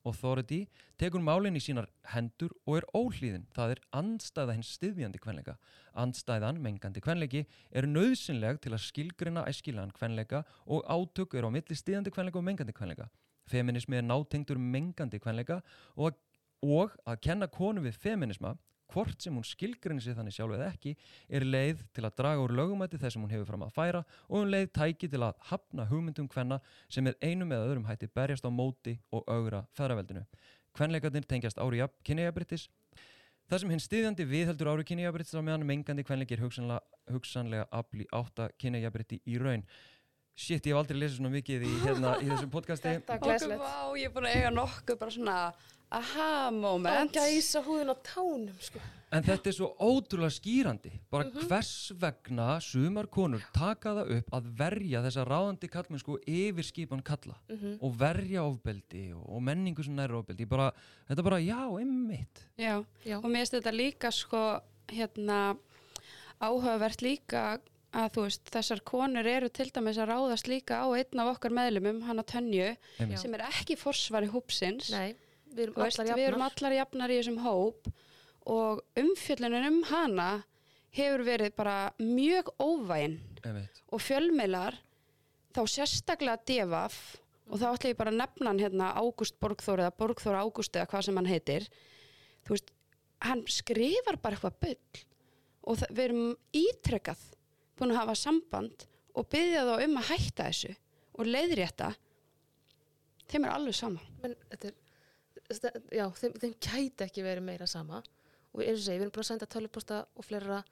authority, 0.07 0.65
tekur 0.99 1.23
málinn 1.23 1.57
í 1.57 1.61
sínar 1.63 1.89
hendur 2.13 2.53
og 2.65 2.79
er 2.79 2.87
óhlýðin. 2.97 3.45
Það 3.55 3.75
er 3.75 3.83
andstæða 4.01 4.55
hins 4.57 4.71
stiðjandi 4.77 5.21
kvenleika. 5.21 5.57
Andstæðan, 5.97 6.61
mengandi 6.63 7.03
kvenleiki, 7.03 7.45
er 7.71 7.89
nöðsynleg 7.89 8.61
til 8.63 8.73
að 8.75 8.85
skilgrina 8.87 9.45
æskilagan 9.49 9.93
kvenleika 9.95 10.43
og 10.65 10.83
átök 10.89 11.37
eru 11.37 11.51
á 11.51 11.55
milli 11.55 11.77
stiðjandi 11.77 12.13
kvenleika 12.13 12.41
og 12.41 12.47
mengandi 12.47 12.75
kvenleika. 12.75 13.09
Feminismi 13.49 13.97
er 13.99 14.05
nátengdur 14.07 14.59
mengandi 14.61 15.19
kvenleika 15.19 15.61
og 15.95 16.17
og 16.61 16.93
að 17.09 17.21
kenna 17.25 17.47
konu 17.49 17.81
við 17.81 17.97
feminisma, 17.97 18.53
hvort 18.91 19.23
sem 19.23 19.35
hún 19.35 19.47
skilgrinni 19.47 20.03
sig 20.03 20.17
þannig 20.17 20.35
sjálf 20.35 20.57
eða 20.57 20.69
ekki 20.71 20.95
er 21.29 21.47
leið 21.47 21.85
til 21.95 22.05
að 22.07 22.17
draga 22.19 22.43
úr 22.43 22.55
lögumæti 22.59 22.99
þess 23.01 23.17
sem 23.17 23.23
hún 23.25 23.33
hefur 23.33 23.49
fram 23.49 23.65
að 23.67 23.75
færa 23.77 24.03
og 24.27 24.37
um 24.41 24.51
leið 24.51 24.71
tæki 24.77 25.09
til 25.11 25.23
að 25.25 25.39
hafna 25.51 25.87
hugmyndum 25.89 26.29
hvenna 26.31 26.59
sem 26.87 27.07
með 27.07 27.19
einum 27.23 27.51
eða 27.51 27.71
öðrum 27.71 27.87
hætti 27.89 28.11
berjast 28.11 28.47
á 28.47 28.51
móti 28.51 28.97
og 29.11 29.23
augra 29.27 29.65
feðraveldinu. 29.77 30.25
Kvenleikarnir 30.75 31.27
tengjast 31.27 31.59
ári 31.59 31.83
kynniðjabrittis 32.07 32.69
Það 33.51 33.59
sem 33.59 33.71
hinn 33.73 33.81
stiðjandi 33.83 34.25
viðheldur 34.29 34.69
ári 34.71 34.83
kynniðjabrittis 34.87 35.35
á 35.35 35.43
meðan 35.43 35.65
mengandi 35.67 36.05
kvenleikir 36.07 36.39
hugsanlega, 36.39 36.79
hugsanlega 37.11 37.65
afli 37.75 38.05
átta 38.15 38.45
kynniðjabritti 38.63 39.17
í 39.27 39.35
raun. 39.41 39.65
Shit, 40.39 40.63
ég 40.63 40.71
hef 40.71 40.79
aldrei 40.79 41.01
lesið 41.01 41.17
svona 41.17 41.33
mikið 41.33 41.65
í, 41.67 41.71
hérna, 41.81 42.13
í 42.23 42.29
þessum 42.29 42.53
podcasti. 42.53 42.93
Þetta 43.01 43.17
er 43.17 43.25
glæslegt. 43.25 43.65
ég 43.99 44.07
er 44.07 44.13
búin 44.15 44.29
að 44.29 44.37
eiga 44.37 44.53
nokkuð 44.55 44.99
bara 45.01 45.15
svona 45.17 45.35
aha 45.91 46.51
moment. 46.51 47.11
gæsa 47.13 47.61
húðin 47.65 47.91
á 47.91 47.95
tánum, 48.03 48.55
sko. 48.59 48.79
En 49.11 49.23
þetta 49.27 49.49
er 49.51 49.55
svo 49.57 49.67
ótrúlega 49.83 50.31
skýrandi. 50.31 50.91
Bara 51.11 51.27
hvers 51.43 51.91
vegna 51.99 52.61
sumar 52.63 53.09
konur 53.11 53.41
taka 53.51 53.91
það 53.97 54.11
upp 54.17 54.29
að 54.37 54.45
verja 54.61 55.01
þessa 55.03 55.25
ráðandi 55.27 55.67
kallmennsku 55.73 56.15
yfir 56.31 56.63
skipan 56.63 57.01
kalla 57.03 57.35
og 57.81 57.97
verja 57.99 58.45
ofbeldi 58.47 59.09
og, 59.17 59.41
menningu 59.43 59.83
sem 59.83 59.97
nær 59.99 60.13
ofbeldi. 60.15 60.47
Bara, 60.47 60.69
þetta 61.09 61.19
er 61.19 61.27
bara, 61.27 61.41
já, 61.43 61.59
einmitt. 61.81 62.45
Já, 62.55 62.77
Já. 63.03 63.17
og 63.19 63.27
mér 63.27 63.43
finnst 63.43 63.57
þetta 63.59 63.75
líka 63.75 64.11
sko, 64.15 64.45
hérna, 64.87 65.41
áhugavert 66.41 67.03
líka 67.03 67.59
að 67.91 68.13
þú 68.15 68.23
veist, 68.23 68.45
þessar 68.53 68.79
konur 68.87 69.27
eru 69.27 69.49
til 69.51 69.67
dæmis 69.75 69.97
að 69.99 70.13
ráðast 70.13 70.47
líka 70.47 70.79
á 70.79 70.87
einn 70.95 71.19
af 71.19 71.33
okkar 71.35 71.51
meðlumum, 71.51 71.99
hana 72.07 72.23
Tönju, 72.23 72.69
einmitt. 72.97 73.19
sem 73.19 73.33
er 73.35 73.43
ekki 73.49 73.75
forsvari 73.75 74.29
hópsins. 74.31 74.87
Nei, 74.95 75.11
við 75.51 75.65
erum 75.67 75.77
veist, 75.81 75.99
allar 75.99 76.17
við 76.17 76.27
erum 76.29 76.43
jafnar. 76.45 76.57
allar 76.57 76.77
jafnar 76.77 77.13
í 77.13 77.19
þessum 77.19 77.41
hóp 77.45 77.91
og 78.51 78.81
umfjöllunin 78.97 79.67
um 79.69 79.81
hana 79.91 80.29
hefur 80.95 81.23
verið 81.27 81.55
bara 81.55 81.75
mjög 81.99 82.51
óvægin 82.59 83.19
einmitt. 83.45 83.81
og 83.91 84.01
fjölmiðlar 84.03 84.79
þá 85.55 85.61
sérstaklega 85.67 86.41
devaf 86.47 86.97
og 87.51 87.59
þá 87.59 87.67
ætla 87.73 87.91
ég 87.91 87.99
bara 87.99 88.13
að 88.13 88.19
nefna 88.21 88.51
hann 88.51 88.61
hérna 88.63 88.91
Ágúst 88.95 89.37
Borgþór 89.43 89.83
eða 89.85 89.95
Borgþór 89.99 90.39
Ágúst 90.39 90.75
eða 90.75 90.89
hvað 90.91 91.07
sem 91.07 91.19
hann 91.19 91.29
heitir 91.29 91.67
þú 92.47 92.55
veist, 92.55 92.71
hann 93.21 93.43
skrifar 93.51 94.19
bara 94.21 94.37
eitthvað 94.37 94.59
bull 94.63 95.03
og 95.71 95.83
við 95.89 96.05
erum 96.07 96.29
ítrekkað 96.55 97.25
búin 97.77 97.93
að 97.93 98.01
hafa 98.01 98.15
samband 98.19 98.87
og 99.17 99.27
byggja 99.31 99.65
þá 99.67 99.73
um 99.85 99.99
að 99.99 100.09
hætta 100.13 100.47
þessu 100.47 100.71
og 101.19 101.27
leiðrétta 101.27 101.91
þeim 103.31 103.45
er 103.45 103.53
alveg 103.55 103.77
sama 103.77 104.01
Men 104.21 104.35
þetta 104.49 104.71
er, 104.71 104.77
þetta, 104.77 104.90
já, 105.91 106.05
þeim, 106.21 106.37
þeim 106.41 106.55
gæti 106.57 107.05
ekki 107.07 107.25
verið 107.25 107.47
meira 107.47 107.67
sama. 107.69 108.01
Og 108.51 108.61
og 108.61 108.79
segi, 108.79 108.97
við 108.97 109.05
erum 109.05 109.13
búin 109.15 109.23
að 109.23 109.29
senda 109.29 109.47
töluposta 109.47 110.01
og 110.15 110.27
fleira 110.27 110.63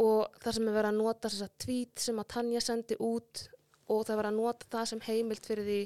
og 0.00 0.36
það 0.40 0.56
sem 0.56 0.68
er 0.68 0.76
verið 0.76 0.90
að 0.90 1.00
nota 1.00 1.30
þess 1.30 1.46
að 1.46 1.56
tweet 1.64 2.04
sem 2.04 2.20
að 2.22 2.28
Tanja 2.34 2.60
sendi 2.64 2.96
út 3.02 3.42
og 3.90 4.04
það 4.06 4.12
er 4.14 4.20
verið 4.20 4.30
að 4.30 4.38
nota 4.38 4.68
það 4.70 4.86
sem 4.92 5.02
heimild 5.08 5.48
fyrir 5.48 5.66
því 5.66 5.80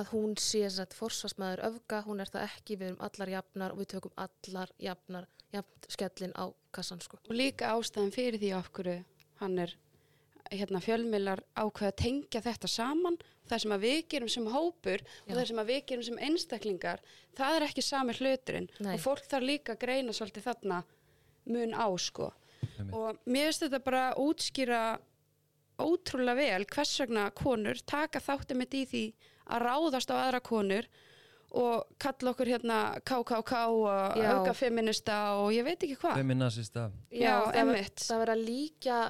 að 0.00 0.10
hún 0.12 0.34
sé 0.40 0.62
þess 0.64 0.82
að 0.84 0.96
forsvarsmaður 0.96 1.64
öfga, 1.68 2.02
hún 2.06 2.22
er 2.24 2.30
það 2.32 2.46
ekki, 2.46 2.76
við 2.80 2.90
erum 2.90 3.06
allar 3.08 3.32
jafnar 3.32 3.74
og 3.74 3.80
við 3.82 3.90
tökum 3.92 4.14
allar 4.24 4.72
jafnar, 4.80 5.26
jafn 5.52 5.88
skellin 5.92 6.36
á 6.36 6.44
kassan 6.72 7.02
sko. 7.04 7.18
og 7.28 7.36
líka 7.36 7.72
ástæðan 7.74 8.14
fyrir 8.14 8.40
því 8.40 8.52
af 8.56 8.70
hverju 8.72 9.02
hann 9.42 9.58
er 9.58 9.74
hérna 10.60 10.80
fjölmiðlar 10.84 11.40
ákveða 11.56 11.90
að 11.92 11.96
tengja 12.02 12.40
þetta 12.44 12.68
saman 12.68 13.16
það 13.48 13.62
sem 13.64 13.74
að 13.76 13.84
við 13.86 14.00
gerum 14.14 14.28
sem 14.32 14.46
hópur 14.52 15.02
og 15.02 15.30
Já. 15.30 15.34
það 15.36 15.46
sem 15.50 15.62
að 15.62 15.70
við 15.72 15.80
gerum 15.90 16.06
sem 16.08 16.18
einstaklingar 16.28 17.00
það 17.38 17.56
er 17.56 17.66
ekki 17.68 17.82
sami 17.86 18.12
hluturinn 18.18 18.68
Nei. 18.80 18.94
og 18.94 19.00
fólk 19.04 19.24
þarf 19.30 19.48
líka 19.48 19.74
að 19.76 19.82
greina 19.86 20.12
svolítið 20.16 20.46
þarna 20.50 20.82
mun 21.52 21.74
á 21.74 21.86
sko 21.98 22.32
Einmitt. 22.78 22.94
og 22.94 23.18
mér 23.26 23.48
finnst 23.50 23.64
þetta 23.66 23.82
bara 23.84 24.04
útskýra 24.22 24.82
ótrúlega 25.82 26.36
vel 26.38 26.66
hvers 26.70 26.92
vegna 27.02 27.30
konur 27.34 27.80
taka 27.88 28.20
þáttum 28.22 28.60
mitt 28.62 28.74
í 28.76 28.84
því 28.86 29.04
að 29.52 29.64
ráðast 29.66 30.12
á 30.12 30.16
aðra 30.22 30.40
konur 30.44 30.86
og 31.52 31.88
kalla 32.00 32.30
okkur 32.32 32.48
hérna 32.48 32.76
KKK 33.04 33.52
og 33.68 34.16
Já. 34.16 34.28
auka 34.38 34.54
feminista 34.56 35.16
og 35.40 35.50
ég 35.52 35.66
veit 35.66 35.82
ekki 35.84 35.98
hvað 36.00 36.14
Feminazista. 36.22 36.86
Já, 37.12 37.34
það 37.44 37.48
er- 37.50 37.58
einmitt. 37.60 37.98
Það 38.06 38.20
verður 38.22 38.32
að 38.36 38.44
líka, 38.46 39.00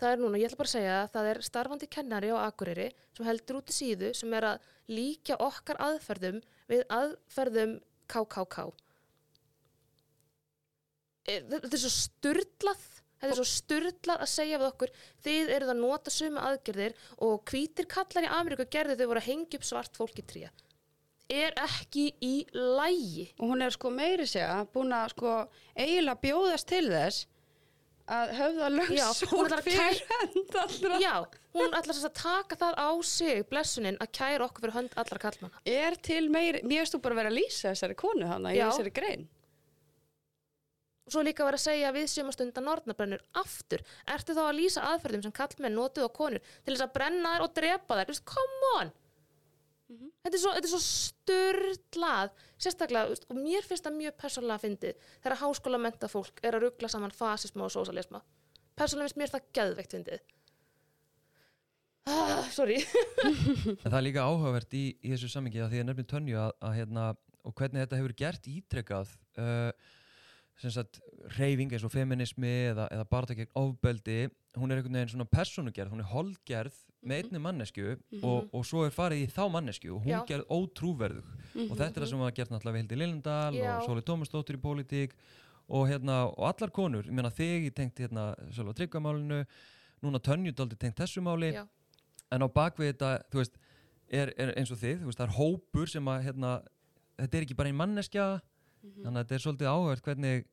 það 0.00 0.14
er 0.14 0.22
núna, 0.22 0.40
ég 0.40 0.48
ætla 0.48 0.60
bara 0.60 0.70
að 0.70 0.76
segja 0.76 0.94
það, 0.94 1.10
það 1.16 1.30
er 1.32 1.40
starfandi 1.48 1.88
kennari 1.92 2.32
á 2.32 2.36
Akureyri 2.46 2.88
sem 3.16 3.26
heldur 3.28 3.60
út 3.60 3.72
í 3.72 3.76
síðu 3.76 4.12
sem 4.16 4.38
er 4.38 4.48
að 4.52 4.70
líka 4.92 5.38
okkar 5.42 5.80
aðferðum 5.82 6.40
við 6.70 6.82
aðferðum 6.96 7.76
KKK. 8.12 8.66
E, 11.22 11.38
Þetta 11.46 11.70
er 11.70 11.82
svo 11.84 11.92
sturdlað, 11.94 12.82
þetta 13.20 13.30
er 13.30 13.38
svo 13.38 13.48
sturdlað 13.52 14.24
að 14.24 14.32
segja 14.32 14.58
við 14.58 14.68
okkur, 14.72 14.92
þið 15.24 15.54
eruð 15.56 15.72
að 15.74 15.82
nota 15.84 16.12
sömu 16.12 16.42
aðgerðir 16.42 16.98
og 17.22 17.46
hvítir 17.50 17.88
kallar 17.90 18.26
í 18.26 18.34
Ameríku 18.40 18.68
gerðu 18.72 18.98
þau 18.98 19.08
voru 19.12 19.22
að 19.22 19.30
hengja 19.30 19.60
upp 19.60 19.68
svart 19.68 19.98
fólk 20.00 20.18
í 20.18 20.26
tríja. 20.26 20.52
Er 21.32 21.54
ekki 21.62 22.10
í 22.20 22.34
lægi. 22.52 23.30
og 23.38 23.52
hún 23.52 23.62
er 23.64 23.72
sko 23.72 23.92
meiri 23.94 24.26
segja 24.26 24.66
búin 24.74 24.92
að 24.92 25.14
sko 25.14 25.36
eiginlega 25.78 26.20
bjóðast 26.26 26.68
til 26.68 26.88
þess 26.90 27.28
að 28.10 28.32
höfða 28.38 28.64
að 28.68 28.76
fyrir 29.66 30.00
hönd 30.10 30.56
allra 30.62 30.98
Já, 31.02 31.14
hún 31.54 31.76
ætlar 31.78 32.00
að 32.08 32.16
taka 32.18 32.58
það 32.62 32.80
á 32.82 32.90
sig, 33.06 33.44
blessunin, 33.50 34.00
að 34.02 34.10
kæra 34.18 34.48
okkur 34.48 34.64
fyrir 34.66 34.78
hönd 34.80 34.96
allra 34.98 35.22
kallmanna. 35.22 35.62
er 35.64 35.98
til 36.02 36.24
meiri, 36.32 36.64
mér 36.66 36.90
þú 36.90 37.02
bara 37.04 37.16
að 37.16 37.22
vera 37.22 37.32
að 37.32 37.38
lýsa 37.38 37.70
þessari 37.70 37.98
konu 38.02 38.26
þannig 38.26 38.56
í 38.56 38.60
Já. 38.60 38.66
þessari 38.70 38.94
grein 38.98 39.28
Og 41.02 41.14
svo 41.16 41.22
líka 41.26 41.42
vera 41.50 41.58
að 41.58 41.64
segja 41.66 41.88
að 41.90 41.96
við 41.98 42.10
séum 42.12 42.28
að 42.30 42.34
stunda 42.36 42.62
nornabrennur 42.62 43.22
aftur. 43.40 43.82
Ertu 44.06 44.36
þá 44.36 44.42
að 44.44 44.58
lýsa 44.60 44.84
aðferðum 44.86 45.24
sem 45.26 45.34
kallmenn 45.34 45.74
notuð 45.74 46.06
á 46.06 46.10
konur 46.14 46.44
til 46.62 46.76
þess 46.76 46.84
að 46.86 46.92
brenna 46.94 47.32
þær 47.34 47.44
og 47.46 47.54
drepa 47.58 47.96
þær? 47.98 48.06
Þú 48.06 48.14
veist, 48.14 48.92
come 49.92 50.08
on! 50.08 50.12
þetta, 50.24 50.34
er 50.34 50.42
svo, 50.42 50.52
þetta 50.56 50.68
er 50.68 50.72
svo 50.72 50.82
sturdlað, 50.86 52.36
sérstaklega, 52.66 53.16
og 53.28 53.40
mér 53.40 53.66
finnst 53.66 53.86
það 53.86 53.98
mjög 53.98 54.18
persónulega 54.20 54.64
fyndið 54.64 55.08
þegar 55.14 55.40
háskólamenta 55.42 56.10
fólk 56.10 56.42
er 56.42 56.58
að 56.58 56.66
ruggla 56.66 56.92
saman 56.92 57.14
fasisma 57.16 57.66
og 57.66 57.74
sósalisma. 57.74 58.22
Persónulega 58.78 59.10
finnst 59.10 59.20
mér 59.22 59.34
það 59.34 59.50
geðveikt 59.58 59.96
fyndið. 59.96 60.28
Ah, 62.10 62.48
sorry. 62.50 62.80
En 63.22 63.90
það 63.90 63.98
er 64.00 64.06
líka 64.08 64.26
áhugavert 64.26 64.72
í, 64.74 64.86
í 64.98 65.12
þessu 65.12 65.30
sammingi 65.30 65.62
að 65.62 65.74
því 65.74 65.82
að 65.82 65.90
nefnir 65.90 66.08
tönju 66.10 66.38
að, 66.42 66.54
að 66.66 66.78
hérna, 66.80 67.08
og 67.46 67.54
hvernig 67.58 67.84
þetta 67.84 68.00
hefur 68.00 68.14
gert 68.18 68.48
ítrekkað 68.50 69.12
uh, 69.38 69.90
sem 70.58 70.72
sagt 70.74 70.98
reyfing 71.38 71.72
eins 71.72 71.84
og 71.86 71.92
feminismi 71.94 72.52
eða, 72.72 72.88
eða 72.94 73.06
barða 73.10 73.36
gegn 73.38 73.54
ofbeldi 73.58 74.18
hún 74.58 74.72
er 74.72 74.80
einhvern 74.80 74.98
veginn 74.98 75.12
svona 75.14 75.30
personugerð, 75.30 75.94
hún 75.94 76.02
er 76.02 76.10
holdgerð 76.10 76.76
með 77.02 77.18
einni 77.24 77.40
mannesku 77.42 77.84
og, 78.22 78.48
og 78.54 78.64
svo 78.66 78.84
er 78.86 78.94
farið 78.94 79.24
í 79.24 79.28
þá 79.32 79.42
mannesku 79.50 79.90
og 79.96 80.04
hún 80.04 80.12
Já. 80.12 80.20
gerð 80.28 80.52
ótrúverðug. 80.54 81.30
Og 81.66 81.72
þetta 81.74 81.90
er 81.90 82.04
það 82.04 82.10
sem 82.12 82.22
var 82.22 82.34
gert 82.36 82.52
náttúrulega 82.52 82.76
við 82.76 82.84
Hildi 82.84 82.98
Lillendal 83.00 83.56
Já. 83.58 83.70
og 83.74 83.86
Sóli 83.88 84.04
Tómasdóttir 84.06 84.58
í 84.58 84.62
pólitík 84.62 85.16
og, 85.66 85.86
hérna, 85.90 86.18
og 86.30 86.46
allar 86.50 86.72
konur, 86.74 87.06
ég 87.08 87.16
meina 87.16 87.32
þig 87.32 87.68
ég 87.68 87.74
tengt 87.76 87.98
hérna 88.02 88.32
Sölva 88.54 88.74
Tryggvamálinu 88.78 89.42
núna 90.02 90.20
Tönju 90.22 90.54
daldi 90.54 90.78
tengt 90.78 90.98
þessu 91.02 91.22
máli. 91.24 91.52
Já. 91.56 91.66
en 92.32 92.46
á 92.46 92.48
bakvið 92.48 92.94
þetta, 92.94 93.10
þú 93.32 93.42
veist 93.42 93.58
er, 94.08 94.30
er 94.40 94.54
eins 94.56 94.70
og 94.72 94.78
þið, 94.80 95.02
þú 95.02 95.10
veist, 95.10 95.18
það 95.20 95.26
er 95.26 95.36
hópur 95.36 95.90
sem 95.90 96.08
að 96.08 96.22
hérna, 96.28 96.52
þetta 97.20 97.38
er 97.38 97.46
ekki 97.46 97.56
bara 97.58 97.72
ein 97.72 97.76
manneskja 97.78 98.26
þannig 98.82 99.12
að 99.12 99.18
þetta 99.20 99.36
er 99.36 99.44
svolítið 99.44 99.70
áhört 99.70 100.06
hvernig 100.06 100.46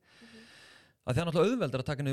að 1.00 1.14
það 1.14 1.22
er 1.22 1.28
náttúrulega 1.30 1.54
auðveldar 1.54 1.82
að 1.82 1.88
taka 1.88 2.04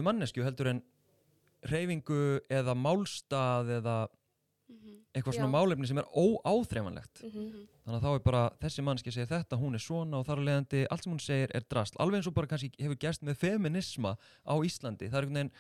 málstað 4.68 4.88
eða 4.88 5.16
eitthvað 5.18 5.34
svona 5.38 5.48
Já. 5.48 5.56
málefni 5.58 5.88
sem 5.88 5.98
er 5.98 6.10
óáþreifanlegt 6.14 7.24
Mhm. 7.24 7.68
þannig 7.86 7.98
að 7.98 8.04
þá 8.04 8.16
er 8.16 8.20
bara 8.26 8.50
þessi 8.62 8.84
mannski 8.84 9.12
segir 9.14 9.28
þetta, 9.32 9.58
hún 9.60 9.74
er 9.76 9.80
svona 9.80 10.18
og 10.20 10.26
þar 10.28 10.38
að 10.42 10.48
leiðandi 10.48 10.88
allt 10.92 11.04
sem 11.04 11.14
hún 11.14 11.20
segir 11.22 11.52
er 11.56 11.62
drast 11.70 11.96
alveg 12.00 12.18
eins 12.20 12.28
og 12.28 12.34
bara 12.34 12.48
kannski 12.48 12.72
hefur 12.80 13.00
gerst 13.00 13.24
með 13.24 13.38
feminisma 13.38 14.18
á 14.46 14.54
Íslandi, 14.64 15.10
það 15.10 15.18
er 15.18 15.24
einhvern 15.24 15.34
veginn 15.34 15.52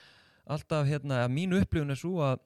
alltaf 0.48 0.86
hérna, 0.88 1.26
að 1.26 1.32
mínu 1.34 1.62
upplifun 1.62 1.92
er 1.92 1.96
svo 1.96 2.20
að 2.22 2.40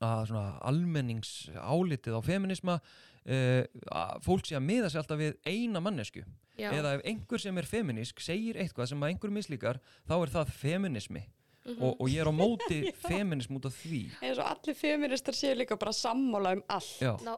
að 0.00 0.26
svona 0.30 0.58
almennings 0.64 1.50
álitið 1.60 2.14
á 2.16 2.20
feminisma 2.24 2.80
uh, 2.80 3.64
að 3.92 4.22
fólk 4.24 4.46
sé 4.46 4.56
að 4.56 4.64
miða 4.64 4.88
sig 4.88 4.96
alltaf 5.02 5.18
við 5.20 5.34
eina 5.44 5.80
mannesku 5.80 6.22
Já. 6.56 6.70
eða 6.72 6.94
ef 6.96 7.02
einhver 7.04 7.38
sem 7.38 7.58
er 7.58 7.64
feminísk 7.68 8.18
segir 8.24 8.56
eitthvað 8.56 8.88
sem 8.88 9.00
að 9.02 9.10
einhver 9.12 9.30
mislíkar 9.30 9.78
þá 10.08 10.14
er 10.22 10.32
það 10.32 10.54
feminismi 10.56 11.26
Mhm. 11.66 11.82
og, 11.82 12.00
og 12.00 12.08
ég 12.08 12.20
er 12.22 12.28
á 12.30 12.34
móti 12.34 12.78
feminism 13.10 13.56
út 13.58 13.66
af 13.68 13.74
því. 13.76 14.02
Eins 14.22 14.38
og 14.40 14.46
allir 14.48 14.74
feministar 14.74 15.34
séu 15.36 15.54
líka 15.58 15.76
bara 15.76 15.92
sammála 15.92 16.54
um 16.56 16.62
allt. 16.68 17.00
Já, 17.00 17.12
Ná, 17.20 17.34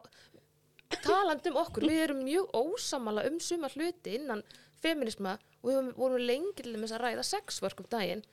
talandi 1.03 1.49
um 1.51 1.57
okkur, 1.59 1.83
við 1.89 2.03
erum 2.05 2.21
mjög 2.23 2.53
ósamala 2.55 3.25
um 3.27 3.39
suma 3.39 3.67
hluti 3.73 4.15
innan 4.19 4.43
feminisma 4.83 5.37
og 5.63 5.69
við 5.71 5.91
vorum 5.97 6.23
lengi 6.23 6.53
til 6.61 6.75
þess 6.75 6.95
að 6.95 7.03
ræða 7.03 7.25
sexwork 7.27 7.83
um 7.83 7.89
daginn. 7.91 8.23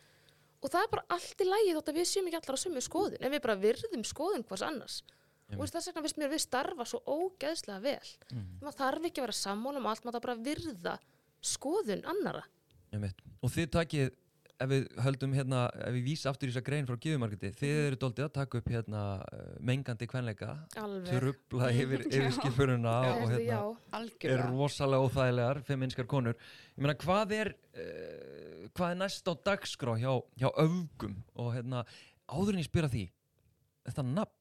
Og 0.60 0.68
það 0.70 0.82
er 0.84 0.92
bara 0.92 1.06
allt 1.16 1.40
í 1.40 1.46
lægi 1.48 1.74
þótt 1.76 1.88
að 1.90 1.98
við 1.98 2.08
séum 2.10 2.26
ekki 2.28 2.38
allar 2.42 2.58
á 2.60 2.64
sumu 2.64 2.80
skoðun 2.84 3.22
en 3.24 3.32
við 3.32 3.42
bara 3.46 3.56
virðum 3.56 4.04
skoðun 4.04 4.44
hvers 4.46 4.62
annars. 4.66 5.00
Og 5.56 5.66
þess 5.66 5.88
vegna 5.90 6.02
finnst 6.04 6.18
mér 6.20 6.30
við 6.30 6.42
starfa 6.44 6.84
svo 6.86 7.00
ógeðslega 7.10 7.80
vel. 7.82 8.10
Mhm. 8.30 8.60
maður 8.62 8.76
þarf 8.78 9.06
ekki 9.08 9.18
að 9.18 9.26
vera 9.26 9.38
sammála 9.40 9.80
um 9.80 9.86
allt 9.90 10.04
maður 10.04 10.20
þarf 10.20 10.26
bara 10.26 10.36
að 10.36 10.44
virða 10.46 10.98
skoðun 11.42 12.04
annara 12.06 12.44
Einmitt. 12.92 13.20
Og 13.42 13.50
þið 13.54 13.68
takið, 13.70 14.10
ef 14.60 14.68
við 14.68 14.82
höldum 15.04 15.32
hérna, 15.34 15.60
ef 15.86 15.94
við 15.96 16.04
vísa 16.04 16.30
aftur 16.30 16.48
í 16.48 16.52
þessa 16.52 16.62
grein 16.66 16.86
frá 16.88 16.96
Gjöfumarketi, 17.00 17.50
þið 17.56 17.70
Mhm. 17.74 17.86
eru 17.88 17.96
doldið 18.02 18.24
að 18.26 18.32
taka 18.36 18.58
upp 18.60 18.68
hérna 18.74 19.02
uh, 19.24 19.54
mengandi 19.60 20.06
kvenleika, 20.10 20.50
trubla 20.74 21.70
yfir, 21.72 22.04
yfir 22.10 22.32
skipuruna 22.38 22.94
Já, 23.06 23.12
og 23.22 23.30
hérna 23.32 23.46
já. 23.46 23.60
er 23.60 24.00
algjörlega 24.00 24.50
rosalega 24.50 25.06
óþægilegar, 25.06 25.62
feminskar 25.64 26.06
konur. 26.10 26.34
Ég 26.76 26.84
meina, 26.84 26.94
hvað 27.00 27.32
er, 27.38 27.52
uh, 27.74 28.68
hvað 28.76 28.90
er 28.94 29.00
næst 29.00 29.28
á 29.28 29.34
dagskrá 29.48 29.96
hjá, 30.00 30.12
hjá 30.38 30.48
öfgum 30.60 31.16
og 31.36 31.54
hérna, 31.56 31.84
áður 32.28 32.54
en 32.58 32.62
ég 32.62 32.68
spyrja 32.68 32.92
því, 32.92 33.04
þetta 33.88 34.04
nafn, 34.12 34.36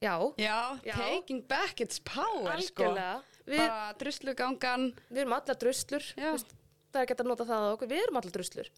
já, 0.00 0.14
Já, 0.38 0.56
Já. 0.86 0.94
taking 0.96 1.42
back 1.48 1.80
its 1.80 1.98
power 2.00 2.56
sko. 2.62 2.84
algjörlega 2.84 3.22
við, 3.48 3.58
bara 3.66 3.92
druslugangan 3.98 4.92
við 5.10 5.24
erum 5.24 5.32
allar 5.36 5.56
druslur 5.58 6.04
Já. 6.16 6.32
Vist, 6.36 6.52
það 6.92 7.00
er 7.00 7.04
ekki 7.04 7.14
hægt 7.16 7.22
að 7.24 7.28
nota 7.32 7.44
það 7.48 7.64
á 7.66 7.70
okkur, 7.74 7.88
við 7.90 8.02
erum 8.06 8.16
allar 8.20 8.32
druslur 8.36 8.68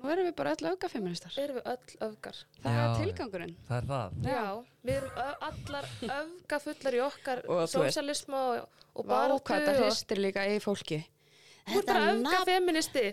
nú 0.00 0.10
erum 0.12 0.26
við 0.28 0.34
bara 0.38 0.52
öll 0.56 0.70
augafeministar 0.72 1.34
erum 1.40 1.58
við 1.60 1.70
öll 1.72 1.96
öfgar. 2.08 2.38
Það 2.64 2.76
Já, 2.76 2.82
er 2.82 3.00
tilgangurinn. 3.04 3.56
það 3.68 3.76
er 3.78 3.88
það. 3.90 4.14
Já, 4.32 4.44
við 4.88 4.98
erum 5.00 5.18
allar 5.48 5.88
öfgafullar 6.18 6.96
í 6.96 7.02
okkar 7.06 7.42
sósialisma 7.74 8.42
og, 8.50 8.78
og 8.94 9.04
Vá, 9.06 9.10
baráttu 9.14 9.44
hvað 9.50 9.66
þetta 9.66 9.84
hristir 9.84 10.22
líka 10.24 10.46
í 10.48 10.56
fólki. 10.64 11.00
Þú 11.68 11.82
ert 11.82 11.92
bara 11.92 12.14
öfgafeministi. 12.14 13.06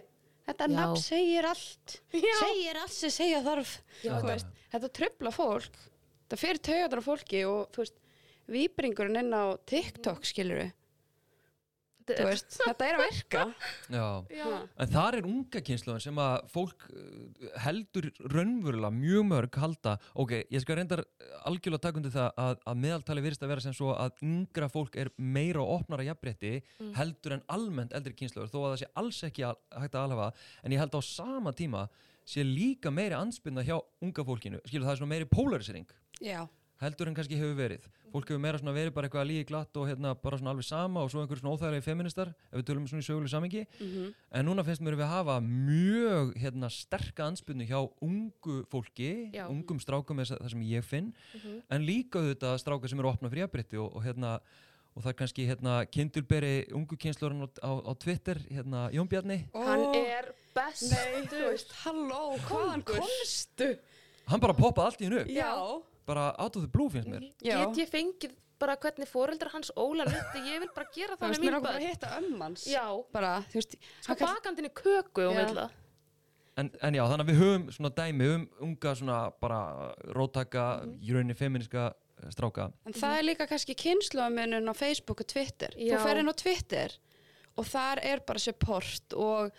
Þetta 0.47 0.67
nafn 0.71 1.01
segir 1.03 1.45
allt. 1.49 1.97
Já. 2.15 2.35
segir 2.39 2.77
allt 2.79 2.95
sem 2.95 3.11
segja 3.11 3.43
þarf. 3.43 3.73
Já, 3.99 4.13
Þú 4.15 4.29
veist, 4.31 4.51
þetta 4.71 4.89
tröfla 4.95 5.33
fólk. 5.35 5.79
Það 6.31 6.43
fyrir 6.43 6.61
taugatar 6.69 7.01
á 7.03 7.07
fólki 7.07 7.41
og 7.47 7.65
þú 7.75 7.83
veist 7.83 7.97
výbringurinn 8.47 9.19
inn 9.25 9.35
á 9.35 9.43
TikTok 9.67 10.23
skilur 10.27 10.61
við 10.63 10.71
veist, 12.07 12.57
þetta 12.61 12.87
er 12.87 12.97
að 12.97 13.03
virka. 13.03 13.43
Já. 13.91 14.05
Já, 14.31 14.47
En 14.79 14.91
þar 14.93 15.17
er 15.19 15.27
unga 15.29 15.61
kynsluðan 15.69 16.03
sem 16.07 16.21
að 16.23 16.35
fólk 16.53 16.87
uh, 16.91 17.47
heldur 17.65 18.09
raunverulega 18.33 18.93
mjög 18.95 19.27
mörg 19.31 19.59
halda, 19.61 19.97
ok, 20.15 20.33
ég 20.53 20.63
skal 20.63 20.79
reyndar 20.79 21.03
algjörlega 21.49 21.85
taka 21.87 22.01
undir 22.01 22.15
það 22.15 22.41
að, 22.45 22.59
að 22.71 22.81
meðaltali 22.85 23.25
virðist 23.27 23.45
að 23.45 23.53
vera 23.53 23.65
sem 23.67 23.77
svo 23.77 23.93
að 23.95 24.25
yngra 24.25 24.71
fólk 24.71 24.99
er 24.99 25.11
meira 25.17 25.63
og 25.63 25.81
opnara 25.81 26.07
jafnrétti 26.07 26.57
heldur 26.97 27.37
en 27.37 27.45
almennt 27.53 27.95
eldri 27.97 28.15
kynsluður 28.17 28.51
þó 28.51 28.59
að 28.59 28.69
það 28.69 28.81
sé 28.83 28.91
alls 29.03 29.23
ekki 29.27 29.47
al, 29.47 29.55
hægt 29.77 29.97
að 29.97 30.07
alhafa 30.07 30.29
en 30.63 30.75
ég 30.75 30.83
held 30.83 30.97
á 30.97 31.01
sama 31.05 31.53
tíma 31.55 31.87
sé 32.27 32.43
líka 32.43 32.91
meiri 32.91 33.15
anspynda 33.15 33.63
hjá 33.63 33.77
unga 34.03 34.25
fólkinu. 34.27 34.59
Skilur 34.67 34.87
það 34.87 34.93
er 34.93 34.99
svona 34.99 35.13
meiri 35.13 35.27
polarisering. 35.31 35.87
Já, 36.19 36.41
heldur 36.81 37.07
en 37.09 37.15
kannski 37.17 37.37
hefur 37.39 37.55
verið. 37.57 37.85
Fólk 38.13 38.29
hefur 38.29 38.39
meira 38.39 38.57
svona 38.59 38.73
verið 38.75 38.93
bara 38.93 39.07
eitthvað 39.09 39.23
að 39.25 39.29
lígi 39.31 39.45
glatt 39.49 39.77
og 39.77 39.87
hérna 39.89 40.13
bara 40.21 40.37
svona 40.37 40.51
alveg 40.53 40.63
sama 40.67 41.01
og 41.03 41.09
svo 41.11 41.21
einhverjum 41.23 41.41
svona 41.43 41.55
óþægilegi 41.57 41.83
feministar 41.83 42.29
ef 42.51 42.59
við 42.59 42.65
tölum 42.69 42.85
svona 42.87 43.01
í 43.03 43.07
söguleg 43.07 43.29
samingi 43.33 43.65
Mhm. 43.79 44.13
en 44.31 44.45
núna 44.45 44.63
finnst 44.63 44.81
mér 44.81 44.95
við 44.95 45.07
hafa 45.09 45.39
mjög 45.41 46.33
hérna 46.37 46.69
sterka 46.71 47.25
anspyrnu 47.27 47.67
hjá 47.67 47.79
ungu 48.01 48.63
fólki, 48.71 49.31
Já. 49.33 49.47
ungum 49.49 49.79
strákum 49.79 50.19
er 50.19 50.25
það 50.25 50.49
sem 50.49 50.61
ég 50.61 50.83
finn, 50.83 51.13
Mhm. 51.33 51.61
en 51.69 51.81
líka 51.85 52.19
auðvitað 52.19 52.57
stráka 52.63 52.87
sem 52.89 52.99
eru 52.99 53.09
opna 53.09 53.29
fyrir 53.29 53.47
jafnbrytti 53.47 53.77
og, 53.77 53.95
og 53.95 54.03
hérna 54.03 54.39
og 54.95 55.03
það 55.03 55.09
er 55.09 55.13
kannski 55.13 55.45
hérna 55.47 55.85
kindulberi 55.91 56.71
ungu 56.73 56.95
kynslurinn 56.97 57.43
á, 57.45 57.49
á, 57.61 57.71
á 57.85 57.93
Twitter 57.99 58.35
hérna 58.49 58.89
Jón 58.91 59.07
Bjarni, 59.07 59.45
hann 59.53 59.95
er 59.95 60.33
Nei, 60.57 61.21
þú 61.29 61.51
veist, 61.51 61.71
halló, 61.83 62.35
hvaðan 62.47 62.83
komstu? 62.83 63.77
hann 64.27 64.39
bara 64.39 64.53
poppaði 64.53 64.85
allt 64.85 65.01
í 65.01 65.05
hennu 65.05 65.19
upp. 65.21 65.27
Já, 65.27 65.83
bara 66.07 66.29
out 66.39 66.55
of 66.55 66.63
the 66.65 66.71
blue 66.71 66.89
finnst 66.89 67.09
mér 67.11 67.25
Já. 67.43 67.59
Get 67.67 67.81
ég 67.83 67.89
fengið 67.93 68.35
bara 68.59 68.75
hvernig 68.81 69.07
foreldrar 69.11 69.51
hans 69.53 69.69
Óla 69.77 70.05
nutti, 70.07 70.39
ég 70.49 70.61
vil 70.63 70.69
bara 70.73 70.87
gera 70.95 71.13
þú 71.15 71.19
það 71.21 71.27
veist, 71.33 71.41
með 71.41 71.45
mér 71.45 71.51
mín 71.51 71.57
okkur 71.57 71.67
bara 71.67 71.77
börn 71.77 71.83
að 71.83 71.91
hitta 71.91 72.13
ömmans 72.21 72.63
Já, 72.71 72.85
bara, 73.13 73.33
þú 73.51 73.59
veist 73.59 73.75
sko 73.77 74.07
hann 74.07 74.17
kann- 74.23 74.31
bakandinni 74.35 74.71
köku 74.73 75.27
og 75.27 75.35
Já. 75.35 75.43
vill 75.45 75.59
það 75.61 75.69
En, 76.57 76.71
en 76.81 76.95
já, 76.97 77.03
þannig 77.05 77.21
að 77.21 77.29
við 77.29 77.37
höfum 77.37 77.65
svona 77.75 77.89
dæmi 77.93 78.27
um 78.33 78.43
unga 78.65 78.93
svona 78.97 79.17
bara 79.39 79.57
róttaka, 80.17 80.63
Mhm. 80.81 80.95
í 81.05 81.11
rauninni 81.13 81.35
feministka 81.37 81.93
eh, 82.23 82.29
stráka. 82.33 82.71
En 82.87 82.93
það 82.93 83.17
er 83.19 83.23
líka 83.27 83.45
kannski 83.47 83.75
kynsluamunun 83.77 84.65
á 84.65 84.73
Facebook 84.73 85.21
og 85.21 85.27
Twitter. 85.27 85.69
Já. 85.77 85.93
Þú 85.99 86.03
fer 86.07 86.17
inn 86.17 86.31
á 86.33 86.33
Twitter 86.33 86.89
og 87.59 87.65
þar 87.65 87.99
er 88.01 88.19
bara 88.25 88.39
support 88.39 89.13
og 89.13 89.51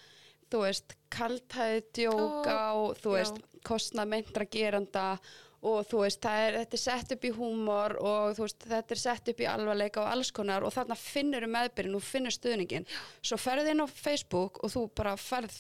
þú 0.50 0.64
veist, 0.64 0.96
kaltæði 1.08 1.84
djóka 1.94 2.74
og 2.74 2.96
þú 2.98 3.14
já. 3.14 3.16
veist, 3.20 3.38
kostnað 3.62 4.08
meintra 4.08 4.44
geranda 4.50 5.20
og 5.66 5.88
þú 5.88 6.02
veist, 6.04 6.28
er, 6.28 6.60
þetta 6.62 6.78
er 6.78 6.82
sett 6.82 7.14
upp 7.16 7.24
í 7.26 7.32
húmor 7.34 7.96
og 7.98 8.36
þú 8.36 8.44
veist, 8.44 8.68
þetta 8.70 8.94
er 8.94 9.02
sett 9.02 9.32
upp 9.32 9.42
í 9.42 9.48
alvarleika 9.50 10.04
og 10.04 10.12
alls 10.12 10.30
konar 10.34 10.66
og 10.66 10.74
þarna 10.74 10.98
finnur 10.98 11.46
þú 11.46 11.50
meðbyrjun 11.56 11.98
og 11.98 12.06
finnur 12.06 12.34
stuðningin. 12.34 12.86
Svo 13.22 13.40
ferði 13.40 13.74
inn 13.74 13.82
á 13.82 13.88
Facebook 13.90 14.62
og 14.62 14.74
þú 14.74 14.86
bara 14.98 15.16
ferð 15.18 15.58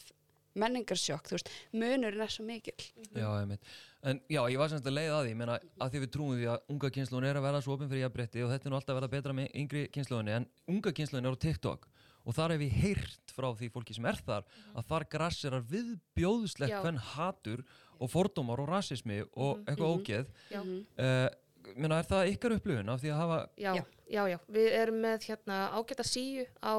menningarsjokk, 0.58 1.28
þú 1.28 1.36
veist, 1.36 1.52
munurinn 1.74 2.24
er 2.24 2.32
svo 2.32 2.46
mikill. 2.46 2.88
Já, 3.12 3.28
einmitt. 3.38 3.76
En 4.06 4.20
já, 4.30 4.40
ég 4.46 4.58
var 4.60 4.70
semst 4.70 4.86
að 4.86 4.94
leiða 4.94 5.16
að 5.18 5.24
því, 5.24 5.30
ég 5.32 5.38
meina, 5.40 5.58
að 5.82 5.92
því 5.92 6.02
við 6.04 6.10
trúum 6.14 6.34
því 6.38 6.50
að 6.52 6.72
unga 6.74 6.90
kynslun 6.94 7.26
er 7.26 7.38
að 7.38 7.46
verða 7.48 7.62
svo 7.64 7.74
opinn 7.74 7.90
fyrir 7.90 8.04
jafnbretti 8.04 8.44
og 8.44 8.52
þetta 8.52 8.68
er 8.68 8.72
nú 8.72 8.78
alltaf 8.78 8.94
að 8.94 8.98
verða 9.00 9.14
betra 9.16 9.34
með 9.34 9.56
yngri 9.58 9.82
kynslunni, 9.94 10.36
en 10.38 10.46
unga 10.70 10.92
kynslun 10.94 11.26
er 11.26 11.34
á 11.34 11.42
TikTok 11.42 11.88
og 12.28 12.36
þar 12.36 12.54
hef 12.54 12.64
ég 12.66 12.78
heyrt 12.82 13.32
frá 13.32 13.48
því 13.56 13.70
fólki 13.72 13.96
sem 13.96 14.06
er 14.08 14.18
þar 14.20 14.46
að 14.76 14.88
þar 14.90 15.06
grassirar 15.14 15.66
viðbjóðslegt 15.72 16.76
hvern 16.82 17.00
hatur 17.14 17.64
og 18.00 18.10
fordómar 18.12 18.60
og 18.62 18.68
rasismi 18.70 19.20
og 19.34 19.60
eitthvað 19.66 19.92
ógeð. 19.96 20.30
Já. 20.52 20.60
Uh, 20.62 21.74
meina, 21.76 21.98
er 22.02 22.08
það 22.08 22.30
ykkar 22.34 22.54
upplifun 22.58 22.88
af 22.94 23.00
því 23.02 23.12
að 23.12 23.20
hafa, 23.22 23.38
Já, 23.60 23.72
Já. 24.08 24.22
já, 24.32 24.38
við 24.48 24.68
erum 24.78 25.00
með 25.04 25.26
hérna 25.28 25.58
ágæta 25.76 26.06
síu 26.06 26.46
á, 26.64 26.74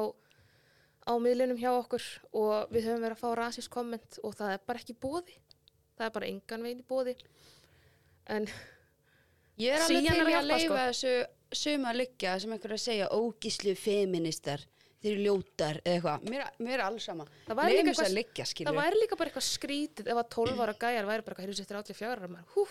á 1.06 1.12
miðlunum 1.22 1.60
hjá 1.60 1.70
okkur 1.76 2.06
og 2.32 2.72
við 2.74 2.88
höfum 2.88 3.04
verið 3.04 3.16
að 3.18 3.22
fá 3.22 3.30
rasist 3.38 3.70
komment 3.70 4.18
og 4.24 4.34
það 4.38 4.56
er 4.56 4.64
bara 4.66 4.82
ekki 4.82 4.96
bóði. 4.98 5.36
Það 5.98 6.06
er 6.08 6.14
bara 6.16 6.26
engan 6.32 6.64
veginn 6.66 6.82
í 6.82 6.88
bóði. 6.88 7.14
En 8.30 8.46
Ég 9.60 9.74
er 9.76 9.82
alveg 9.84 10.06
til 10.08 10.24
að 10.24 10.34
að 10.40 10.46
leifa 10.48 10.64
sko. 10.64 10.76
þessu 10.80 11.60
suma 11.60 11.90
að 11.90 11.98
liggja 12.00 12.34
sem 12.40 12.52
einhver 12.54 12.72
að 12.76 12.80
segja 12.84 13.08
ógíslu 13.12 13.74
feministar, 13.76 14.62
þeir 15.00 15.12
eru 15.12 15.24
ljótar 15.24 15.80
eða 15.80 15.94
eitthvað, 15.96 16.30
mér, 16.30 16.46
mér 16.60 16.76
er 16.76 16.84
alls 16.84 17.06
sama 17.08 17.26
Það 17.46 17.60
væri 17.60 17.76
líka 17.78 18.06
Leifum 18.10 18.48
skilur 18.50 18.78
væri 18.78 19.00
líka 19.00 19.18
bara 19.20 19.30
eitthvað 19.30 19.46
skrítið 19.48 20.10
ef 20.12 20.22
að 20.22 20.32
12 20.36 20.64
ára 20.64 20.74
gæjar 20.84 21.08
væri 21.08 21.26
bara 21.28 21.46
sér 21.60 21.70
34 21.70 22.10
ára, 22.10 22.30
maður, 22.30 22.50
hú, 22.56 22.66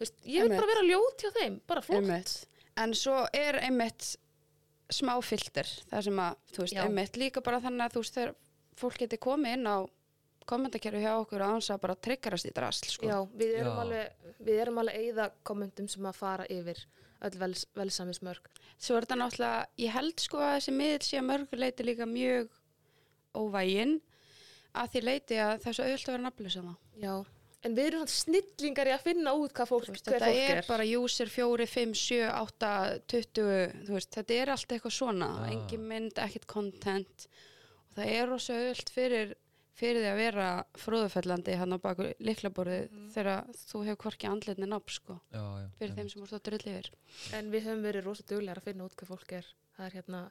veist, 0.00 0.18
ég 0.24 0.44
vil 0.44 0.56
bara 0.56 0.70
vera 0.72 0.86
ljót 0.88 1.24
hjá 1.24 1.30
þeim, 1.38 1.60
bara 1.70 1.84
flott. 1.84 2.02
einmitt. 2.02 2.34
en 2.84 2.96
svo 2.98 3.16
er 3.36 3.60
einmitt 3.64 4.10
smá 4.90 5.14
filter, 5.24 5.68
það 5.90 6.06
sem 6.08 6.20
að 6.26 6.38
þú 6.50 6.64
veist, 6.64 6.76
Já. 6.76 6.82
einmitt 6.84 7.18
líka 7.20 7.44
bara 7.46 7.62
þannig 7.64 7.86
að 7.86 7.96
þú 7.96 8.04
veist 8.04 8.18
þegar 8.18 8.36
fólk 8.80 9.00
geti 9.04 9.20
komið 9.20 9.58
inn 9.58 9.70
á 9.70 9.78
kommentarkerfi 10.50 11.02
hjá 11.04 11.12
okkur 11.20 11.44
að 11.44 11.52
hans 11.54 11.68
að 11.70 11.82
bara 11.84 11.96
tryggarast 12.06 12.48
í 12.48 12.52
drasl 12.54 12.88
sko. 12.90 13.06
Já, 13.06 13.18
við 13.38 13.58
erum 13.60 13.76
Já. 13.76 13.82
alveg, 13.84 14.30
við 14.40 14.62
erum 14.64 14.80
alveg 14.82 15.04
eyða 15.04 15.28
kommentum 15.46 15.88
sem 15.90 16.08
að 16.10 16.18
fara 16.18 16.46
yfir 16.50 16.80
öll 17.26 17.38
vels, 17.40 17.66
velsamismörg. 17.76 18.46
svo 18.80 18.96
er 18.96 19.04
þetta 19.06 19.18
náttúrulega, 19.20 19.66
ég 19.78 19.92
held 19.96 20.20
sko 20.20 20.38
að 20.40 20.54
þessi 20.58 20.72
miðl 20.76 21.02
sé 21.04 21.18
að 21.20 21.28
mörgur 21.30 21.60
leiti 21.60 21.84
líka 21.84 22.06
mjög 22.08 22.48
óvægin 23.36 23.98
að 24.80 24.88
því 24.94 25.02
leiti 25.04 25.38
að 25.42 25.52
það 25.64 25.68
er 25.70 25.76
svo 25.76 25.84
auðvitað 25.84 26.08
að 26.08 26.16
vera 26.16 26.24
nafnlösa 26.28 26.62
það 26.64 27.04
Já, 27.04 27.14
en 27.66 27.74
við 27.76 27.86
erum 27.90 28.02
svona 28.06 28.16
snillingar 28.16 28.88
í 28.90 28.94
að 28.94 29.04
finna 29.04 29.34
út 29.36 29.52
hvað 29.56 29.70
fólk, 29.72 29.88
veist, 29.90 30.06
hver 30.08 30.16
þetta 30.16 30.30
fólk 30.32 30.50
er, 30.50 30.60
er. 30.62 30.68
bara 30.70 30.86
user 31.00 31.30
4, 31.34 31.66
5, 31.74 31.94
7, 32.00 32.20
8, 32.40 32.72
20 33.12 33.86
þú 33.88 33.96
veist, 33.98 34.10
þetta 34.16 34.38
er 34.40 34.52
allt 34.54 34.74
eitthvað 34.76 34.96
svona 34.96 35.30
Ah. 35.42 35.50
engin 35.52 35.86
mynd, 35.90 36.14
ekkert 36.24 36.46
content 36.46 37.26
og 37.90 37.98
það 37.98 38.12
er 38.16 38.28
rosa 38.30 38.54
öll 38.70 38.84
fyrir 38.94 39.34
fyrir 39.78 40.02
því 40.02 40.08
að 40.10 40.16
vera 40.20 40.46
fróðufellandi 40.82 41.54
hann 41.60 41.72
á 41.72 41.78
baku 41.80 42.08
liklaborði 42.20 42.78
Mhm. 42.90 43.08
þegar 43.14 43.44
þú 43.54 43.84
hefur 43.86 44.00
hvorki 44.04 44.28
andlitni 44.28 44.66
nafn 44.68 44.88
sko, 44.92 45.20
já, 45.32 45.40
já, 45.62 45.68
fyrir 45.78 45.94
þeim 45.96 46.10
sem 46.10 46.20
voru 46.20 46.30
stóttur 46.32 46.56
öll 46.58 46.66
yfir 46.72 46.90
En 47.38 47.50
við 47.52 47.62
höfum 47.68 47.82
verið 47.84 48.04
rosa 48.04 48.22
duglegar 48.26 48.58
að 48.58 48.64
finna 48.70 48.84
út 48.84 48.96
hvað 48.96 49.08
fólk 49.08 49.32
er. 49.32 49.46
Það 49.76 49.86
er 49.86 49.90
hérna 50.00 50.30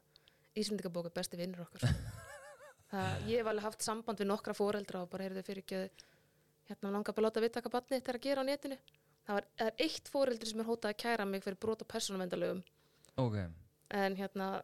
Íslandingabóka 0.56 1.10
besti 1.14 1.38
vinnur 1.38 1.62
okkar. 1.66 1.80
það, 2.92 3.28
ég 3.30 3.38
hef 3.40 3.48
alveg 3.48 3.64
haft 3.64 3.82
samband 3.86 4.20
við 4.20 4.28
nokkra 4.28 4.54
foreldra 4.58 5.02
og 5.04 5.10
bara 5.10 5.24
heyrðu 5.28 5.44
fyrir 5.46 5.64
ekki 5.64 5.82
hérna 6.70 6.92
langar 6.92 7.14
bara 7.16 7.28
að 7.28 7.30
láta 7.30 7.42
vita 7.42 7.62
hvað 7.62 7.72
barnið 7.78 7.96
þetta 8.00 8.10
er 8.14 8.18
að 8.20 8.26
gera 8.28 8.42
á 8.42 8.50
netinu. 8.50 8.78
Það, 9.26 9.34
var, 9.36 9.46
það 9.58 9.68
er 9.68 9.76
eitt 9.86 10.10
foreldri 10.10 10.48
sem 10.50 10.60
er 10.60 10.66
hótað 10.70 10.90
að 10.94 10.98
kæra 11.04 11.26
mig 11.30 11.44
fyrir 11.44 11.60
brot 11.62 11.82
og 11.82 11.88
persónumendalögum. 11.88 12.64
Ok, 13.18 13.36
En 13.92 14.16
hérna, 14.16 14.62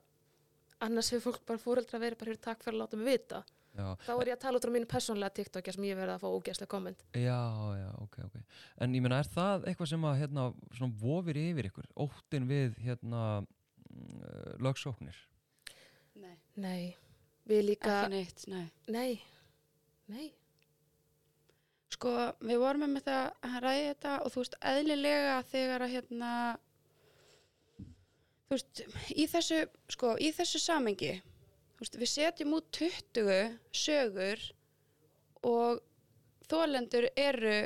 annars 0.86 1.09
hefur 1.09 1.32
fólk 1.34 1.45
bara 1.45 1.57
foreldra 1.61 1.99
verið 1.99 2.17
bara 2.19 2.32
hér 2.32 2.41
takk 2.41 2.61
fyrir 2.63 2.76
að 2.78 2.82
láta 2.84 2.97
mig 2.97 3.07
vita. 3.09 3.43
Já. 3.76 3.88
Þá 4.05 4.11
er 4.15 4.32
ég 4.32 4.38
að 4.38 4.43
tala 4.45 4.59
út 4.59 4.67
á 4.67 4.76
mínu 4.76 4.89
persónlega 4.91 5.36
TikTokja 5.39 5.76
sem 5.76 5.88
ég 5.88 5.99
verið 5.99 6.15
að 6.15 6.23
fá 6.23 6.28
ógæslega 6.32 6.71
komment. 6.71 7.05
Já, 7.13 7.41
já, 7.80 7.89
ok, 8.03 8.17
ok. 8.28 8.39
En 8.86 8.95
ég 8.97 9.05
meina, 9.05 9.19
er 9.21 9.32
það 9.36 9.67
eitthvað 9.71 9.91
sem 9.93 10.07
að, 10.09 10.17
hérna, 10.23 10.47
svona 10.78 10.99
vofir 11.01 11.41
yfir 11.43 11.69
ykkur? 11.71 11.91
Óttin 12.05 12.47
við, 12.49 12.80
hérna, 12.86 13.26
uh, 13.43 14.55
lögsóknir? 14.63 15.19
Nei, 16.15 16.38
Nei, 16.55 16.95
við 17.49 17.69
líka, 17.73 18.01
ekki 18.05 18.15
neitt, 18.15 18.47
nei 18.47 18.65
nei, 18.95 19.21
nei, 20.11 20.28
Sko, 21.95 22.11
við 22.43 22.59
vorum 22.59 22.89
með 22.89 23.05
þetta 23.05 23.17
að 23.47 23.57
ræði 23.63 23.84
þetta 23.88 24.13
og 24.26 24.32
þú 24.34 24.41
veist, 24.41 24.55
eðlilega 24.71 25.36
þegar 25.51 25.86
að 25.86 25.93
hérna 25.93 26.32
þú 28.49 28.57
veist, 28.57 28.82
í 29.15 29.28
þessu 29.32 29.59
sko, 29.95 30.11
í 30.19 30.32
þessu 30.36 30.61
samengi 30.63 31.13
veist, 31.80 31.97
við 32.01 32.11
setjum 32.11 32.55
út 32.57 32.69
20 32.78 33.57
sögur 33.76 34.45
og 35.45 35.84
þólendur 36.49 37.09
eru 37.15 37.57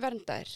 verndæðir 0.00 0.54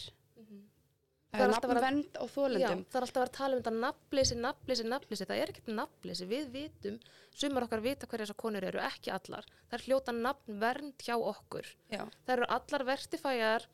Það 1.29 1.37
það 1.37 1.43
er 1.43 1.51
alltaf 1.53 1.69
nafnvernd 1.69 2.15
á 2.17 2.25
þólendum 2.33 2.79
það 2.89 2.95
er 2.97 3.05
alltaf 3.05 3.19
að 3.19 3.21
vera 3.21 3.29
að 3.29 3.35
tala 3.37 3.53
um 3.55 3.59
þetta 3.59 3.73
nafnleysi, 3.83 4.35
nafnleysi, 4.45 4.85
nafnleysi. 4.89 5.25
Það 5.29 5.41
er 5.41 5.51
ekkert 5.51 5.67
nafnleysi. 5.77 6.27
Við 6.29 6.47
vitum, 6.55 6.95
sumar 7.37 7.65
okkar 7.67 7.83
vita 7.85 8.09
hverja 8.09 8.25
þessar 8.25 8.37
konur 8.41 8.65
eru, 8.65 8.81
ekki 8.81 9.11
allar. 9.13 9.49
Það 9.69 9.75
er 9.77 9.83
hljóta 9.85 10.15
nafnvernd 10.17 11.05
hjá 11.05 11.13
okkur. 11.19 11.69
Já. 11.93 12.01
Það 12.25 12.33
eru 12.33 12.47
allar 12.57 12.85
vertifæjar 12.89 13.67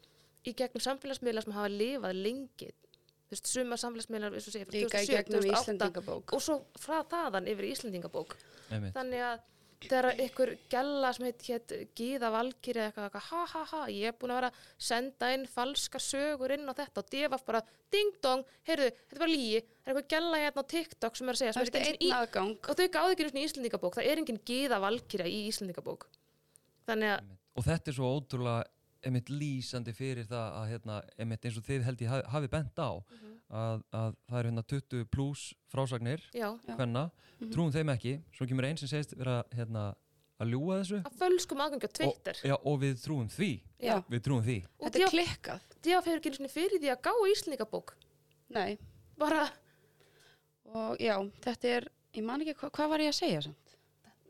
í 0.43 0.55
gegnum 0.59 0.83
samfélagsmiðla 0.83 1.45
sem 1.45 1.55
hafa 1.55 1.71
lifað 1.71 2.19
lengi. 2.25 2.69
Sumar 3.39 3.79
samfélagsmiðlar, 3.79 4.35
eins 4.35 4.49
og 4.51 4.57
segja, 4.57 4.67
frá 4.67 4.75
líka 4.75 4.99
í 4.99 5.07
2007, 5.07 5.15
gegnum 5.15 5.47
2008 5.47 5.63
Íslendingabók 5.63 6.35
og 6.35 6.43
svo 6.43 6.59
frá 6.79 6.99
þaðan 7.07 7.47
yfir 7.51 7.69
í 7.69 7.71
Íslendingabók. 7.71 8.35
Einmitt. 8.71 8.95
Þannig 8.95 9.25
að 9.25 9.43
þegar 9.85 10.19
ykkur 10.23 10.51
gælla 10.71 11.11
sem 11.13 11.25
heit, 11.27 11.45
heit 11.45 11.73
Gíða 11.97 12.31
Valkyri 12.33 12.81
eða 12.81 12.87
eitthvað, 12.89 13.07
eitthvað, 13.07 13.25
ha 13.29 13.41
ha 13.51 13.63
ha, 13.71 13.81
ég 13.93 14.09
er 14.09 14.17
búin 14.19 14.33
að 14.33 14.39
vera 14.39 14.49
að 14.51 14.67
senda 14.87 15.31
inn 15.35 15.45
falska 15.51 16.01
sögur 16.01 16.53
inn 16.55 16.69
á 16.69 16.73
þetta 16.73 17.03
og 17.03 17.09
devaf 17.13 17.45
bara 17.47 17.61
ding 17.93 18.19
dong, 18.23 18.45
heyrðu, 18.67 18.91
þetta 18.95 19.17
er 19.17 19.23
bara 19.23 19.33
lígi, 19.33 19.61
það 19.61 19.91
er 19.91 19.93
eitthvað 19.93 20.11
gælla 20.15 20.41
hérna 20.41 20.65
á 20.65 20.71
TikTok 20.73 21.19
sem 21.19 21.29
er 21.29 21.37
að 21.37 21.41
segja, 21.41 21.55
það 21.57 21.69
er 21.69 21.79
er 21.81 21.89
einn 21.89 21.99
í, 21.99 22.11
aðgang 22.19 22.55
og 22.55 22.79
þau 22.79 22.87
gáðu 22.95 23.17
ekki 23.17 23.27
í 23.27 23.45
Íslendingabók, 23.45 23.99
það 23.99 24.09
er 24.11 24.23
engin 24.23 24.41
Gíða 24.49 24.81
Valkyri 24.83 25.29
í 25.29 25.43
Íslendingabók. 25.51 26.07
Þannig 26.89 27.13
að, 27.13 27.21
Einmitt. 27.25 27.43
Og 27.55 27.67
þetta 27.69 27.91
er 27.91 27.95
svo 27.99 28.09
ótrúlega 28.17 28.63
einmitt 29.05 29.29
lýsandi 29.29 29.93
fyrir 29.95 30.25
það 30.27 30.57
að 30.59 30.67
hérna, 30.73 30.97
einmitt 31.21 31.45
eins 31.45 31.59
og 31.59 31.65
þið 31.67 31.85
held 31.85 32.01
ég 32.01 32.11
hafi, 32.11 32.25
hafi 32.33 32.51
bent 32.55 32.81
á 32.81 32.89
að, 33.49 33.83
að 33.93 34.15
það 34.29 34.39
er 34.39 34.49
hérna 34.49 34.63
20 34.71 35.05
pluss 35.13 35.43
frásagnir 35.71 36.23
hvenna, 36.33 37.05
trúum 37.53 37.71
þeim 37.75 37.91
ekki 37.93 38.15
svo 38.35 38.47
kemur 38.49 38.67
einn 38.69 38.77
sem 38.81 38.89
segist 38.89 39.13
vera 39.19 39.43
hérna, 39.53 39.83
að 40.41 40.51
ljúga 40.55 40.79
þessu 40.81 41.01
að 41.05 41.19
fölskum 41.21 41.61
aðgangi 41.65 41.87
á 41.87 41.91
Twitter. 41.99 42.39
og, 42.41 42.49
já, 42.49 42.55
og 42.71 42.79
við 42.81 42.95
trúum 43.03 43.29
því 43.31 43.51
Já. 43.85 43.95
við 44.09 44.23
trúum 44.25 44.43
því 44.43 44.57
Og 44.79 44.87
þetta 44.87 45.03
er 45.05 45.13
klikkað 45.13 45.69
devaf 45.85 46.07
hefur 46.09 46.17
ekki 46.19 46.31
einu 46.31 46.39
sinni 46.39 46.53
fyrir 46.55 46.81
því 46.81 46.91
að 46.95 47.03
gá 47.05 47.11
í 47.13 47.31
Íslendingabók. 47.35 47.93
Nei. 48.55 48.77
Bara 49.21 49.45
og 50.75 50.97
já, 50.99 51.15
þetta 51.45 51.69
er 51.77 51.87
ég 52.17 52.25
man 52.25 52.41
ekki, 52.41 52.55
hva, 52.59 52.71
hvað 52.73 52.89
var 52.95 53.03
ég 53.05 53.13
að 53.13 53.19
segja 53.21 53.41
samt? 53.45 53.61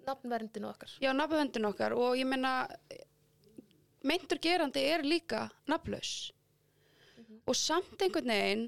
nafnverndinu 0.06 0.68
okkar. 0.70 0.92
Já, 1.02 1.10
nafnvendin 1.18 1.66
okkar 1.66 1.96
og 1.98 2.14
ég 2.20 2.28
meina 2.30 2.68
meintur 4.06 4.38
gerandi 4.38 4.84
er 4.86 5.02
líka 5.02 5.48
nafnlaus 5.72 6.32
og 7.46 7.58
samt 7.58 8.02
einhvern 8.06 8.30
veginn 8.30 8.66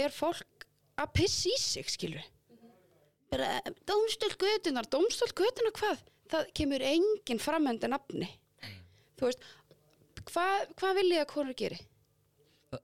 er 0.00 0.14
fólk 0.14 0.66
að 0.96 1.12
pissa 1.18 1.50
í 1.52 1.58
sig, 1.60 1.90
skilur 1.92 2.24
bara 3.30 3.60
dómstöld 3.88 4.36
götunar, 4.38 4.86
dómstöld 4.90 5.34
götunar 5.36 5.74
hvað? 5.76 6.02
Það 6.30 6.48
kemur 6.58 6.82
enginn 6.82 7.42
framhenda 7.42 7.90
nafni. 7.90 8.28
Þú 9.18 9.28
veist 9.28 9.44
hvað, 10.30 10.72
hvað 10.78 10.98
vil 11.00 11.10
ég 11.14 11.22
að 11.24 11.32
konur 11.32 11.58
geri? 11.58 11.78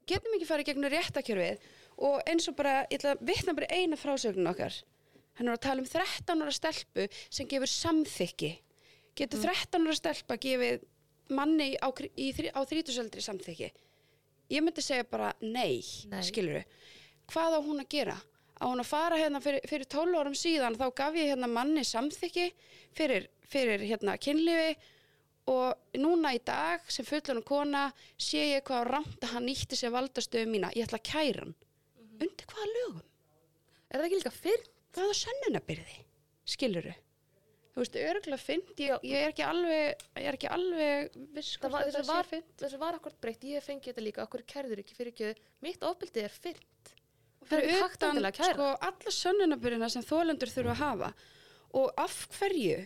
getum 0.08 0.34
ekki 0.36 0.46
farið 0.48 0.68
gegnum 0.70 0.92
réttakjörfið 0.92 1.64
og 2.06 2.20
eins 2.30 2.46
og 2.48 2.56
bara, 2.56 2.84
ég 2.88 3.00
ætla 3.00 3.14
að 3.16 3.24
vitna 3.28 3.54
bara 3.58 3.68
eina 3.74 3.98
frásögnin 3.98 4.48
okkar. 4.48 4.76
Hann 5.38 5.48
er 5.48 5.56
að 5.56 5.64
tala 5.66 5.82
um 5.82 5.88
13 5.88 6.44
ára 6.44 6.54
stelpu 6.54 7.06
sem 7.28 7.48
gefur 7.50 7.70
samþykki. 7.70 8.52
Getur 9.18 9.42
13 9.42 9.84
ára 9.88 9.96
stelpa 9.98 10.38
gefið 10.40 10.86
manni 11.32 11.74
á, 11.82 11.88
á 11.90 12.60
þrítusöldri 12.68 13.24
samþykki? 13.24 13.70
Ég 14.52 14.64
myndi 14.64 14.84
segja 14.84 15.04
bara 15.08 15.32
nei, 15.40 15.82
Nei. 16.08 16.22
skilur 16.24 16.62
hvað 17.30 17.58
á 17.58 17.60
hún 17.62 17.82
að 17.82 17.90
gera 17.94 18.16
á 18.62 18.64
hún 18.66 18.82
að 18.82 18.90
fara 18.90 19.18
hérna 19.18 19.40
fyrir, 19.42 19.62
fyrir 19.68 19.88
12 19.90 20.18
árum 20.20 20.38
síðan 20.38 20.78
þá 20.78 20.86
gaf 21.02 21.18
ég 21.18 21.32
hérna 21.32 21.50
manni 21.50 21.84
samþykki 21.86 22.48
fyrir, 22.96 23.28
fyrir 23.50 23.84
hérna 23.86 24.16
kynlífi 24.22 24.76
og 25.52 25.98
núna 25.98 26.34
í 26.36 26.40
dag 26.46 26.84
sem 26.92 27.06
fullanum 27.06 27.42
kona 27.46 27.88
sé 28.16 28.44
ég 28.54 28.66
hvað 28.68 28.90
rámt 28.92 29.24
að 29.26 29.34
hann 29.34 29.48
nýtti 29.50 29.78
sér 29.78 29.94
valdastöðu 29.96 30.50
mína 30.50 30.70
ég 30.76 30.86
ætla 30.86 31.00
að 31.00 31.08
kæra 31.10 31.46
hann 31.46 31.56
undir 32.22 32.46
hvaða 32.52 32.68
lögum? 32.76 33.06
Er 33.90 33.98
það 33.98 34.06
ekki 34.06 34.20
líka 34.20 34.34
fyrr? 34.36 34.68
hvaða 34.92 35.16
sönnunabyrði? 35.18 35.96
skiluru? 36.52 36.92
þú 37.72 37.80
veist, 37.80 37.94
örgulega 37.96 38.40
fint 38.40 38.80
ég, 38.84 39.04
ég 39.08 39.22
er 39.24 39.30
ekki 39.32 39.44
alveg 39.48 40.02
ég 40.20 40.26
er 40.28 40.36
ekki 40.36 40.50
alveg 40.52 41.14
viss 41.32 41.56
Það 41.56 41.62
hvort 41.64 41.72
var, 41.72 41.86
þetta 41.88 42.02
sé 42.02 42.10
var, 42.10 42.28
fínt. 42.28 42.50
þessu 42.60 42.80
var 42.82 42.98
akkur 42.98 43.14
breytt, 43.24 43.46
ég 43.48 43.64
fengi 43.64 43.88
þetta 43.88 44.04
líka, 44.04 44.26
okkur 44.26 44.44
kærður 44.52 44.82
ekki 44.82 44.96
fyrir 44.98 45.14
ekki, 45.14 45.30
mitt 45.64 45.86
ofbildið 45.88 46.28
er 46.28 46.34
fyrnt. 46.36 46.66
Fyrir 47.52 47.84
utan 47.86 48.22
sko, 48.38 48.70
alla 48.88 49.14
sönnunabyrðina 49.18 49.90
sem 49.92 50.06
þólendur 50.06 50.52
þurfa 50.52 50.74
að 50.76 50.82
hafa. 50.82 51.12
Og 51.78 51.92
af 52.00 52.16
hverju 52.38 52.80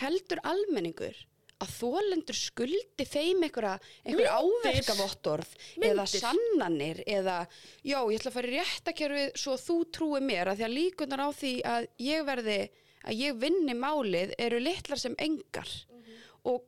heldur 0.00 0.42
almenningur 0.46 1.16
að 1.62 1.72
þólendur 1.78 2.36
skuldi 2.36 3.06
þeim 3.06 3.44
einhverja, 3.46 3.78
áverkavottorð 4.04 5.54
eða 5.86 6.06
sannanir 6.10 7.02
eða 7.06 7.44
já, 7.86 7.98
ég 8.02 8.18
ætla 8.18 8.32
að 8.32 8.36
fara 8.36 8.50
í 8.50 8.58
réttakerfið 8.58 9.38
svo 9.40 9.56
þú 9.60 9.78
trúi 9.94 10.22
mér 10.24 10.50
að 10.50 10.60
því 10.60 10.66
að 10.66 10.76
líkunar 10.78 11.24
á 11.24 11.28
því 11.38 11.54
að 11.70 11.88
ég 12.04 12.26
verði, 12.26 12.58
að 13.04 13.22
ég 13.22 13.40
vinni 13.40 13.76
málið 13.78 14.34
eru 14.38 14.60
litlar 14.62 15.00
sem 15.00 15.16
engar. 15.22 15.70
Og 16.44 16.64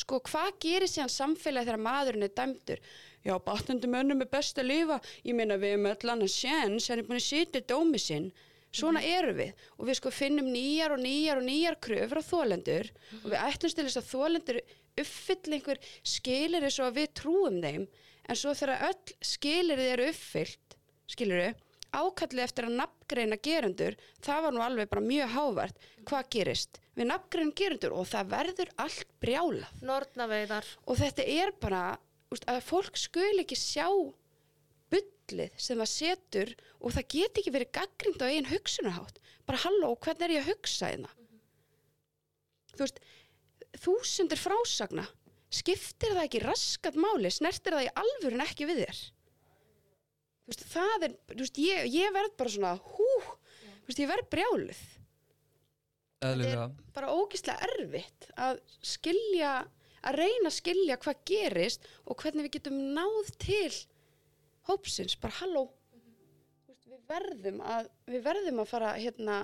sko 0.00 0.18
hvað 0.26 0.56
gerir 0.62 0.90
síðan 0.90 1.12
samfélagi 1.14 1.70
þegar 1.70 1.84
maðurinn 1.86 2.26
er 2.26 2.34
dæmdur 2.34 2.82
já, 3.24 3.34
batnandi 3.46 3.90
mönnum 3.90 4.22
er 4.24 4.30
best 4.30 4.58
að 4.60 4.70
lifa. 4.70 5.00
Ég 5.24 5.36
meina 5.38 5.58
við 5.60 5.76
erum 5.76 5.90
öll 5.92 6.12
annars 6.14 6.36
séns 6.36 6.90
hann 6.90 7.02
er 7.02 7.08
búin 7.08 7.20
að 7.20 7.26
sitja 7.28 7.62
í 7.62 7.68
dómi 7.70 8.00
sinn? 8.02 8.30
Svona 8.74 9.02
erum 9.06 9.38
við. 9.38 9.52
Og 9.78 9.88
við 9.88 10.00
sko 10.00 10.10
finnum 10.14 10.48
nýjar 10.50 10.96
og 10.96 11.02
nýjar 11.02 11.40
og 11.40 11.46
nýjar 11.46 11.78
kröfur 11.82 12.20
á 12.20 12.24
þólendur 12.26 12.90
og 13.22 13.28
við 13.30 13.38
ætlumst 13.38 13.78
til 13.78 13.86
þess 13.86 14.00
að 14.00 14.10
þólendur 14.10 14.62
uppfyll 15.04 15.54
einhver 15.54 15.82
skilir 16.06 16.66
svo 16.70 16.88
að 16.88 16.98
við 17.00 17.12
trúum 17.20 17.60
þeim. 17.62 17.86
En 18.24 18.40
svo 18.40 18.54
þegar 18.56 18.88
öll 18.88 19.14
skilir 19.22 19.84
eru 19.92 20.08
uppfyllt 20.10 20.78
skilur 21.10 21.54
ákallið 21.94 22.42
eftir 22.42 22.66
að 22.66 22.78
nafngreina 22.80 23.36
gerendur 23.38 23.96
það 24.24 24.40
var 24.46 24.54
nú 24.54 24.62
alveg 24.64 24.90
bara 24.90 25.04
mjög 25.04 25.34
hávart 25.36 25.84
hvað 26.08 26.30
gerist? 26.34 26.80
Við 26.98 27.08
nafngreina 27.10 27.54
gerendur 27.58 27.94
og 27.94 28.08
það 28.10 28.32
verður 28.32 28.72
allt 28.82 29.14
brjálað. 29.22 29.84
Nornaveiðar, 29.86 30.66
og 30.86 30.98
þetta 30.98 31.26
er 31.36 31.54
bara 31.62 31.84
úst, 32.34 32.46
að 32.50 32.62
fólk 32.66 32.98
skul 33.00 33.42
ekki 33.42 33.58
sjá 33.58 33.88
bullið 34.92 35.58
sem 35.58 35.80
það 35.80 35.90
setur 35.90 36.54
og 36.80 36.94
það 36.94 37.10
get 37.16 37.40
ekki 37.40 37.54
verið 37.54 37.74
gaggrind 37.78 38.24
á 38.24 38.26
einn 38.28 38.50
hugsunarhátt. 38.50 39.20
Bara 39.48 39.62
halló, 39.64 39.92
hvernig 39.96 40.26
er 40.26 40.36
ég 40.36 40.44
að 40.44 40.52
hugsa 40.52 40.90
hérna? 40.92 41.12
Þú 42.74 42.86
veist 42.86 43.04
þúsundir 43.84 44.40
frásagna 44.40 45.04
skiptir 45.54 46.14
það 46.14 46.26
ekki 46.26 46.42
raskat 46.44 46.96
máli 46.98 47.30
snertir 47.32 47.76
það 47.76 47.86
í 47.86 47.94
alvörun 48.02 48.44
ekki 48.44 48.68
við 48.68 48.82
þér? 48.84 49.02
Þú 50.44 50.52
veist, 50.52 50.66
það 50.74 51.06
er 51.06 51.14
veist, 51.38 51.62
ég, 51.62 51.86
ég 51.94 52.12
verð 52.14 52.34
bara 52.40 52.52
svona 52.52 52.74
hú, 52.76 53.08
þú 53.22 53.88
veist, 53.88 54.02
ég 54.02 54.10
verð 54.10 54.28
brjáluð. 54.34 54.82
Eðlilega, 56.24 56.66
bara 56.96 57.12
ógislega 57.12 57.68
erfitt 57.68 58.28
að 58.40 58.60
skilja 58.84 59.54
að 60.04 60.18
reyna 60.20 60.50
að 60.50 60.56
skilja 60.58 61.00
hvað 61.00 61.22
gerist 61.30 61.88
og 62.04 62.20
hvernig 62.20 62.46
við 62.46 62.56
getum 62.58 62.78
náð 62.96 63.30
til 63.42 63.72
hópsins, 64.68 65.16
bara 65.20 65.38
halló. 65.40 65.66
Þú 66.64 66.72
veist, 66.72 66.88
við 66.88 67.04
verðum 67.10 67.60
að 67.64 67.90
við 68.10 68.24
verðum 68.28 68.62
að 68.62 68.70
fara 68.70 68.92
hérna 68.98 69.38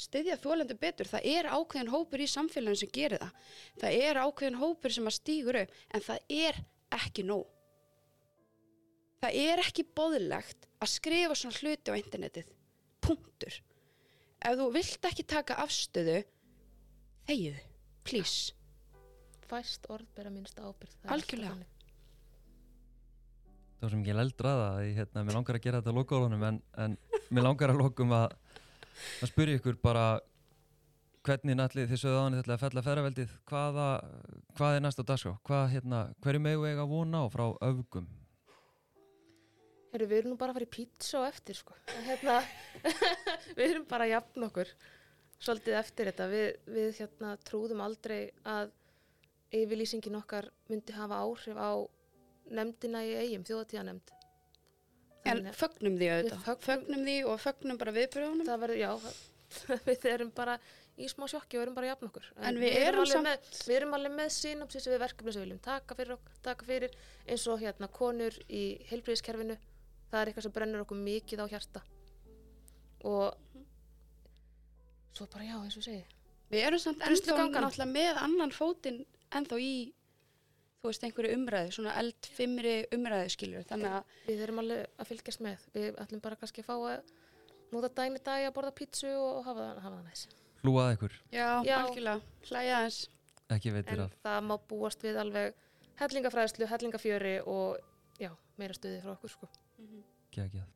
styðja 0.00 0.38
þólendur 0.40 0.78
betur, 0.80 1.08
það 1.10 1.26
er 1.28 1.48
ákveðin 1.50 1.92
hópur 1.92 2.22
í 2.22 2.28
samfélaginu 2.30 2.80
sem 2.80 2.92
gerir 2.94 3.22
það. 3.22 3.48
Það 3.82 4.04
er 4.06 4.20
ákveðin 4.24 4.60
hópur 4.60 4.94
sem 4.94 5.10
að 5.10 5.16
stígur 5.18 5.60
upp 5.62 5.80
en 5.90 6.06
það 6.06 6.36
er 6.40 6.60
ekki 7.00 7.26
nóg. 7.26 7.48
Það 9.20 9.40
er 9.42 9.60
ekki 9.60 9.84
boðlegt 9.96 10.70
að 10.80 10.92
skrifa 10.94 11.36
svona 11.36 11.58
hluti 11.60 11.92
á 11.92 12.00
internetið. 12.00 12.54
Punktur. 13.04 13.58
Ef 14.40 14.56
þú 14.56 14.70
vilt 14.72 15.10
ekki 15.10 15.26
taka 15.28 15.58
afstöðu 15.60 16.22
þegiðu, 17.28 17.60
please 18.08 18.59
fæst 19.50 19.86
orð 19.92 20.08
bera 20.16 20.32
minnst 20.32 20.58
er 20.60 20.66
Algjörlega. 21.10 21.54
það 23.76 23.84
var 23.84 23.94
sem 23.94 24.02
ekki 24.04 24.16
eldra 24.24 24.54
það 24.62 24.80
ég, 24.86 24.96
hérna, 25.00 25.24
mér 25.26 25.38
langar 25.38 25.58
að 25.58 25.66
gera 25.66 25.80
þetta 25.80 25.92
að 25.94 26.00
lokaðunum 26.00 26.48
en, 26.48 26.62
en 26.84 26.98
mér 27.30 27.46
langar 27.48 27.74
að 27.74 27.82
lokum 27.82 28.14
að 28.16 28.36
að 29.20 29.32
spyrja 29.32 29.60
ykkur 29.60 29.80
bara 29.82 30.06
hvernig 31.26 31.56
nætlið 31.56 31.90
þið 31.90 32.00
sögðu 32.02 32.20
á 32.20 32.24
hann 32.24 32.38
þetta 32.38 32.54
að 32.56 32.62
fella 32.64 32.84
ferraveldið 32.84 33.36
hvaða, 33.50 33.88
hvað 34.56 34.76
er 34.76 34.84
næsta 34.86 35.04
dagskrá 35.06 35.36
hvað, 35.48 35.66
hérna, 35.74 36.00
hverju 36.24 36.42
megu 36.46 36.66
eiga 36.68 36.86
að 36.86 36.94
vona 36.94 37.24
á 37.24 37.26
frá 37.32 37.46
öfgum 37.68 38.08
Heyrðu, 39.90 40.06
við 40.06 40.20
erum 40.20 40.32
nú 40.34 40.38
bara 40.38 40.52
að 40.52 40.60
fara 40.60 40.66
í 40.68 40.70
pizza 40.70 41.18
og 41.18 41.24
eftir, 41.26 41.56
sko. 41.58 41.74
Hérna, 42.06 42.36
við 43.58 43.64
erum 43.64 43.86
bara 43.90 44.06
að 44.06 44.12
jafna 44.12 44.46
okkur 44.46 44.68
svolítið 45.42 45.78
eftir 45.80 46.10
þetta. 46.10 46.28
Við, 46.30 46.44
við 46.76 47.00
hérna, 47.00 47.32
trúðum 47.48 47.82
aldrei 47.82 48.20
að 48.46 48.70
yfirlýsingin 49.52 50.16
okkar 50.20 50.48
myndi 50.70 50.92
hafa 50.94 51.18
áhrif 51.24 51.56
á 51.58 51.70
nefndina 52.50 53.02
í 53.06 53.14
eigum, 53.20 53.44
þjóðatíðanemnd. 53.46 54.12
en 55.30 55.44
fögnum 55.52 55.96
því 56.00 56.06
auðvitað. 56.10 56.44
Við 56.46 56.62
fögnum- 56.66 57.02
því 57.06 57.16
og 57.28 57.40
fögnum 57.40 57.78
bara 57.78 57.92
viðbröðunum 57.92 58.46
það 58.48 58.62
verður, 58.64 58.78
já, 58.80 58.92
við 59.88 60.06
erum 60.14 60.30
bara 60.34 60.54
í 61.00 61.08
smá 61.08 61.26
sjokki 61.28 61.58
og 61.58 61.62
erum 61.66 61.74
bara 61.76 61.90
jafn 61.90 62.08
okkur. 62.08 62.26
En 62.40 62.56
við 62.60 62.76
erum 62.80 63.02
alveg 63.04 63.12
samt- 63.12 63.26
með, 63.28 63.50
við 63.68 63.76
erum 63.76 63.94
alveg 63.98 64.14
með 64.16 64.30
synopsis 64.38 64.86
við 64.88 64.98
verkefni 65.04 65.32
sem 65.34 65.42
við 65.42 65.46
viljum 65.48 65.62
taka 65.66 65.94
fyrir, 65.98 66.16
ok- 66.16 66.40
taka 66.42 66.64
fyrir 66.70 66.96
eins 67.28 67.46
og 67.52 67.60
hérna 67.62 67.88
konur 67.92 68.38
í 68.48 68.62
heilbriðiskerfinu 68.90 69.58
það 70.10 70.20
er 70.22 70.30
eitthvað 70.32 70.46
sem 70.48 70.52
brennur 70.56 70.82
okkur 70.86 70.98
mikið 71.04 71.44
á 71.44 71.46
hjarta. 71.52 71.82
Og 73.04 73.34
svo 75.14 75.26
bara 75.32 75.44
já 75.46 75.56
eins 75.60 75.76
og 75.78 75.84
segi. 75.86 76.04
Við 76.50 76.64
erum 76.66 76.82
samt 76.82 77.02
ennþá 77.06 77.36
náttúrulega 77.46 77.86
með 77.92 78.20
annan 78.24 78.50
fótinn 78.54 79.04
ennþá 79.38 79.58
í, 79.62 79.72
þú 80.80 80.90
veist, 80.90 81.04
einhverju 81.06 81.36
umræðu, 81.36 81.72
svona 81.76 81.94
eldfimmri 82.00 82.74
umræðu 82.96 83.32
skilur. 83.36 83.64
Þannig 83.68 83.96
að, 83.98 84.12
við 84.26 84.44
erum 84.46 84.60
alveg 84.64 84.86
að 85.04 85.10
fylgjast 85.12 85.44
með 85.44 85.66
við 85.76 86.00
ætlum 86.04 86.22
bara 86.24 86.38
kannski 86.40 86.64
að 86.64 86.70
fá 86.70 86.76
að 86.76 87.14
nota 87.70 87.92
dæni 88.00 88.22
dag 88.26 88.46
að 88.48 88.54
borða 88.56 88.74
pítsu 88.80 89.10
og 89.14 89.44
hafa 89.46 89.60
það, 89.68 89.82
hafa 89.84 89.96
það 89.96 90.06
næs 90.10 90.26
Hlúað 90.60 90.90
ykkur, 90.96 91.14
já, 91.32 91.46
Já. 91.64 91.76
algjörlega, 91.78 92.20
hlæja 92.50 92.72
aðeins. 92.80 92.98
ekki 93.54 93.70
veitir 93.72 93.94
en 93.94 94.02
af. 94.04 94.16
það 94.26 94.42
má 94.44 94.54
búast 94.68 95.04
við 95.06 95.16
alveg 95.22 95.54
hellingafræðslu, 96.00 96.66
hellingafjöri 96.68 97.32
og 97.48 97.78
já, 98.20 98.28
meira 98.60 98.76
stuði 98.76 98.98
frá 99.00 99.14
okkur 99.14 99.32
sko. 99.32 99.48
Gekkjað. 100.36 100.66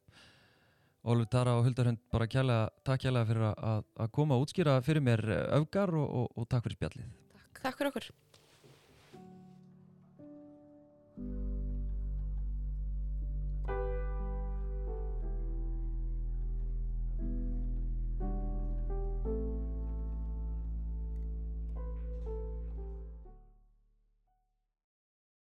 Ólfur 1.05 1.29
Tara 1.29 1.59
og 1.59 1.67
Huldarhund, 1.67 2.01
bara 2.09 2.27
kjærlega, 2.33 2.71
takk 2.89 3.03
kjærlega 3.05 3.29
fyrir 3.29 3.45
að, 3.51 3.83
að 4.01 4.11
koma 4.17 4.39
að 4.39 4.47
útskýra 4.47 4.79
fyrir 4.87 5.05
mér 5.05 5.21
eh, 5.35 5.43
öfgar 5.59 5.93
og, 6.01 6.07
og, 6.23 6.31
og 6.41 6.49
takk 6.49 6.65
fyrir 6.65 6.79
spjallið. 6.79 7.11
Takk 7.61 7.77
fyrir 7.77 7.91
okkur. 7.93 8.07